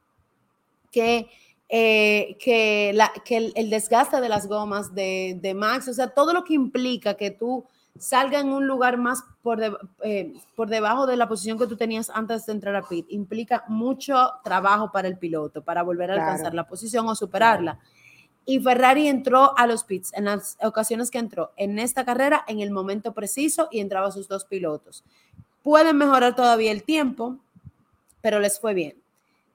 que, 0.92 1.30
eh, 1.70 2.36
que 2.38 2.90
el, 2.90 3.70
desgaste 3.70 4.20
de 4.20 4.28
las 4.28 4.46
gomas 4.50 4.94
de, 4.94 5.40
de 5.42 5.54
Max, 5.54 5.88
o 5.88 5.94
sea, 5.94 6.10
todo 6.10 6.34
lo 6.34 6.44
que 6.44 6.54
implica 6.54 7.14
que 7.14 7.32
tú 7.32 7.66
salga 7.98 8.40
en 8.40 8.52
un 8.52 8.68
lugar 8.68 8.98
más 8.98 9.24
por, 9.42 9.62
eh, 10.04 10.34
por 10.56 10.70
debajo 10.70 11.06
de 11.06 11.18
la 11.18 11.28
posición 11.28 11.58
que 11.58 11.68
tú 11.68 11.76
tenías 11.76 12.10
antes 12.10 12.46
de 12.46 12.54
entrar 12.54 12.76
a 12.76 12.88
pit, 12.88 13.06
implica 13.10 13.64
mucho 13.68 14.16
trabajo 14.44 14.92
para 14.92 15.08
el 15.08 15.18
piloto, 15.18 15.64
para 15.64 15.84
volver 15.84 16.12
a 16.12 16.16
alcanzar 16.16 16.54
la 16.54 16.68
posición 16.68 17.08
o 17.08 17.16
superarla. 17.16 17.80
Y 18.46 18.60
Ferrari 18.60 19.08
entró 19.08 19.58
a 19.58 19.68
los 19.68 19.84
pits 19.84 20.14
en 20.14 20.26
las 20.26 20.58
ocasiones 20.62 21.12
que 21.12 21.20
entró 21.20 21.52
en 21.58 21.78
esta 21.78 22.04
carrera 22.06 22.44
en 22.48 22.60
el 22.60 22.72
momento 22.72 23.14
preciso 23.14 23.68
y 23.72 23.80
entraba 23.80 24.12
sus 24.12 24.28
dos 24.28 24.46
pilotos. 24.46 25.04
Pueden 25.62 25.98
mejorar 25.98 26.36
todavía 26.36 26.72
el 26.72 26.84
tiempo, 26.84 27.38
pero 28.22 28.40
les 28.40 28.60
fue 28.60 28.74
bien. 28.74 28.96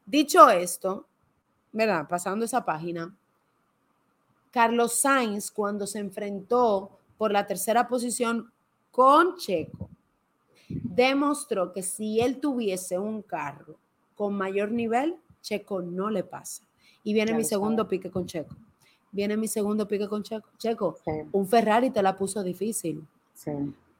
Dicho 0.04 0.48
esto, 0.50 1.06
¿verdad? 1.72 2.06
Pasando 2.08 2.44
esa 2.44 2.64
página, 2.64 3.12
Carlos 4.52 5.00
Sainz 5.00 5.50
cuando 5.50 5.86
se 5.86 5.98
enfrentó 5.98 6.95
por 7.16 7.32
la 7.32 7.46
tercera 7.46 7.88
posición 7.88 8.52
con 8.90 9.36
Checo, 9.36 9.90
demostró 10.68 11.72
que 11.72 11.82
si 11.82 12.20
él 12.20 12.40
tuviese 12.40 12.98
un 12.98 13.22
carro 13.22 13.76
con 14.14 14.34
mayor 14.34 14.70
nivel, 14.72 15.16
Checo 15.42 15.82
no 15.82 16.10
le 16.10 16.24
pasa. 16.24 16.64
Y 17.04 17.12
viene 17.12 17.34
mi 17.34 17.44
segundo 17.44 17.86
pique 17.86 18.10
con 18.10 18.26
Checo. 18.26 18.56
Viene 19.12 19.36
mi 19.36 19.46
segundo 19.46 19.86
pique 19.86 20.08
con 20.08 20.22
Checo. 20.22 20.48
Checo, 20.58 20.98
un 21.32 21.46
Ferrari 21.46 21.90
te 21.90 22.02
la 22.02 22.16
puso 22.16 22.42
difícil. 22.42 23.06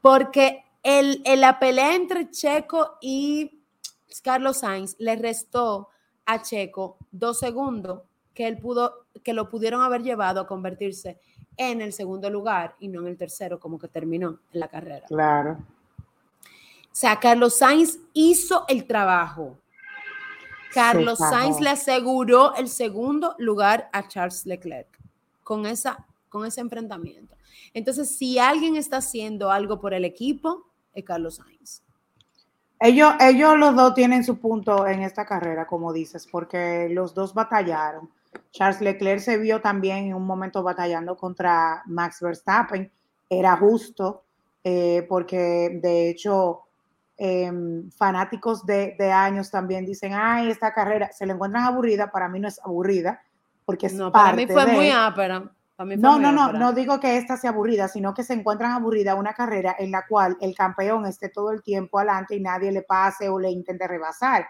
Porque 0.00 0.64
el, 0.82 1.22
la 1.36 1.58
pelea 1.58 1.94
entre 1.94 2.30
Checo 2.30 2.98
y 3.00 3.62
Carlos 4.22 4.58
Sainz 4.58 4.96
le 4.98 5.16
restó 5.16 5.88
a 6.24 6.42
Checo 6.42 6.98
dos 7.12 7.38
segundos 7.38 8.02
que 8.34 8.46
él 8.46 8.58
pudo, 8.58 9.06
que 9.22 9.32
lo 9.32 9.48
pudieron 9.48 9.82
haber 9.82 10.02
llevado 10.02 10.40
a 10.40 10.46
convertirse 10.46 11.18
en 11.56 11.80
el 11.80 11.92
segundo 11.92 12.30
lugar 12.30 12.74
y 12.78 12.88
no 12.88 13.00
en 13.00 13.08
el 13.08 13.16
tercero, 13.16 13.58
como 13.58 13.78
que 13.78 13.88
terminó 13.88 14.38
en 14.52 14.60
la 14.60 14.68
carrera. 14.68 15.06
Claro. 15.06 15.58
O 16.96 16.98
sea, 16.98 17.18
Carlos 17.20 17.58
Sainz 17.58 17.98
hizo 18.12 18.64
el 18.68 18.86
trabajo. 18.86 19.58
Carlos 20.72 21.18
Sainz 21.18 21.60
le 21.60 21.70
aseguró 21.70 22.54
el 22.54 22.68
segundo 22.68 23.34
lugar 23.38 23.88
a 23.92 24.08
Charles 24.08 24.44
Leclerc 24.46 24.88
con, 25.42 25.66
esa, 25.66 26.06
con 26.28 26.44
ese 26.44 26.60
enfrentamiento. 26.60 27.34
Entonces, 27.72 28.16
si 28.16 28.38
alguien 28.38 28.76
está 28.76 28.98
haciendo 28.98 29.50
algo 29.50 29.80
por 29.80 29.94
el 29.94 30.04
equipo, 30.04 30.66
es 30.92 31.04
Carlos 31.04 31.36
Sainz. 31.36 31.82
Ellos, 32.78 33.14
ellos 33.20 33.56
los 33.56 33.74
dos 33.74 33.94
tienen 33.94 34.22
su 34.22 34.38
punto 34.38 34.86
en 34.86 35.02
esta 35.02 35.24
carrera, 35.24 35.66
como 35.66 35.92
dices, 35.92 36.26
porque 36.26 36.88
los 36.90 37.14
dos 37.14 37.32
batallaron. 37.32 38.10
Charles 38.50 38.80
Leclerc 38.80 39.20
se 39.20 39.38
vio 39.38 39.60
también 39.60 40.06
en 40.06 40.14
un 40.14 40.26
momento 40.26 40.62
batallando 40.62 41.16
contra 41.16 41.82
Max 41.86 42.20
Verstappen. 42.20 42.90
Era 43.28 43.56
justo, 43.56 44.24
eh, 44.64 45.04
porque 45.08 45.78
de 45.82 46.10
hecho 46.10 46.62
em, 47.16 47.90
fanáticos 47.90 48.64
de, 48.64 48.96
años 49.12 49.50
también 49.50 49.84
dicen, 49.84 50.12
ay, 50.14 50.50
esta 50.50 50.72
carrera 50.72 51.10
se 51.12 51.26
le 51.26 51.32
encuentran 51.32 51.64
aburrida, 51.64 52.10
para 52.10 52.28
mí 52.28 52.40
no 52.40 52.48
es 52.48 52.60
aburrida, 52.64 53.22
porque 53.64 53.86
es 53.86 53.94
no, 53.94 54.12
para 54.12 54.34
mí 54.34 54.46
fue 54.46 54.66
muy 54.66 54.90
ápera. 54.90 55.50
No, 55.78 56.18
no, 56.18 56.32
no, 56.32 56.52
no 56.52 56.72
digo 56.72 56.98
que 57.00 57.18
esta 57.18 57.36
sea 57.36 57.50
aburrida, 57.50 57.86
sino 57.86 58.14
que 58.14 58.22
se 58.22 58.32
encuentran 58.32 58.72
aburrida 58.72 59.14
una 59.14 59.34
carrera 59.34 59.76
en 59.78 59.90
la 59.90 60.06
cual 60.06 60.36
el 60.40 60.54
campeón 60.54 61.04
esté 61.04 61.28
todo 61.28 61.50
el 61.50 61.62
tiempo 61.62 61.98
adelante 61.98 62.34
y 62.34 62.40
nadie 62.40 62.72
le 62.72 62.80
pase 62.80 63.28
o 63.28 63.38
le 63.38 63.50
intente 63.50 63.86
rebasar. 63.86 64.46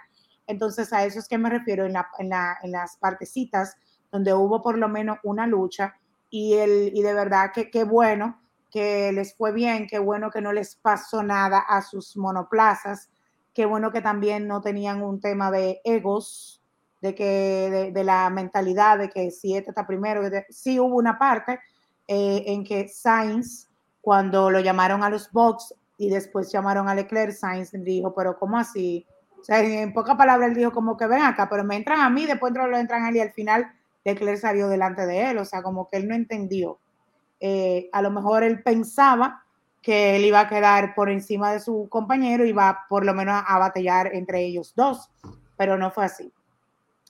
Entonces, 0.46 0.92
a 0.92 1.04
eso 1.04 1.18
es 1.18 1.28
que 1.28 1.38
me 1.38 1.50
refiero 1.50 1.84
en, 1.84 1.96
en, 2.18 2.30
en 2.62 2.72
las 2.72 2.96
partecitas 2.96 3.76
donde 4.12 4.32
hubo 4.32 4.62
por 4.62 4.78
lo 4.78 4.88
menos 4.88 5.18
una 5.24 5.46
lucha 5.46 5.94
y, 6.30 6.54
el, 6.54 6.90
y 6.94 7.02
de 7.02 7.14
verdad 7.14 7.50
que 7.52 7.70
qué 7.70 7.84
bueno 7.84 8.40
que 8.70 9.12
les 9.12 9.34
fue 9.34 9.52
bien, 9.52 9.86
qué 9.86 9.98
bueno 9.98 10.30
que 10.30 10.40
no 10.40 10.52
les 10.52 10.76
pasó 10.76 11.22
nada 11.22 11.58
a 11.58 11.82
sus 11.82 12.16
monoplazas, 12.16 13.08
qué 13.54 13.64
bueno 13.64 13.90
que 13.90 14.02
también 14.02 14.46
no 14.46 14.60
tenían 14.60 15.02
un 15.02 15.20
tema 15.20 15.50
de 15.50 15.80
egos, 15.84 16.62
de 17.00 17.14
que 17.14 17.90
de, 17.92 18.04
la 18.04 18.28
mentalidad 18.30 18.98
de 18.98 19.08
que 19.08 19.30
si 19.30 19.56
este 19.56 19.70
está 19.70 19.86
primero, 19.86 20.22
sí 20.50 20.78
hubo 20.80 20.96
una 20.96 21.18
parte 21.18 21.60
eh, 22.08 22.44
en 22.46 22.64
que 22.64 22.88
Sainz, 22.88 23.68
cuando 24.00 24.50
lo 24.50 24.60
llamaron 24.60 25.02
a 25.02 25.10
los 25.10 25.30
box 25.30 25.74
y 25.98 26.10
después 26.10 26.52
llamaron 26.52 26.88
a 26.88 26.94
Leclerc, 26.94 27.32
Sainz 27.32 27.70
dijo, 27.72 28.14
pero 28.14 28.38
¿cómo 28.38 28.58
así? 28.58 29.06
Sea, 29.46 29.60
en 29.60 29.92
pocas 29.92 30.16
palabras 30.16 30.48
él 30.48 30.56
dijo 30.56 30.72
como 30.72 30.96
que 30.96 31.06
ven 31.06 31.22
acá, 31.22 31.48
pero 31.48 31.62
me 31.62 31.76
entran 31.76 32.00
a 32.00 32.10
mí, 32.10 32.26
después 32.26 32.52
lo 32.52 32.76
entran 32.76 33.04
a 33.04 33.10
él 33.10 33.16
y 33.16 33.20
al 33.20 33.30
final 33.30 33.72
Leclerc 34.04 34.40
salió 34.40 34.66
delante 34.66 35.06
de 35.06 35.30
él, 35.30 35.38
o 35.38 35.44
sea, 35.44 35.62
como 35.62 35.88
que 35.88 35.98
él 35.98 36.08
no 36.08 36.16
entendió. 36.16 36.80
Eh, 37.38 37.88
a 37.92 38.02
lo 38.02 38.10
mejor 38.10 38.42
él 38.42 38.60
pensaba 38.64 39.44
que 39.82 40.16
él 40.16 40.24
iba 40.24 40.40
a 40.40 40.48
quedar 40.48 40.96
por 40.96 41.10
encima 41.10 41.52
de 41.52 41.60
su 41.60 41.86
compañero 41.88 42.44
y 42.44 42.48
iba 42.48 42.86
por 42.88 43.04
lo 43.06 43.14
menos 43.14 43.40
a 43.46 43.56
batallar 43.60 44.12
entre 44.16 44.40
ellos 44.44 44.72
dos, 44.74 45.12
pero 45.56 45.78
no 45.78 45.92
fue 45.92 46.06
así. 46.06 46.32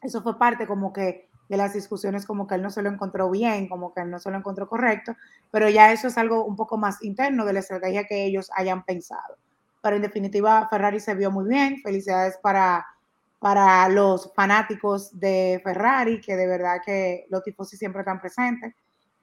Eso 0.03 0.21
fue 0.23 0.39
parte 0.39 0.67
como 0.67 0.93
que 0.93 1.31
de 1.49 1.57
las 1.57 1.73
discusiones, 1.73 2.27
como 2.27 2.47
que 2.47 2.57
él 2.57 2.63
no 2.63 2.69
se 2.69 2.83
lo 2.83 2.91
encontró 2.91 3.31
bien, 3.31 3.67
como 3.67 3.95
que 3.95 4.03
él 4.03 4.11
no 4.11 4.19
se 4.19 4.31
lo 4.31 4.37
encontró 4.37 4.69
correcto, 4.69 5.17
pero 5.51 5.71
ya 5.71 5.91
eso 5.91 6.09
es 6.09 6.19
algo 6.19 6.45
un 6.45 6.55
poco 6.55 6.77
más 6.77 7.03
interno 7.03 7.47
de 7.47 7.55
la 7.55 7.61
estrategia 7.61 8.05
que 8.05 8.27
ellos 8.27 8.51
hayan 8.55 8.85
pensado. 8.85 9.39
Pero 9.87 9.95
en 9.95 10.03
definitiva, 10.03 10.67
Ferrari 10.69 10.99
se 10.99 11.15
vio 11.15 11.31
muy 11.31 11.49
bien. 11.49 11.81
Felicidades 11.81 12.37
para 12.43 12.85
para 13.39 13.89
los 13.89 14.33
fanáticos 14.35 15.17
de 15.21 15.61
Ferrari, 15.63 16.21
que 16.21 16.35
de 16.35 16.49
verdad 16.49 16.81
que 16.85 17.27
los 17.31 17.45
tifosi 17.45 17.77
siempre 17.77 18.01
están 18.01 18.21
presentes, 18.21 18.75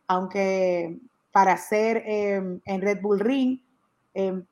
aunque 0.07 0.97
para 1.33 1.57
ser 1.57 2.03
em, 2.05 2.61
en 2.63 2.81
Red 2.81 3.01
Bull 3.01 3.19
Ring, 3.19 3.59
em, 4.13 4.45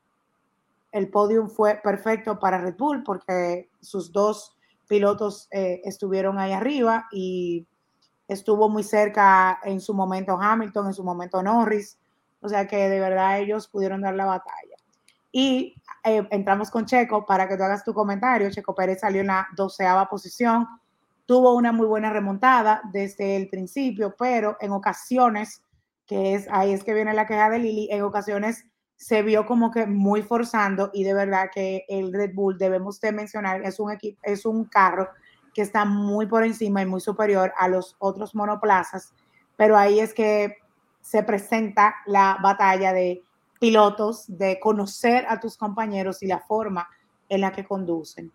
el 0.91 1.09
podium 1.09 1.47
fue 1.47 1.79
perfecto 1.81 2.37
para 2.37 2.57
Red 2.57 2.75
Bull 2.75 3.01
porque 3.03 3.69
sus 3.79 4.11
dos 4.11 4.57
pilotos 4.89 5.47
eh, 5.51 5.79
estuvieron 5.85 6.37
ahí 6.37 6.51
arriba 6.51 7.07
y 7.09 7.65
estuvo 8.27 8.67
muy 8.67 8.83
cerca 8.83 9.61
en 9.63 9.79
su 9.79 9.93
momento 9.93 10.37
Hamilton, 10.37 10.87
en 10.87 10.93
su 10.93 11.05
momento 11.05 11.41
Norris, 11.41 11.97
o 12.41 12.49
sea 12.49 12.67
que 12.67 12.89
de 12.89 12.99
verdad 12.99 13.39
ellos 13.39 13.69
pudieron 13.69 14.01
dar 14.01 14.15
la 14.15 14.25
batalla. 14.25 14.70
Y 15.31 15.75
eh, 16.03 16.27
entramos 16.31 16.69
con 16.69 16.85
Checo 16.85 17.25
para 17.25 17.47
que 17.47 17.57
tú 17.57 17.63
hagas 17.63 17.83
tu 17.83 17.93
comentario. 17.93 18.49
Checo 18.51 18.75
Pérez 18.75 18.99
salió 19.01 19.21
en 19.21 19.27
la 19.27 19.47
doceava 19.55 20.09
posición, 20.09 20.67
tuvo 21.25 21.55
una 21.55 21.71
muy 21.71 21.87
buena 21.87 22.11
remontada 22.11 22.81
desde 22.91 23.37
el 23.37 23.47
principio, 23.49 24.15
pero 24.17 24.57
en 24.59 24.71
ocasiones, 24.71 25.63
que 26.05 26.35
es 26.35 26.47
ahí 26.51 26.73
es 26.73 26.83
que 26.83 26.93
viene 26.93 27.13
la 27.13 27.27
queja 27.27 27.49
de 27.49 27.59
Lili, 27.59 27.87
en 27.91 28.01
ocasiones 28.01 28.65
se 28.97 29.23
vio 29.23 29.47
como 29.47 29.71
que 29.71 29.87
muy 29.87 30.21
forzando 30.21 30.91
y 30.93 31.03
de 31.03 31.15
verdad 31.15 31.49
que 31.51 31.85
el 31.89 32.13
Red 32.13 32.35
Bull, 32.35 32.57
debemos 32.57 32.99
de 33.01 33.11
mencionar, 33.11 33.63
es 33.63 33.79
un 33.79 33.91
equipo, 33.91 34.19
es 34.21 34.45
un 34.45 34.65
carro 34.65 35.09
que 35.55 35.63
está 35.63 35.85
muy 35.85 36.27
por 36.27 36.43
encima 36.43 36.81
y 36.81 36.85
muy 36.85 37.01
superior 37.01 37.51
a 37.57 37.67
los 37.67 37.95
otros 37.97 38.35
monoplazas, 38.35 39.13
pero 39.57 39.75
ahí 39.75 39.99
es 39.99 40.13
que 40.13 40.57
se 41.01 41.23
presenta 41.23 41.95
la 42.05 42.37
batalla 42.43 42.93
de 42.93 43.23
pilotos 43.61 44.25
de 44.27 44.59
conocer 44.59 45.23
a 45.29 45.39
tus 45.39 45.55
compañeros 45.55 46.23
y 46.23 46.27
la 46.27 46.39
forma 46.39 46.89
en 47.29 47.41
la 47.41 47.51
que 47.51 47.63
conducen. 47.63 48.31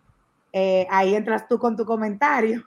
eh, 0.53 0.87
ahí 0.89 1.13
entras 1.13 1.47
tú 1.49 1.59
con 1.59 1.75
tu 1.75 1.85
comentario. 1.85 2.65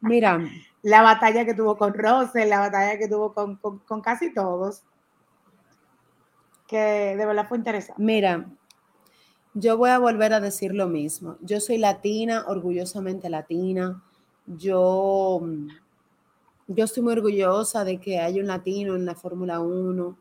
Mira. 0.00 0.38
La 0.82 1.02
batalla 1.02 1.44
que 1.44 1.54
tuvo 1.54 1.76
con 1.76 1.92
Rose, 1.92 2.46
la 2.46 2.60
batalla 2.60 2.96
que 2.98 3.08
tuvo 3.08 3.34
con, 3.34 3.56
con 3.56 4.00
casi 4.00 4.32
todos. 4.32 4.84
Que 6.68 7.16
de 7.16 7.26
verdad 7.26 7.48
fue 7.48 7.58
interesante. 7.58 8.00
Mira, 8.00 8.46
yo 9.54 9.76
voy 9.76 9.90
a 9.90 9.98
volver 9.98 10.32
a 10.34 10.40
decir 10.40 10.72
lo 10.72 10.86
mismo. 10.86 11.36
Yo 11.40 11.58
soy 11.58 11.78
latina, 11.78 12.44
orgullosamente 12.46 13.28
latina. 13.28 14.00
Yo, 14.46 15.42
yo 16.68 16.84
estoy 16.84 17.02
muy 17.02 17.14
orgullosa 17.14 17.84
de 17.84 17.98
que 17.98 18.20
haya 18.20 18.40
un 18.40 18.46
latino 18.46 18.94
en 18.94 19.04
la 19.04 19.16
Fórmula 19.16 19.58
1, 19.58 20.16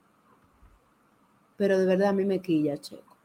pero 1.58 1.78
de 1.78 1.86
verdad 1.86 2.10
a 2.10 2.14
mí 2.14 2.24
me 2.24 2.42
quilla, 2.42 2.78
Checo. 2.78 3.18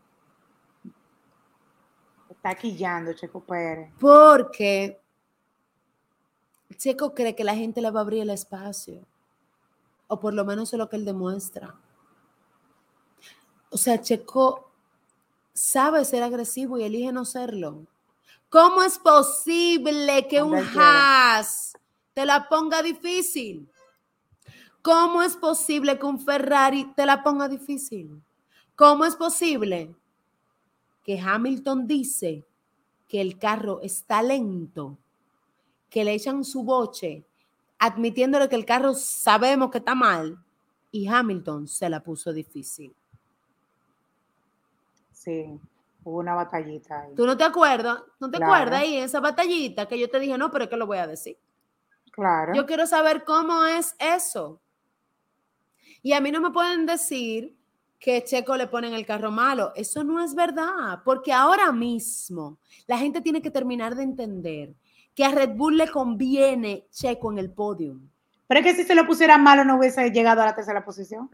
Está 2.30 2.54
quillando, 2.56 3.12
Checo 3.12 3.40
Pérez. 3.40 3.92
Porque 4.00 5.00
Checo 6.76 7.14
cree 7.14 7.36
que 7.36 7.44
la 7.44 7.54
gente 7.54 7.80
le 7.80 7.90
va 7.90 8.00
a 8.00 8.02
abrir 8.02 8.22
el 8.22 8.30
espacio, 8.30 9.06
o 10.08 10.18
por 10.18 10.34
lo 10.34 10.44
menos 10.44 10.72
es 10.72 10.78
lo 10.78 10.88
que 10.88 10.96
él 10.96 11.04
demuestra. 11.04 11.76
O 13.70 13.76
sea, 13.76 14.00
Checo 14.00 14.70
sabe 15.52 16.04
ser 16.04 16.22
agresivo 16.22 16.78
y 16.78 16.84
elige 16.84 17.12
no 17.12 17.24
serlo. 17.24 17.86
¿Cómo 18.48 18.82
es 18.82 18.98
posible 18.98 20.26
que 20.28 20.42
un 20.42 20.56
Haas 20.56 21.72
te 22.12 22.26
la 22.26 22.48
ponga 22.48 22.82
difícil? 22.82 23.71
¿Cómo 24.82 25.22
es 25.22 25.36
posible 25.36 25.96
que 25.98 26.06
un 26.06 26.18
Ferrari 26.18 26.92
te 26.96 27.06
la 27.06 27.22
ponga 27.22 27.48
difícil? 27.48 28.20
¿Cómo 28.74 29.04
es 29.04 29.14
posible 29.14 29.94
que 31.04 31.20
Hamilton 31.20 31.86
dice 31.86 32.44
que 33.08 33.20
el 33.20 33.38
carro 33.38 33.80
está 33.80 34.22
lento, 34.22 34.98
que 35.88 36.04
le 36.04 36.14
echan 36.14 36.44
su 36.44 36.64
boche, 36.64 37.24
admitiéndole 37.78 38.48
que 38.48 38.56
el 38.56 38.64
carro 38.64 38.94
sabemos 38.94 39.70
que 39.70 39.78
está 39.78 39.94
mal, 39.94 40.42
y 40.90 41.06
Hamilton 41.06 41.68
se 41.68 41.88
la 41.88 42.02
puso 42.02 42.32
difícil? 42.32 42.92
Sí, 45.12 45.60
hubo 46.02 46.18
una 46.18 46.34
batallita 46.34 47.02
ahí. 47.02 47.14
¿Tú 47.14 47.24
no 47.24 47.36
te 47.36 47.44
acuerdas? 47.44 48.02
¿No 48.18 48.28
te 48.28 48.42
acuerdas 48.42 48.80
ahí 48.80 48.96
esa 48.96 49.20
batallita 49.20 49.86
que 49.86 49.98
yo 49.98 50.10
te 50.10 50.18
dije, 50.18 50.36
no, 50.36 50.50
pero 50.50 50.64
es 50.64 50.70
que 50.70 50.76
lo 50.76 50.88
voy 50.88 50.98
a 50.98 51.06
decir? 51.06 51.38
Claro. 52.10 52.52
Yo 52.52 52.66
quiero 52.66 52.86
saber 52.86 53.24
cómo 53.24 53.64
es 53.64 53.94
eso. 54.00 54.60
Y 56.02 56.12
a 56.12 56.20
mí 56.20 56.30
no 56.30 56.40
me 56.40 56.50
pueden 56.50 56.84
decir 56.86 57.56
que 57.98 58.24
Checo 58.24 58.56
le 58.56 58.66
ponen 58.66 58.94
el 58.94 59.06
carro 59.06 59.30
malo. 59.30 59.72
Eso 59.76 60.02
no 60.02 60.22
es 60.22 60.34
verdad, 60.34 61.00
porque 61.04 61.32
ahora 61.32 61.70
mismo 61.70 62.58
la 62.86 62.98
gente 62.98 63.20
tiene 63.20 63.40
que 63.40 63.50
terminar 63.50 63.94
de 63.94 64.02
entender 64.02 64.74
que 65.14 65.24
a 65.24 65.30
Red 65.30 65.50
Bull 65.50 65.76
le 65.76 65.88
conviene 65.88 66.86
Checo 66.90 67.30
en 67.30 67.38
el 67.38 67.50
podio. 67.50 67.96
Pero 68.48 68.60
es 68.60 68.66
que 68.66 68.74
si 68.74 68.84
se 68.84 68.94
lo 68.94 69.06
pusiera 69.06 69.38
malo 69.38 69.64
no 69.64 69.78
hubiese 69.78 70.10
llegado 70.10 70.42
a 70.42 70.46
la 70.46 70.54
tercera 70.54 70.84
posición. 70.84 71.30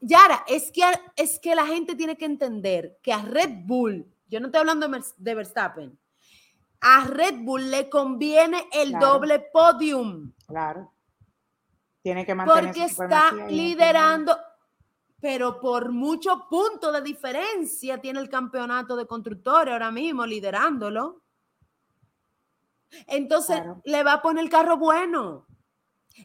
Yara, 0.00 0.44
es 0.48 0.70
que, 0.72 0.82
es 1.16 1.38
que 1.38 1.54
la 1.54 1.66
gente 1.66 1.94
tiene 1.94 2.16
que 2.16 2.24
entender 2.24 2.98
que 3.02 3.12
a 3.12 3.22
Red 3.22 3.64
Bull, 3.64 4.06
yo 4.28 4.40
no 4.40 4.46
estoy 4.46 4.60
hablando 4.60 4.88
de 5.16 5.34
Verstappen, 5.34 5.98
a 6.80 7.04
Red 7.04 7.38
Bull 7.42 7.70
le 7.70 7.88
conviene 7.88 8.64
el 8.72 8.92
doble 8.92 9.40
podium. 9.52 10.32
Claro. 10.46 10.92
Tiene 12.06 12.24
que 12.24 12.36
mantener 12.36 12.66
Porque 12.66 12.84
está 12.84 13.32
liderando, 13.48 14.38
pero 15.20 15.58
por 15.58 15.90
mucho 15.90 16.46
punto 16.48 16.92
de 16.92 17.00
diferencia 17.00 18.00
tiene 18.00 18.20
el 18.20 18.28
campeonato 18.28 18.94
de 18.94 19.08
constructores 19.08 19.72
ahora 19.72 19.90
mismo 19.90 20.24
liderándolo. 20.24 21.24
Entonces 23.08 23.60
le 23.84 24.04
va 24.04 24.12
a 24.12 24.22
poner 24.22 24.44
el 24.44 24.50
carro 24.50 24.76
bueno. 24.76 25.48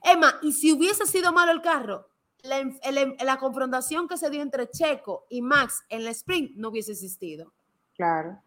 Emma, 0.03 0.35
y 0.43 0.53
si 0.53 0.71
hubiese 0.71 1.07
sido 1.07 1.33
malo 1.33 1.51
el 1.51 1.63
carro, 1.63 2.09
la, 2.43 3.39
confrontación 3.39 4.07
que 4.07 4.17
se 4.17 4.29
dio 4.29 4.43
entre 4.43 4.69
Checo 4.69 5.25
y 5.31 5.41
Max 5.41 5.83
en 5.89 6.01
el 6.01 6.09
sprint 6.09 6.57
no 6.57 6.69
hubiese 6.69 6.91
existido. 6.91 7.51
Claro, 7.95 8.39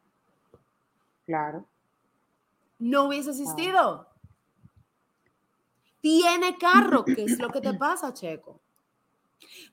claro. 1.27 1.67
No 2.79 3.07
hubiese 3.07 3.31
existido. 3.31 4.14
Tiene 6.05 6.59
carro, 6.59 7.03
¿qué 7.03 7.25
es 7.25 7.39
lo 7.39 7.49
que 7.49 7.63
te 7.63 7.73
pasa, 7.79 8.13
Checo? 8.13 8.61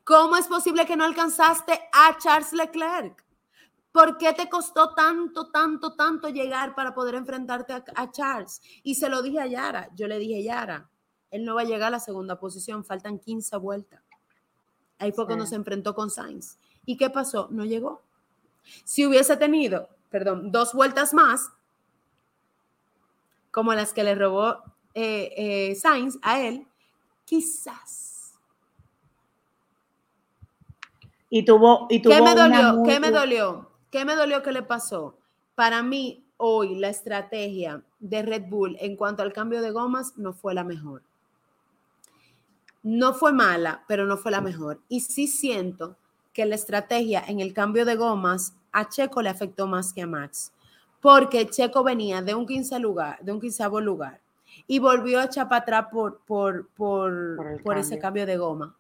¿Cómo 0.06 0.38
es 0.38 0.48
posible 0.48 0.86
que 0.86 0.96
no 0.96 1.04
alcanzaste 1.04 1.78
a 1.92 2.18
Charles 2.20 2.54
Leclerc? 2.54 3.26
¿Por 3.92 4.18
qué 4.18 4.32
te 4.32 4.48
costó 4.48 4.94
tanto, 4.94 5.52
tanto, 5.52 5.94
tanto 5.94 6.30
llegar 6.30 6.74
para 6.74 6.94
poder 6.96 7.16
enfrentarte 7.16 7.74
a, 7.74 7.84
a 7.96 8.12
Charles? 8.12 8.62
Y 8.82 8.96
se 8.96 9.10
lo 9.10 9.22
dije 9.22 9.42
a 9.42 9.48
Yara, 9.48 9.90
yo 9.94 10.08
le 10.08 10.20
dije, 10.20 10.42
Yara, 10.42 10.90
él 11.32 11.44
no 11.44 11.56
va 11.56 11.64
a 11.64 11.66
llegar 11.66 11.90
a 11.90 11.98
la 11.98 12.00
segunda 12.00 12.40
posición, 12.40 12.86
faltan 12.86 13.20
15 13.20 13.58
vueltas. 13.58 14.02
Ahí 15.00 15.12
fue 15.12 15.26
cuando 15.26 15.46
se 15.46 15.56
enfrentó 15.56 15.94
con 15.94 16.10
Sainz. 16.10 16.58
¿Y 16.86 16.96
qué 16.96 17.10
pasó? 17.10 17.50
No 17.52 17.66
llegó. 17.66 18.04
Si 18.86 19.06
hubiese 19.06 19.36
tenido, 19.36 19.90
perdón, 20.10 20.50
dos 20.54 20.72
vueltas 20.74 21.14
más, 21.14 21.50
como 23.52 23.74
las 23.74 23.92
que 23.92 24.06
le 24.06 24.16
robó 24.16 24.71
eh, 24.94 25.34
eh, 25.36 25.76
Sainz 25.76 26.18
a 26.22 26.42
él, 26.42 26.68
quizás. 27.26 28.34
Y 31.30 31.44
tuvo, 31.44 31.88
y 31.90 32.02
tuvo 32.02 32.16
¿Qué 32.16 32.22
me 32.22 32.36
dolió? 32.36 32.84
¿Qué 32.84 33.00
me 33.00 33.12
dolió? 33.12 33.70
¿Qué 33.90 34.06
me 34.06 34.16
dolió 34.16 34.44
que 34.44 34.52
le 34.52 34.64
pasó? 34.64 35.18
Para 35.56 35.82
mí, 35.84 36.26
hoy 36.38 36.76
la 36.76 36.90
estrategia 36.90 37.84
de 38.00 38.22
Red 38.22 38.50
Bull 38.50 38.78
en 38.80 38.96
cuanto 38.96 39.24
al 39.24 39.32
cambio 39.32 39.62
de 39.62 39.72
gomas 39.72 40.18
no 40.18 40.34
fue 40.34 40.54
la 40.54 40.64
mejor 40.64 41.04
no 42.84 43.14
fue 43.14 43.32
mala, 43.32 43.84
pero 43.88 44.06
no 44.06 44.18
fue 44.18 44.32
la 44.32 44.42
mejor. 44.42 44.82
Y 44.90 45.02
sí 45.02 45.28
siento 45.28 45.98
que 46.34 46.46
la 46.46 46.56
estrategia 46.56 47.24
en 47.28 47.40
el 47.40 47.54
cambio 47.54 47.86
de 47.86 47.96
gomas 47.96 48.56
a 48.72 48.90
Checo 48.90 49.22
le 49.22 49.30
afectó 49.30 49.68
más 49.68 49.94
que 49.94 50.02
a 50.02 50.08
Max, 50.08 50.54
porque 51.02 51.48
Checo 51.48 51.84
venía 51.84 52.22
de 52.22 52.34
un 52.34 52.46
15 52.46 52.80
lugar, 52.80 53.20
de 53.22 53.32
un 53.32 53.42
quinceavo 53.42 53.82
lugar 53.82 54.21
y 54.68 54.80
volvió 54.80 55.20
a 55.20 55.26
echar 55.26 55.50
para 55.50 55.62
atrás 55.62 55.88
por, 55.92 56.20
por, 56.26 56.70
por, 56.76 57.78
ese 57.78 58.00
cambio 58.00 58.26
de 58.26 58.38
goma. 58.38 58.76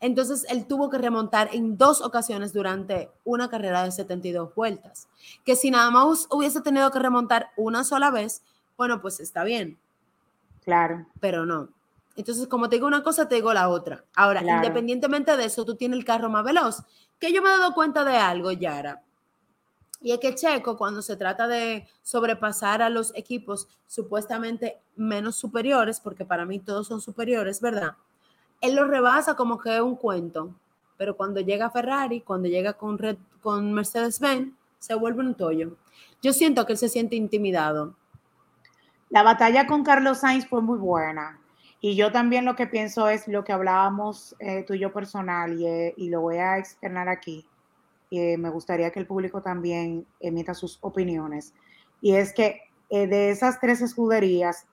Entonces 0.00 0.44
él 0.50 0.66
tuvo 0.66 0.90
que 0.90 0.98
remontar 0.98 1.48
en 1.52 1.78
dos 1.78 2.02
ocasiones 2.02 2.52
durante 2.52 3.10
una 3.24 3.48
carrera 3.48 3.84
de 3.84 3.92
72 3.92 4.54
vueltas, 4.54 5.08
que 5.44 5.56
si 5.56 5.70
nada 5.70 5.90
más 5.90 6.26
hubiese 6.30 6.60
tenido 6.60 6.90
que 6.90 6.98
remontar 6.98 7.50
una 7.56 7.84
sola 7.84 8.10
vez, 8.10 8.42
bueno, 8.76 9.00
pues 9.00 9.20
está 9.20 9.44
bien. 9.44 9.78
Claro. 10.64 11.06
Pero 11.20 11.46
no. 11.46 11.68
Entonces, 12.16 12.46
como 12.46 12.68
te 12.68 12.76
digo 12.76 12.86
una 12.86 13.02
cosa, 13.02 13.28
te 13.28 13.36
digo 13.36 13.52
la 13.52 13.68
otra. 13.68 14.04
Ahora, 14.14 14.42
independientemente 14.42 15.36
de 15.36 15.46
eso, 15.46 15.64
tú 15.64 15.74
tienes 15.74 15.98
el 15.98 16.04
carro 16.04 16.28
más 16.28 16.44
veloz. 16.44 16.82
Que 17.18 17.32
yo 17.32 17.42
me 17.42 17.48
he 17.48 17.58
dado 17.58 17.74
cuenta 17.74 18.04
de 18.04 18.16
algo, 18.16 18.52
Yara. 18.52 19.02
Y 20.04 20.12
es 20.12 20.20
que 20.20 20.34
Checo, 20.34 20.76
cuando 20.76 21.00
se 21.00 21.16
trata 21.16 21.48
de 21.48 21.88
sobrepasar 22.02 22.82
a 22.82 22.90
los 22.90 23.16
equipos 23.16 23.66
supuestamente 23.86 24.78
menos 24.96 25.34
superiores, 25.34 25.98
porque 25.98 26.26
para 26.26 26.44
mí 26.44 26.58
todos 26.58 26.88
son 26.88 27.00
superiores, 27.00 27.62
¿verdad? 27.62 27.96
Él 28.60 28.74
lo 28.74 28.86
rebasa 28.86 29.34
como 29.34 29.58
que 29.58 29.74
es 29.74 29.80
un 29.80 29.96
cuento. 29.96 30.54
Pero 30.98 31.16
cuando 31.16 31.40
llega 31.40 31.70
Ferrari, 31.70 32.20
cuando 32.20 32.48
llega 32.48 32.74
con, 32.74 32.98
con 33.40 33.72
Mercedes-Benz, 33.72 34.52
se 34.78 34.94
vuelve 34.94 35.20
un 35.20 35.34
tollo. 35.34 35.78
Yo 36.20 36.34
siento 36.34 36.66
que 36.66 36.74
él 36.74 36.78
se 36.78 36.90
siente 36.90 37.16
intimidado. 37.16 37.94
La 39.08 39.22
batalla 39.22 39.66
con 39.66 39.84
Carlos 39.84 40.18
Sainz 40.18 40.46
fue 40.46 40.60
muy 40.60 40.78
buena. 40.78 41.40
Y 41.80 41.96
yo 41.96 42.12
también 42.12 42.44
lo 42.44 42.56
que 42.56 42.66
pienso 42.66 43.08
es 43.08 43.26
lo 43.26 43.42
que 43.42 43.54
hablábamos 43.54 44.36
eh, 44.38 44.64
tú 44.66 44.74
y 44.74 44.80
yo 44.80 44.92
personal 44.92 45.58
eh, 45.62 45.94
y, 45.96 46.10
lo 46.10 46.20
voy 46.20 46.36
a 46.36 46.58
externar 46.58 47.08
aquí. 47.08 47.46
Y 48.14 48.20
eh, 48.20 48.38
me 48.38 48.48
gustaría 48.48 48.92
que 48.92 49.00
el 49.00 49.08
público 49.08 49.42
también 49.42 50.06
emita 50.20 50.54
sus 50.54 50.78
opiniones. 50.82 51.52
Y 52.00 52.14
es 52.14 52.32
que 52.32 52.60
de 52.88 53.30
esas 53.30 53.58
tres 53.58 53.80
escuderías, 53.80 54.68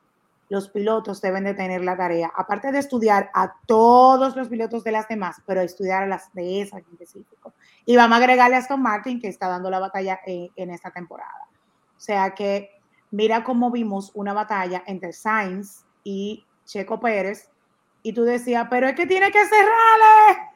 los 0.47 0.69
pilotos 0.69 1.21
deben 1.21 1.45
de 1.45 1.55
tener 1.55 1.83
la 1.83 1.97
tarea, 1.97 2.31
aparte 2.35 2.71
de 2.71 2.77
estudiar 2.77 3.31
a 3.33 3.55
todos 3.65 4.35
los 4.35 4.47
pilotos 4.47 4.83
de 4.83 4.91
las 4.91 5.07
demás, 5.07 5.41
pero 5.47 5.61
estudiar 5.61 6.03
a 6.03 6.05
las 6.05 6.31
de 6.33 6.61
esas 6.61 6.81
en 6.81 6.85
específico. 6.91 7.53
Y 7.83 7.95
vamos 7.95 8.19
a 8.19 8.21
agregarle 8.21 8.57
a 8.57 8.59
Aston 8.59 8.79
Martin, 8.79 9.19
que 9.19 9.27
está 9.29 9.47
dando 9.47 9.71
la 9.71 9.79
batalla 9.79 10.19
en 10.27 10.69
esta 10.69 10.91
temporada. 10.91 11.47
O 11.97 11.99
sea 11.99 12.35
que 12.35 12.69
mira 13.09 13.43
cómo 13.43 13.71
vimos 13.71 14.11
una 14.13 14.33
batalla 14.33 14.83
entre 14.85 15.13
Sainz 15.13 15.83
y 16.03 16.45
Checo 16.65 16.99
Pérez, 16.99 17.49
y 18.03 18.13
tú 18.13 18.23
decías, 18.23 18.67
pero 18.69 18.87
es 18.87 18.95
que 18.95 19.07
tiene 19.07 19.31
que 19.31 19.43
cerrarle. 19.45 20.50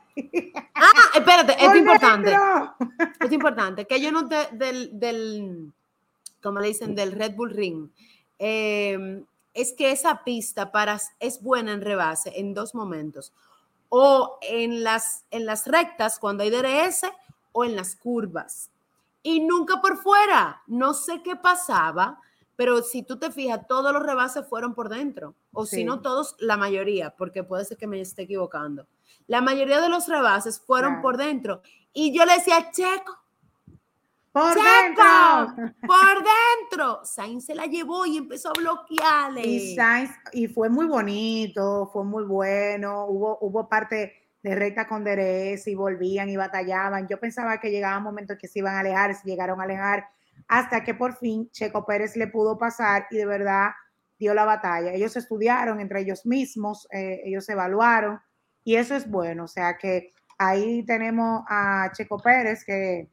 Ah, 0.73 0.91
espérate, 1.15 1.55
es 1.59 1.75
importante. 1.75 2.35
Es 3.19 3.31
importante 3.31 3.85
que 3.85 3.99
yo 3.99 4.11
noté 4.11 4.49
del, 4.53 4.97
del, 4.99 5.73
como 6.41 6.59
le 6.59 6.67
dicen, 6.67 6.95
del 6.95 7.11
Red 7.11 7.35
Bull 7.35 7.51
Ring. 7.51 7.89
Em, 8.39 9.25
es 9.53 9.73
que 9.73 9.91
esa 9.91 10.23
pista 10.23 10.71
para, 10.71 10.99
es 11.19 11.41
buena 11.41 11.73
en 11.73 11.81
rebase 11.81 12.33
en 12.39 12.53
dos 12.53 12.75
momentos. 12.75 13.33
O 13.89 14.37
en 14.41 14.83
las, 14.83 15.25
en 15.31 15.45
las 15.45 15.67
rectas, 15.67 16.19
cuando 16.19 16.43
hay 16.43 16.49
DRS, 16.49 17.03
o 17.51 17.63
en 17.63 17.75
las 17.75 17.95
curvas. 17.95 18.69
y 19.23 19.39
nunca 19.39 19.81
por 19.81 19.97
fuera. 19.97 20.61
No 20.67 20.93
sé 20.93 21.23
qué 21.23 21.35
pasaba, 21.35 22.21
pero 22.55 22.83
si 22.83 23.01
tú 23.01 23.17
te 23.17 23.31
fijas, 23.31 23.65
todos 23.67 23.91
los 23.91 24.03
rebases 24.03 24.47
fueron 24.47 24.75
por 24.75 24.87
dentro, 24.87 25.33
o 25.51 25.65
si 25.65 25.83
no 25.83 26.01
todos, 26.01 26.35
la 26.39 26.57
mayoría, 26.57 27.09
porque 27.15 27.43
puede 27.43 27.65
ser 27.65 27.77
que 27.77 27.87
me 27.87 27.99
esté 27.99 28.21
equivocando. 28.23 28.85
La 29.27 29.41
mayoría 29.41 29.81
de 29.81 29.89
los 29.89 30.07
rebases 30.07 30.59
fueron 30.59 31.01
por 31.01 31.17
dentro. 31.17 31.61
Y 31.93 32.15
yo 32.15 32.25
le 32.25 32.35
decía, 32.35 32.71
Checo, 32.71 33.25
por 34.35 34.53
dentro. 34.53 35.73
Por 35.87 36.17
dentro. 36.17 36.99
Sainz 37.05 37.45
se 37.45 37.55
la 37.55 37.67
llevó 37.67 38.05
y 38.05 38.17
empezó 38.17 38.49
a 38.49 38.53
bloquearle. 38.59 39.47
Y 39.47 39.75
Sainz, 39.77 40.11
y 40.33 40.49
fue 40.49 40.67
muy 40.67 40.87
bonito, 40.87 41.89
fue 41.93 42.03
muy 42.03 42.25
bueno. 42.25 43.05
Hubo, 43.05 43.37
hubo 43.39 43.69
parte 43.69 44.25
de 44.43 44.55
recta 44.55 44.89
con 44.89 45.05
Derez 45.05 45.65
y 45.67 45.75
volvían 45.75 46.29
y 46.29 46.35
batallaban. 46.35 47.07
Yo 47.07 47.17
pensaba 47.17 47.61
que 47.61 47.71
llegaba 47.71 47.97
un 47.97 48.03
momento 48.03 48.37
que 48.37 48.49
se 48.49 48.59
iban 48.59 48.75
a 48.75 48.81
alejar, 48.81 49.15
se 49.15 49.25
llegaron 49.25 49.61
a 49.61 49.63
alejar, 49.63 50.05
hasta 50.49 50.83
que 50.83 50.93
por 50.93 51.15
fin 51.15 51.49
Checo 51.51 51.85
Pérez 51.85 52.17
le 52.17 52.27
pudo 52.27 52.57
pasar 52.57 53.07
y 53.11 53.15
de 53.15 53.25
verdad 53.25 53.69
dio 54.19 54.33
la 54.33 54.43
batalla. 54.43 54.91
Ellos 54.91 55.15
estudiaron 55.15 55.79
entre 55.79 56.01
ellos 56.01 56.25
mismos, 56.25 56.89
eh, 56.91 57.21
ellos 57.23 57.47
evaluaron 57.47 58.19
y 58.65 58.75
eso 58.75 58.95
es 58.95 59.09
bueno. 59.09 59.45
O 59.45 59.47
sea 59.47 59.77
que 59.77 60.11
ahí 60.37 60.83
tenemos 60.83 61.45
a 61.47 61.89
Checo 61.93 62.17
Pérez 62.19 62.65
que 62.65 63.07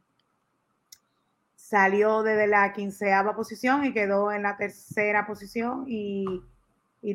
salió 1.55 2.23
desde 2.23 2.47
la 2.47 2.73
quinceava 2.73 3.35
posición 3.35 3.85
y 3.85 3.93
quedó 3.93 4.31
en 4.33 4.43
la 4.43 4.57
tercera 4.57 5.25
posición 5.25 5.85
y, 5.87 6.43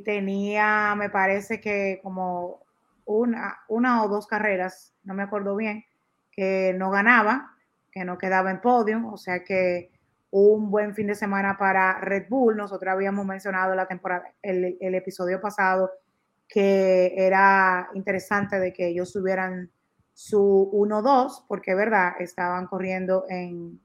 tenía, 0.05 0.95
me 0.97 1.11
parece 1.11 1.61
que 1.61 2.01
como 2.03 2.61
una, 3.07 3.59
una 3.69 4.05
o 4.05 4.09
dos 4.09 4.27
carreras, 4.27 4.95
no 5.03 5.15
me 5.15 5.23
acuerdo 5.23 5.57
bien, 5.57 5.85
que 6.31 6.75
no 6.77 6.91
ganaba, 6.91 7.55
que 7.91 8.05
no 8.05 8.19
quedaba 8.19 8.51
en 8.51 8.61
podio, 8.61 9.09
o 9.11 9.17
sea 9.17 9.45
que 9.45 9.91
un 10.31 10.71
buen 10.71 10.95
fin 10.95 11.07
de 11.07 11.15
semana 11.15 11.57
para 11.57 12.01
Red 12.01 12.27
Bull. 12.29 12.57
Nosotros 12.57 12.93
habíamos 12.93 13.25
mencionado 13.25 13.75
la 13.75 13.87
temporada, 13.87 14.31
el, 14.43 14.77
el 14.81 14.95
episodio 14.95 15.41
pasado, 15.41 15.91
que 16.49 17.13
era 17.17 17.91
interesante 17.95 18.59
de 18.59 18.73
que 18.73 18.89
ellos 18.89 19.13
tuvieran 19.13 19.71
su 20.15 20.71
1-2, 20.73 21.45
porque 21.47 21.75
verdad, 21.75 22.15
estaban 22.19 22.67
corriendo 22.67 23.27
en, 23.29 23.81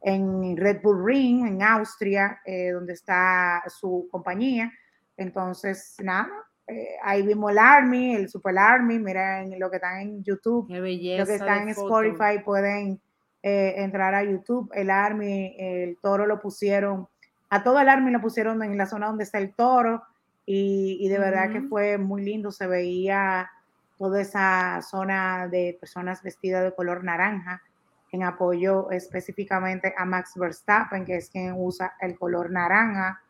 en 0.00 0.56
Red 0.56 0.80
Bull 0.82 1.04
Ring, 1.04 1.46
en 1.46 1.62
Austria, 1.62 2.40
eh, 2.44 2.70
donde 2.70 2.94
está 2.94 3.62
su 3.68 4.08
compañía. 4.10 4.72
Entonces, 5.16 5.94
nada, 6.02 6.28
eh, 6.66 6.96
ahí 7.04 7.22
vimos 7.22 7.52
el 7.52 7.58
Army, 7.58 8.14
el 8.14 8.28
Super 8.28 8.58
Army, 8.58 8.98
miren 8.98 9.58
lo 9.60 9.70
que 9.70 9.76
están 9.76 10.00
en 10.00 10.24
YouTube, 10.24 10.68
lo 10.68 10.82
que 10.82 11.34
están 11.34 11.62
en 11.62 11.68
Spotify, 11.68 12.42
pueden 12.44 13.00
eh, 13.42 13.74
entrar 13.76 14.14
a 14.14 14.24
YouTube. 14.24 14.70
El 14.74 14.90
Army, 14.90 15.54
el 15.58 15.98
toro 15.98 16.26
lo 16.26 16.40
pusieron, 16.40 17.06
a 17.50 17.62
todo 17.62 17.78
el 17.78 17.88
Army 17.88 18.10
lo 18.10 18.20
pusieron 18.20 18.62
en 18.62 18.76
la 18.78 18.86
zona 18.86 19.08
donde 19.08 19.24
está 19.24 19.38
el 19.38 19.54
toro 19.54 20.02
y, 20.44 21.08
de 21.08 21.18
verdad 21.18 21.52
que 21.52 21.62
fue 21.62 21.98
muy 21.98 22.22
lindo, 22.22 22.50
se 22.50 22.66
veía 22.66 23.50
toda 23.98 24.20
esa 24.20 24.82
zona 24.82 25.46
de 25.48 25.76
personas 25.78 26.22
vestidas 26.22 26.64
de 26.64 26.74
color 26.74 27.04
naranja 27.04 27.62
en 28.10 28.24
apoyo 28.24 28.90
específicamente 28.90 29.94
a 29.96 30.04
Max 30.04 30.32
Verstappen, 30.34 31.04
que 31.04 31.16
es 31.16 31.30
quien 31.30 31.54
usa 31.56 31.94
el 32.00 32.18
color 32.18 32.50
naranja. 32.50 33.22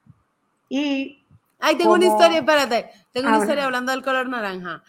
Y. 0.68 1.24
Ay, 1.60 1.76
tengo 1.76 1.92
una 1.92 2.06
historia, 2.06 2.38
espérate. 2.38 2.90
Tengo 3.12 3.28
una 3.28 3.38
historia 3.38 3.66
hablando 3.66 3.92
del 3.92 4.02
color 4.02 4.28
naranja. 4.28 4.82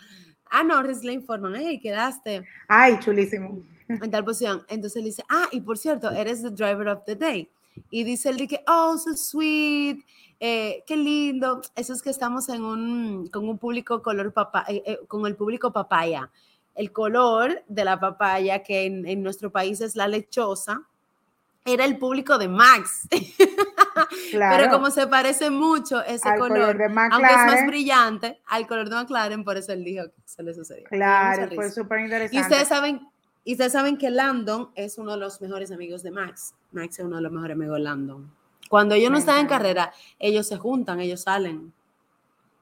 A 0.50 0.64
Norris 0.64 1.04
le 1.04 1.14
informan, 1.14 1.56
hey, 1.56 1.80
quedaste. 1.80 2.44
Ay, 2.68 3.00
chulísimo. 3.00 3.62
En 3.88 4.10
tal 4.10 4.24
posición. 4.24 4.64
Entonces 4.70 5.02
le 5.02 5.10
dice, 5.10 5.24
ah, 5.30 5.48
y 5.52 5.62
por 5.62 5.78
cierto, 5.78 6.10
eres 6.10 6.42
the 6.42 6.50
driver 6.50 6.88
of 6.88 7.04
the 7.06 7.16
day. 7.16 7.50
Y 7.90 8.04
dice 8.04 8.30
el 8.30 8.38
de 8.38 8.48
que, 8.48 8.64
oh, 8.68 8.98
so 8.98 9.16
sweet, 9.16 10.04
eh, 10.40 10.84
qué 10.86 10.98
lindo. 10.98 11.62
Eso 11.76 11.94
es 11.94 12.02
que 12.02 12.10
estamos 12.10 12.50
en 12.50 12.64
un, 12.64 13.28
con 13.28 13.48
un 13.48 13.58
público 13.58 14.02
color 14.02 14.34
papá, 14.34 14.66
eh, 14.68 14.84
eh, 14.86 15.00
con 15.08 15.26
el 15.26 15.36
público 15.36 15.72
papaya 15.72 16.30
el 16.76 16.92
color 16.92 17.64
de 17.68 17.86
la 17.86 18.00
papaya, 18.00 18.64
que 18.64 18.86
en, 18.86 19.24
nuestro 19.24 19.52
país 19.52 19.82
es 19.82 19.96
la 19.96 20.08
lechosa, 20.08 20.82
era 21.66 21.86
el 21.86 21.98
público 21.98 22.38
de 22.38 22.48
Max. 22.48 23.08
Pero 24.32 24.70
como 24.72 24.90
se 24.90 25.08
parece 25.08 25.50
mucho 25.50 26.04
ese 26.04 26.36
color, 26.38 26.82
aunque 27.12 27.32
es 27.32 27.46
más 27.46 27.68
brillante, 27.68 28.42
al 28.48 28.68
color 28.68 28.90
de 28.90 28.96
McLaren, 28.96 29.44
por 29.44 29.58
eso 29.58 29.72
él 29.72 29.84
dijo 29.84 30.06
que 30.06 30.22
se 30.26 30.42
le 30.42 30.54
sucedió. 30.54 30.84
Claro, 30.86 31.48
fue 31.54 31.70
súper 31.70 32.00
interesante. 32.00 32.36
Y 32.36 32.42
ustedes 32.42 32.68
saben, 32.68 33.08
y 33.44 33.54
ustedes 33.54 33.74
saben 33.74 33.98
que 33.98 34.10
Landon 34.10 34.70
es 34.76 34.98
uno 34.98 35.12
de 35.12 35.18
los 35.18 35.42
mejores 35.42 35.72
amigos 35.72 36.02
de 36.02 36.12
Max. 36.12 36.56
Max 36.72 37.00
es 37.00 37.06
uno 37.06 37.18
de 37.18 37.24
los 37.24 37.32
mejores 37.32 37.56
amigos 37.56 37.78
de 37.78 37.84
Landon. 37.84 38.32
Cuando 38.70 38.96
ellos 38.96 39.12
no 39.12 39.18
están 39.18 39.40
en 39.40 39.48
carrera, 39.48 39.92
ellos 40.18 40.48
se 40.48 40.58
juntan, 40.58 41.00
ellos 41.00 41.22
salen. 41.22 41.74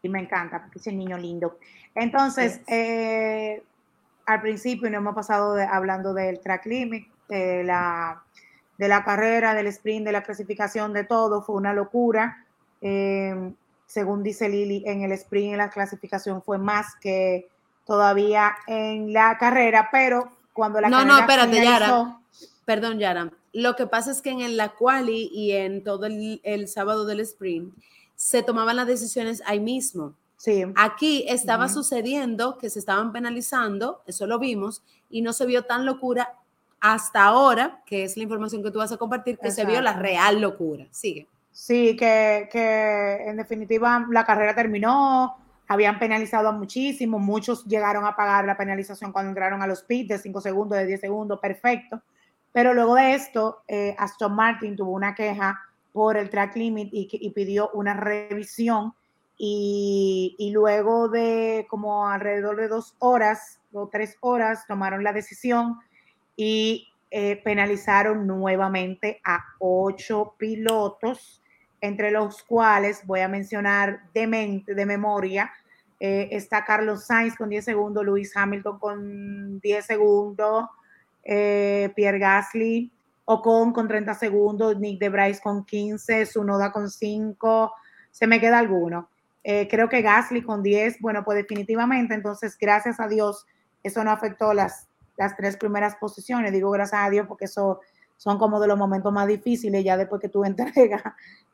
Y 0.02 0.10
me 0.10 0.20
encanta, 0.20 0.62
porque 0.62 0.80
es 0.80 0.88
un 0.88 0.98
niño 0.98 1.18
lindo. 1.18 1.60
Entonces, 1.94 2.62
eh, 2.68 3.64
al 4.26 4.42
principio 4.42 4.90
no 4.90 4.98
hemos 4.98 5.14
pasado 5.14 5.56
hablando 5.72 6.14
del 6.14 6.40
track 6.40 6.66
limit, 6.66 7.08
de 7.30 7.64
la, 7.64 8.24
de 8.78 8.88
la 8.88 9.04
carrera, 9.04 9.54
del 9.54 9.68
sprint, 9.68 10.06
de 10.06 10.12
la 10.12 10.24
clasificación, 10.24 10.94
de 10.94 11.04
todo, 11.04 11.44
fue 11.44 11.56
una 11.56 11.74
locura. 11.74 12.46
Eh, 12.82 13.54
según 13.86 14.24
dice 14.24 14.50
Lili, 14.50 14.84
en 14.88 15.04
el 15.04 15.12
sprint, 15.12 15.52
en 15.52 15.58
la 15.60 15.70
clasificación 15.70 16.42
fue 16.42 16.58
más 16.58 16.96
que 16.96 17.48
todavía 17.86 18.56
en 18.68 19.14
la 19.14 19.38
carrera, 19.38 19.90
pero 19.92 20.32
cuando 20.54 20.82
la 20.82 20.90
no, 20.90 21.06
No, 21.06 21.18
espérate, 21.18 21.64
Yara. 21.64 22.20
Perdón, 22.66 23.00
Yara. 23.00 23.32
Lo 23.54 23.76
que 23.76 23.88
pasa 23.88 24.12
es 24.12 24.22
que 24.22 24.30
en 24.30 24.56
la 24.56 24.70
quali 24.70 25.30
y 25.34 25.52
en 25.52 25.84
todo 25.84 26.06
el, 26.06 26.40
el 26.44 26.68
sábado 26.68 27.06
del 27.06 27.20
sprint 27.22 27.74
se 28.16 28.44
tomaban 28.44 28.76
las 28.76 28.88
decisiones 28.88 29.42
ahí 29.46 29.60
mismo. 29.60 30.16
Aquí 30.76 31.26
estaba 31.28 31.70
sucediendo 31.70 32.58
que 32.58 32.70
se 32.70 32.80
estaban 32.80 33.12
penalizando, 33.12 34.02
eso 34.08 34.26
lo 34.26 34.40
vimos, 34.40 34.82
y 35.10 35.22
no 35.22 35.34
se 35.34 35.46
vio 35.46 35.66
tan 35.66 35.86
locura 35.86 36.34
hasta 36.80 37.24
ahora, 37.24 37.82
que 37.86 38.04
es 38.04 38.18
la 38.18 38.24
información 38.24 38.64
que 38.64 38.72
tú 38.72 38.80
vas 38.80 38.92
a 38.92 38.98
compartir, 38.98 39.38
que 39.38 39.52
se 39.52 39.66
vio 39.66 39.82
la 39.82 39.94
real 39.94 40.42
locura. 40.42 40.88
Sigue. 40.90 41.28
Sí, 41.52 41.96
que, 41.96 42.50
en 43.28 43.38
definitiva 43.38 44.08
la 44.10 44.26
carrera 44.26 44.56
terminó, 44.56 45.38
habían 45.72 46.00
penalizado 46.00 46.50
a 46.50 46.52
muchísimos, 46.52 47.22
muchos 47.22 47.64
llegaron 47.66 48.06
a 48.06 48.14
pagar 48.14 48.44
la 48.44 48.58
penalización 48.58 49.14
cuando 49.14 49.30
entraron 49.30 49.62
a 49.62 49.68
los 49.68 49.84
pits 49.84 50.10
de 50.10 50.18
5 50.18 50.42
segundos, 50.42 50.78
de 50.78 50.86
10 50.86 51.00
segundos, 51.00 51.40
perfecto. 51.40 52.02
Pero 52.52 52.74
luego 52.74 52.96
de 52.96 53.14
esto, 53.14 53.64
eh, 53.70 53.96
Aston 53.98 54.36
Martin 54.36 54.76
tuvo 54.76 54.92
una 54.92 55.16
queja 55.16 55.62
por 55.94 56.18
el 56.18 56.30
track 56.30 56.58
limit 56.58 56.90
y, 56.92 57.30
pidió 57.30 57.70
una 57.74 57.94
revisión 57.94 58.94
y, 59.38 60.52
luego 60.54 61.08
de 61.08 61.66
como 61.70 62.06
alrededor 62.06 62.58
de 62.58 62.68
dos 62.68 62.94
horas 63.00 63.62
o 63.72 63.88
tres 63.88 64.18
horas 64.20 64.68
tomaron 64.68 65.06
la 65.06 65.14
decisión 65.14 65.80
y 66.36 66.90
eh, 67.12 67.38
penalizaron 67.46 68.28
nuevamente 68.28 69.22
a 69.24 69.46
ocho 69.60 70.36
pilotos, 70.38 71.42
entre 71.80 72.12
los 72.12 72.44
cuales 72.44 73.06
voy 73.08 73.22
a 73.22 73.30
mencionar 73.30 74.02
de, 74.14 74.28
mente, 74.28 74.76
de 74.76 74.86
memoria, 74.86 75.52
eh, 76.04 76.36
está 76.36 76.66
Carlos 76.66 77.06
Sainz 77.06 77.36
con 77.36 77.48
10 77.48 77.64
segundos, 77.64 78.04
Luis 78.04 78.36
Hamilton 78.36 78.80
con 78.80 79.60
10 79.60 79.86
segundos, 79.86 80.66
eh, 81.24 81.94
Pierre 81.96 82.18
Gasly, 82.18 82.92
Ocon 83.26 83.72
con 83.72 83.88
30 83.88 84.16
segundos, 84.16 84.80
Nick 84.80 85.00
de 85.00 85.10
Bryce 85.10 85.40
con 85.44 85.64
15, 85.64 86.26
Sunoda 86.26 86.72
con 86.72 86.90
5, 86.90 87.72
se 88.10 88.26
me 88.26 88.40
queda 88.40 88.58
alguno. 88.58 89.10
Eh, 89.44 89.68
creo 89.70 89.90
que 89.90 90.02
Gasly 90.02 90.42
con 90.42 90.64
10, 90.64 91.02
bueno, 91.02 91.24
pues 91.24 91.38
definitivamente, 91.38 92.16
entonces 92.16 92.58
gracias 92.60 93.00
a 93.00 93.08
Dios, 93.08 93.46
eso 93.84 94.04
no 94.04 94.10
afectó 94.10 94.56
las, 94.56 94.88
las 95.18 95.38
tres 95.38 95.56
primeras 95.56 95.98
posiciones, 95.98 96.52
digo 96.52 96.72
gracias 96.72 97.00
a 97.00 97.12
Dios 97.12 97.28
porque 97.28 97.46
eso 97.46 97.80
son 98.22 98.38
como 98.38 98.60
de 98.60 98.68
los 98.68 98.78
momentos 98.78 99.12
más 99.12 99.26
difíciles 99.26 99.84
ya 99.84 99.98
después 99.98 100.22
que 100.22 100.30
tú 100.30 100.46
entregas, 100.46 101.02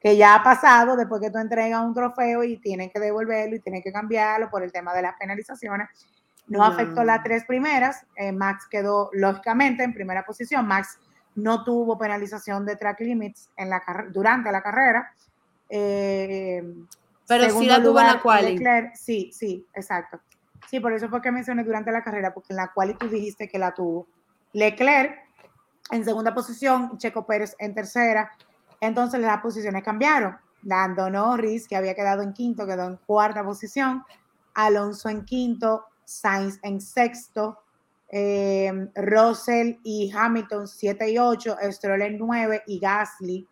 que 0.01 0.17
ya 0.17 0.35
ha 0.35 0.43
pasado, 0.43 0.97
después 0.97 1.21
que 1.21 1.31
tú 1.31 1.37
entregas 1.37 1.81
un 1.81 1.93
trofeo 1.93 2.43
y 2.43 2.57
tienen 2.57 2.89
que 2.89 2.99
devolverlo 2.99 3.55
y 3.55 3.61
tienen 3.61 3.81
que 3.81 3.93
cambiarlo 3.93 4.49
por 4.49 4.63
el 4.63 4.71
tema 4.73 4.93
de 4.93 5.01
las 5.01 5.15
penalizaciones. 5.17 5.87
No, 6.47 6.65
afectó 6.65 7.05
las 7.05 7.23
tres 7.23 7.45
primeras, 7.45 8.05
eh, 8.17 8.33
Max 8.33 8.67
quedó 8.69 9.09
lógicamente 9.13 9.83
en 9.83 9.93
primera 9.93 10.25
posición, 10.25 10.67
Max 10.67 10.99
no 11.35 11.63
tuvo 11.63 11.97
penalización 11.97 12.65
de 12.65 12.75
track 12.75 12.99
limits 12.99 13.49
en 13.55 13.69
la 13.69 13.81
durante 14.11 14.51
la 14.51 14.61
carrera. 14.61 15.13
Eh, 15.69 16.63
pero 17.27 17.49
sí 17.49 17.65
la 17.65 17.81
tuvo 17.81 18.01
en 18.01 18.07
la 18.07 18.21
quali. 18.21 18.59
sí, 18.93 19.31
sí, 19.33 19.65
exacto. 19.73 20.19
Sí, 20.69 20.81
por 20.81 20.91
eso 20.91 21.07
fue 21.07 21.21
que 21.21 21.31
mencioné 21.31 21.63
durante 21.63 21.93
la 21.93 22.03
carrera, 22.03 22.33
porque 22.33 22.51
en 22.51 22.57
la 22.57 22.73
quali 22.73 22.93
tú 22.95 23.07
dijiste 23.07 23.47
que 23.47 23.57
la 23.57 23.73
tuvo. 23.73 24.07
Leclerc 24.51 25.26
en 25.91 26.05
segunda 26.05 26.33
posición, 26.33 26.97
Checo 26.97 27.25
Pérez 27.25 27.55
en 27.59 27.73
tercera. 27.73 28.31
Entonces 28.81 29.19
las 29.19 29.41
posiciones 29.41 29.83
cambiaron. 29.83 30.37
Dando 30.61 31.09
Norris, 31.09 31.67
que 31.67 31.75
había 31.75 31.95
quedado 31.95 32.23
en 32.23 32.33
quinto, 32.33 32.65
quedó 32.65 32.85
en 32.87 32.97
cuarta 32.97 33.43
posición. 33.43 34.03
Alonso 34.53 35.09
en 35.09 35.23
quinto, 35.23 35.85
Sainz 36.03 36.59
en 36.63 36.81
sexto, 36.81 37.59
eh, 38.09 38.89
Russell 38.95 39.77
y 39.83 40.11
Hamilton 40.13 40.67
7 40.67 41.11
y 41.11 41.17
8, 41.17 41.57
Stroll 41.71 42.01
en 42.01 42.17
9 42.17 42.63
y 42.67 42.79
Gasly 42.79 43.47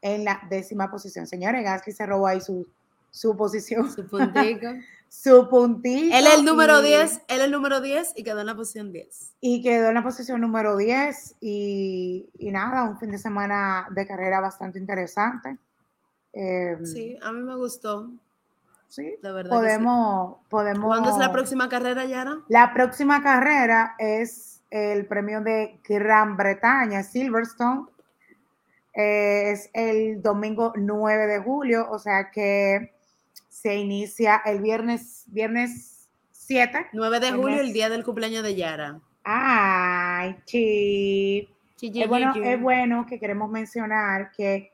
en 0.00 0.24
la 0.24 0.40
décima 0.48 0.90
posición. 0.90 1.26
Señores, 1.26 1.62
Gasly 1.62 1.92
se 1.92 2.06
robó 2.06 2.26
ahí 2.26 2.40
su, 2.40 2.66
su 3.10 3.36
posición. 3.36 3.90
Su 3.90 4.06
puntico. 4.06 4.66
su 5.08 5.48
puntito. 5.48 6.16
Él 6.16 6.26
es 6.26 6.34
el 6.38 6.44
número 6.44 6.82
10, 6.82 7.22
él 7.28 7.38
es 7.38 7.44
el 7.44 7.50
número 7.50 7.80
10 7.80 8.12
y 8.16 8.22
quedó 8.22 8.40
en 8.40 8.46
la 8.46 8.54
posición 8.54 8.92
10. 8.92 9.34
Y 9.40 9.62
quedó 9.62 9.88
en 9.88 9.94
la 9.94 10.02
posición 10.02 10.40
número 10.40 10.76
10 10.76 11.36
y, 11.40 12.28
y 12.38 12.50
nada, 12.50 12.84
un 12.84 12.98
fin 12.98 13.10
de 13.10 13.18
semana 13.18 13.88
de 13.90 14.06
carrera 14.06 14.40
bastante 14.40 14.78
interesante. 14.78 15.58
Eh, 16.32 16.78
sí, 16.84 17.18
a 17.22 17.32
mí 17.32 17.42
me 17.42 17.56
gustó. 17.56 18.10
Sí, 18.88 19.16
de 19.22 19.32
verdad. 19.32 19.50
Podemos, 19.50 20.36
podemos. 20.48 20.86
¿Cuándo 20.86 21.10
es 21.10 21.18
la 21.18 21.32
próxima 21.32 21.68
carrera, 21.68 22.04
Yara? 22.04 22.38
La 22.48 22.72
próxima 22.72 23.22
carrera 23.22 23.94
es 23.98 24.62
el 24.70 25.06
premio 25.06 25.40
de 25.40 25.80
Gran 25.88 26.36
Bretaña, 26.36 27.02
Silverstone. 27.02 27.86
Eh, 28.94 29.50
es 29.52 29.70
el 29.72 30.22
domingo 30.22 30.72
9 30.76 31.26
de 31.26 31.38
julio, 31.40 31.86
o 31.90 31.98
sea 31.98 32.30
que 32.30 32.95
se 33.60 33.74
inicia 33.74 34.42
el 34.44 34.60
viernes, 34.60 35.24
viernes 35.28 36.10
7. 36.30 36.88
9 36.92 37.20
de 37.20 37.32
julio, 37.32 37.60
el 37.60 37.72
día 37.72 37.88
del 37.88 38.04
cumpleaños 38.04 38.42
de 38.42 38.54
Yara. 38.54 39.00
Ay, 39.24 40.36
sí. 40.44 41.48
Es 41.80 42.06
bueno, 42.06 42.34
es 42.34 42.60
bueno 42.60 43.06
que 43.06 43.18
queremos 43.18 43.50
mencionar 43.50 44.30
que 44.30 44.72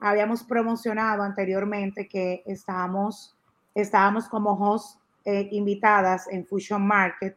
habíamos 0.00 0.42
promocionado 0.42 1.22
anteriormente 1.22 2.08
que 2.08 2.42
estábamos, 2.46 3.36
estábamos 3.76 4.28
como 4.28 4.54
host 4.54 5.00
eh, 5.24 5.48
invitadas 5.52 6.26
en 6.28 6.44
Fusion 6.44 6.84
Market. 6.84 7.36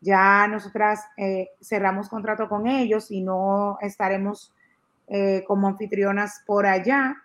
Ya 0.00 0.46
nosotras 0.46 1.06
eh, 1.16 1.50
cerramos 1.60 2.08
contrato 2.08 2.48
con 2.48 2.68
ellos 2.68 3.10
y 3.10 3.20
no 3.20 3.78
estaremos 3.80 4.54
eh, 5.08 5.42
como 5.46 5.66
anfitrionas 5.66 6.44
por 6.46 6.66
allá 6.66 7.16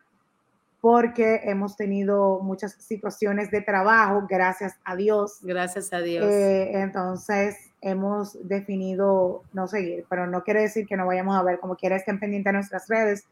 porque 0.85 1.41
hemos 1.45 1.75
tenido 1.75 2.41
muchas 2.41 2.73
situaciones 2.73 3.49
de 3.49 3.61
trabajo, 3.61 4.27
gracias 4.29 4.75
a 4.83 4.95
Dios. 4.95 5.39
Gracias 5.41 5.91
a 5.91 5.99
Dios. 5.99 6.27
entonces 6.29 7.71
hemos 7.81 8.37
definido 8.47 9.41
no 9.51 9.65
seguir, 9.65 10.05
pero 10.07 10.27
no 10.27 10.43
quiere 10.43 10.61
decir 10.61 10.85
que 10.85 10.95
no 10.95 11.07
vayamos 11.07 11.35
a 11.37 11.41
ver, 11.41 11.59
como 11.59 11.75
quiera 11.75 11.95
estén 11.95 12.19
pendientes 12.19 12.51
de 12.51 12.57
nuestras 12.57 12.87
redes 12.87 13.25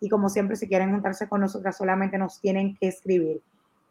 y 0.00 0.10
como 0.10 0.28
siempre, 0.28 0.56
si 0.56 0.68
quieren 0.68 0.90
juntarse 0.90 1.30
con 1.30 1.40
nosotras, 1.40 1.78
solamente 1.78 2.18
nos 2.18 2.42
tienen 2.42 2.76
que 2.76 2.88
escribir. 2.88 3.40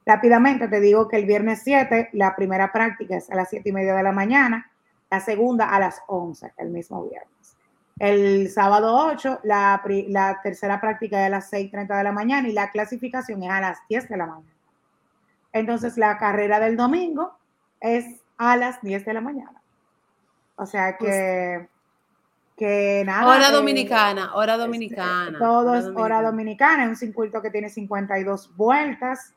Rápidamente 0.05 0.68
te 0.68 0.80
digo 0.80 1.07
que 1.07 1.18
el 1.18 1.26
viernes 1.26 1.61
7, 1.63 2.09
la 2.13 2.36
primera 2.36 2.72
práctica 2.72 3.18
es 3.18 3.32
a 3.32 3.36
las 3.36 3.49
7 3.49 3.68
y 3.68 3.72
media 3.72 3.95
de 3.95 4.03
la 4.03 4.11
mañana, 4.11 4.70
la 5.09 5.22
segunda 5.22 5.65
a 5.70 5.80
las 5.80 6.03
11, 6.05 6.53
el 6.57 6.70
mismo 6.70 7.03
viernes. 7.09 7.36
El 7.99 8.49
sábado 8.49 8.95
8, 9.07 9.39
la, 9.43 9.81
la 10.07 10.39
tercera 10.41 10.79
práctica 10.79 11.21
es 11.21 11.27
a 11.27 11.29
las 11.29 11.51
6.30 11.51 11.97
de 11.97 12.03
la 12.03 12.11
mañana 12.11 12.47
y 12.47 12.53
la 12.53 12.71
clasificación 12.71 13.43
es 13.43 13.49
a 13.49 13.61
las 13.61 13.79
10 13.89 14.09
de 14.09 14.17
la 14.17 14.27
mañana. 14.27 14.53
Entonces, 15.53 15.97
la 15.97 16.17
carrera 16.17 16.59
del 16.59 16.77
domingo 16.77 17.35
es 17.79 18.21
a 18.37 18.55
las 18.55 18.81
10 18.81 19.05
de 19.05 19.13
la 19.13 19.21
mañana. 19.21 19.61
O 20.55 20.65
sea 20.65 20.97
que 20.97 21.67
que 22.57 23.03
nada. 23.05 23.27
Hora 23.27 23.49
eh, 23.49 23.51
dominicana, 23.51 24.33
hora 24.33 24.53
este, 24.53 24.65
dominicana. 24.65 25.37
todo 25.37 25.75
es 25.75 25.85
hora 25.95 26.23
dominicana, 26.23 26.83
es 26.83 26.89
un 26.89 26.95
circuito 26.95 27.41
que 27.41 27.51
tiene 27.51 27.69
52 27.69 28.55
vueltas. 28.57 29.33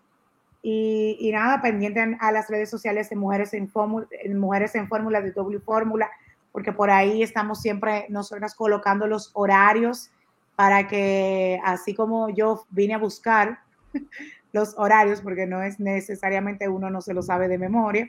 Y, 0.62 1.16
y, 1.20 1.32
nada, 1.32 1.62
pendiente 1.62 2.18
a 2.20 2.32
las 2.32 2.48
redes 2.48 2.68
sociales 2.68 3.08
de 3.08 3.16
Mujeres 3.16 3.54
en 3.54 3.68
Fórmula, 3.68 4.06
Mujeres 4.34 4.74
en 4.74 4.88
Fórmula, 4.88 5.22
de 5.22 5.32
W 5.32 5.60
Fórmula, 5.60 6.10
porque 6.52 6.72
por 6.72 6.90
ahí 6.90 7.22
estamos 7.22 7.60
siempre 7.60 8.06
nosotras 8.08 8.54
colocando 8.54 9.06
los 9.06 9.30
horarios 9.34 10.10
para 10.56 10.88
que, 10.88 11.60
así 11.64 11.94
como 11.94 12.28
yo 12.28 12.66
vine 12.70 12.94
a 12.94 12.98
buscar 12.98 13.60
los 14.52 14.74
horarios, 14.76 15.20
porque 15.20 15.46
no 15.46 15.62
es 15.62 15.80
necesariamente 15.80 16.68
uno 16.68 16.90
no 16.90 17.00
se 17.00 17.14
lo 17.14 17.22
sabe 17.22 17.48
de 17.48 17.58
memoria, 17.58 18.08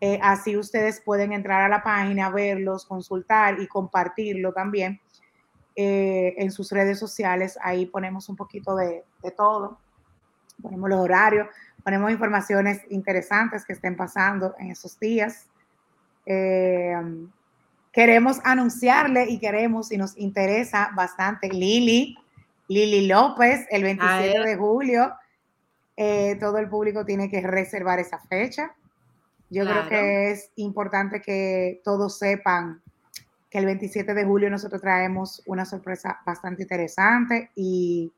eh, 0.00 0.18
así 0.22 0.56
ustedes 0.56 1.00
pueden 1.00 1.32
entrar 1.32 1.62
a 1.62 1.68
la 1.68 1.82
página, 1.82 2.30
verlos, 2.30 2.84
consultar 2.84 3.60
y 3.60 3.66
compartirlo 3.66 4.52
también 4.52 5.00
eh, 5.76 6.34
en 6.36 6.50
sus 6.50 6.70
redes 6.72 6.98
sociales. 6.98 7.58
Ahí 7.62 7.86
ponemos 7.86 8.28
un 8.28 8.36
poquito 8.36 8.76
de, 8.76 9.04
todo. 9.36 9.78
Ponemos 10.60 10.90
los 10.90 11.00
horarios, 11.00 11.48
ponemos 11.82 12.10
informaciones 12.10 12.82
interesantes 12.90 13.64
que 13.64 13.72
estén 13.72 13.96
pasando 13.96 14.54
en 14.58 14.70
esos 14.70 14.98
días. 15.00 15.48
Eh, 16.26 16.94
queremos 17.94 18.40
anunciarle 18.44 19.30
y 19.30 19.38
queremos, 19.38 19.92
y 19.92 19.96
nos 19.96 20.18
interesa 20.18 20.90
bastante, 20.94 21.48
Lili, 21.48 22.18
Lili 22.68 23.06
López, 23.06 23.66
el 23.70 23.84
27 23.84 24.40
de 24.40 24.56
julio. 24.56 25.14
todo 26.40 26.58
el 26.58 26.68
público 26.68 27.04
tiene 27.04 27.30
que 27.30 27.40
reservar 27.40 28.00
esa 28.00 28.18
fecha. 28.18 28.74
Yo 29.48 29.64
creo 29.64 29.88
que 29.88 30.32
es 30.32 30.50
importante 30.56 31.22
que 31.22 31.80
todos 31.84 32.18
sepan 32.18 32.82
que 33.48 33.58
el 33.58 33.66
27 33.66 34.12
de 34.12 34.24
julio 34.24 34.50
nosotros 34.50 34.80
traemos 34.80 35.40
una 35.46 35.64
sorpresa 35.64 36.20
bastante 36.26 36.62
interesante 36.62 37.50
y, 37.54 38.12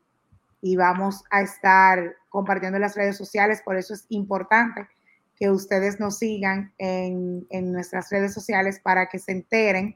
vamos 0.75 1.23
a 1.29 1.41
estar 1.41 2.15
compartiendo 2.27 2.77
en 2.77 2.81
las 2.81 2.95
redes 2.95 3.15
sociales, 3.15 3.61
por 3.63 3.77
eso 3.77 3.93
es 3.93 4.05
importante 4.09 4.87
que 5.37 5.51
ustedes 5.51 5.99
nos 5.99 6.17
sigan 6.17 6.73
en, 6.77 7.45
en 7.49 7.71
nuestras 7.71 8.09
redes 8.09 8.33
sociales 8.33 8.79
para 8.81 9.07
que 9.07 9.19
se 9.19 9.31
enteren. 9.31 9.95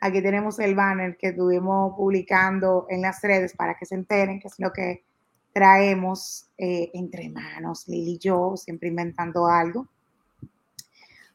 Aquí 0.00 0.22
tenemos 0.22 0.58
el 0.58 0.74
banner 0.74 1.16
que 1.16 1.28
estuvimos 1.28 1.94
publicando 1.96 2.86
en 2.88 3.02
las 3.02 3.20
redes 3.22 3.54
para 3.54 3.74
que 3.74 3.86
se 3.86 3.96
enteren 3.96 4.40
qué 4.40 4.48
es 4.48 4.54
lo 4.58 4.72
que 4.72 5.04
traemos 5.52 6.46
eh, 6.58 6.90
entre 6.94 7.28
manos, 7.28 7.86
Lili 7.86 8.12
y 8.12 8.18
yo, 8.18 8.56
siempre 8.56 8.88
inventando 8.88 9.46
algo. 9.46 9.86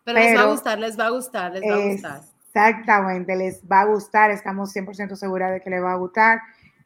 Pero, 0.03 0.19
les 0.19 0.37
va 0.37 0.43
a 0.43 0.45
gustar, 0.45 0.79
les 0.79 0.97
va 0.97 1.05
a 1.07 1.09
gustar, 1.09 1.51
les 1.51 1.61
va 1.61 1.75
a 1.75 1.91
gustar. 1.91 2.21
Exactamente, 2.47 3.35
les 3.35 3.61
va 3.61 3.81
a 3.81 3.85
gustar, 3.85 4.31
estamos 4.31 4.75
100% 4.75 5.15
seguras 5.15 5.51
de 5.51 5.61
que 5.61 5.69
les 5.69 5.83
va 5.83 5.91
a 5.91 5.97
gustar 5.97 6.39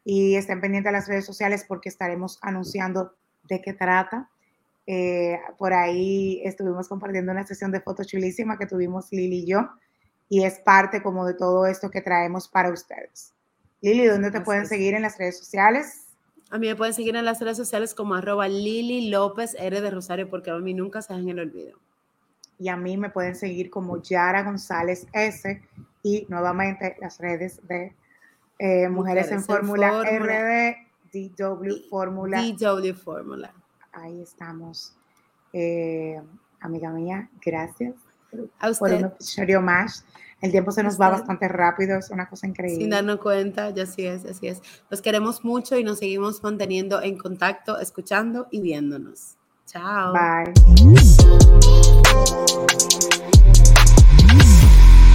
y 0.04 0.34
estén 0.34 0.60
pendientes 0.60 0.90
de 0.90 0.98
las 0.98 1.08
redes 1.08 1.24
sociales 1.24 1.64
porque 1.66 1.88
estaremos 1.88 2.38
anunciando 2.42 3.14
de 3.44 3.62
qué 3.62 3.72
trata. 3.72 4.28
Eh, 4.86 5.38
por 5.58 5.72
ahí 5.72 6.42
estuvimos 6.44 6.88
compartiendo 6.88 7.32
una 7.32 7.46
sesión 7.46 7.70
de 7.70 7.80
fotos 7.80 8.06
chulísima 8.06 8.58
que 8.58 8.66
tuvimos 8.66 9.12
Lili 9.12 9.40
y 9.40 9.46
yo 9.46 9.68
y 10.28 10.42
es 10.42 10.58
parte 10.58 11.02
como 11.02 11.24
de 11.24 11.34
todo 11.34 11.66
esto 11.66 11.90
que 11.90 12.00
traemos 12.00 12.48
para 12.48 12.70
ustedes. 12.70 13.32
Lili, 13.80 14.06
¿dónde 14.06 14.30
te 14.30 14.40
pueden 14.40 14.66
seguir 14.66 14.94
en 14.94 15.02
las 15.02 15.18
redes 15.18 15.38
sociales? 15.38 16.08
A 16.50 16.58
mí 16.58 16.66
me 16.66 16.76
pueden 16.76 16.94
seguir 16.94 17.14
en 17.16 17.24
las 17.24 17.40
redes 17.40 17.56
sociales 17.56 17.94
como 17.94 18.14
arroba 18.14 18.48
Lili 18.48 19.08
López 19.08 19.54
R 19.58 19.80
de 19.80 19.90
Rosario 19.90 20.28
porque 20.28 20.50
a 20.50 20.58
mí 20.58 20.74
nunca 20.74 21.00
se 21.00 21.12
en 21.14 21.28
el 21.28 21.38
olvido 21.38 21.78
y 22.62 22.68
a 22.68 22.76
mí 22.76 22.96
me 22.96 23.10
pueden 23.10 23.34
seguir 23.34 23.70
como 23.70 24.00
Yara 24.00 24.44
González 24.44 25.08
S 25.12 25.60
y 26.04 26.26
nuevamente 26.28 26.96
las 27.00 27.18
redes 27.18 27.60
de 27.66 27.92
eh, 28.60 28.88
Mujeres, 28.88 29.32
en 29.32 29.42
Fórmula 29.42 30.02
RD, 30.04 30.76
DW 31.12 31.88
Fórmula. 31.90 32.40
DW 32.40 32.94
Fórmula 32.94 33.52
ahí 33.92 34.20
estamos. 34.22 34.94
Eh, 35.52 36.20
amiga 36.60 36.90
mía, 36.90 37.28
gracias 37.44 37.94
a 38.58 38.70
usted. 38.70 38.78
por 38.78 38.92
un 38.92 39.04
episodio 39.04 39.60
más. 39.60 40.04
El 40.40 40.50
tiempo 40.50 40.72
se 40.72 40.82
nos 40.82 41.00
va 41.00 41.08
bastante 41.08 41.46
rápido, 41.46 41.98
es 41.98 42.10
una 42.10 42.28
cosa 42.28 42.48
increíble. 42.48 42.80
Sin 42.80 42.90
darnos 42.90 43.18
cuenta, 43.18 43.70
ya 43.70 43.84
así 43.84 44.04
es, 44.04 44.24
así 44.24 44.48
es. 44.48 44.60
Los 44.90 45.00
queremos 45.00 45.44
mucho 45.44 45.78
y 45.78 45.84
nos 45.84 46.00
seguimos 46.00 46.42
manteniendo 46.42 47.00
en 47.00 47.16
contacto, 47.16 47.78
escuchando 47.78 48.48
y 48.50 48.60
viéndonos. 48.60 49.36
Chao. 49.66 50.12
Bye. 50.12 50.52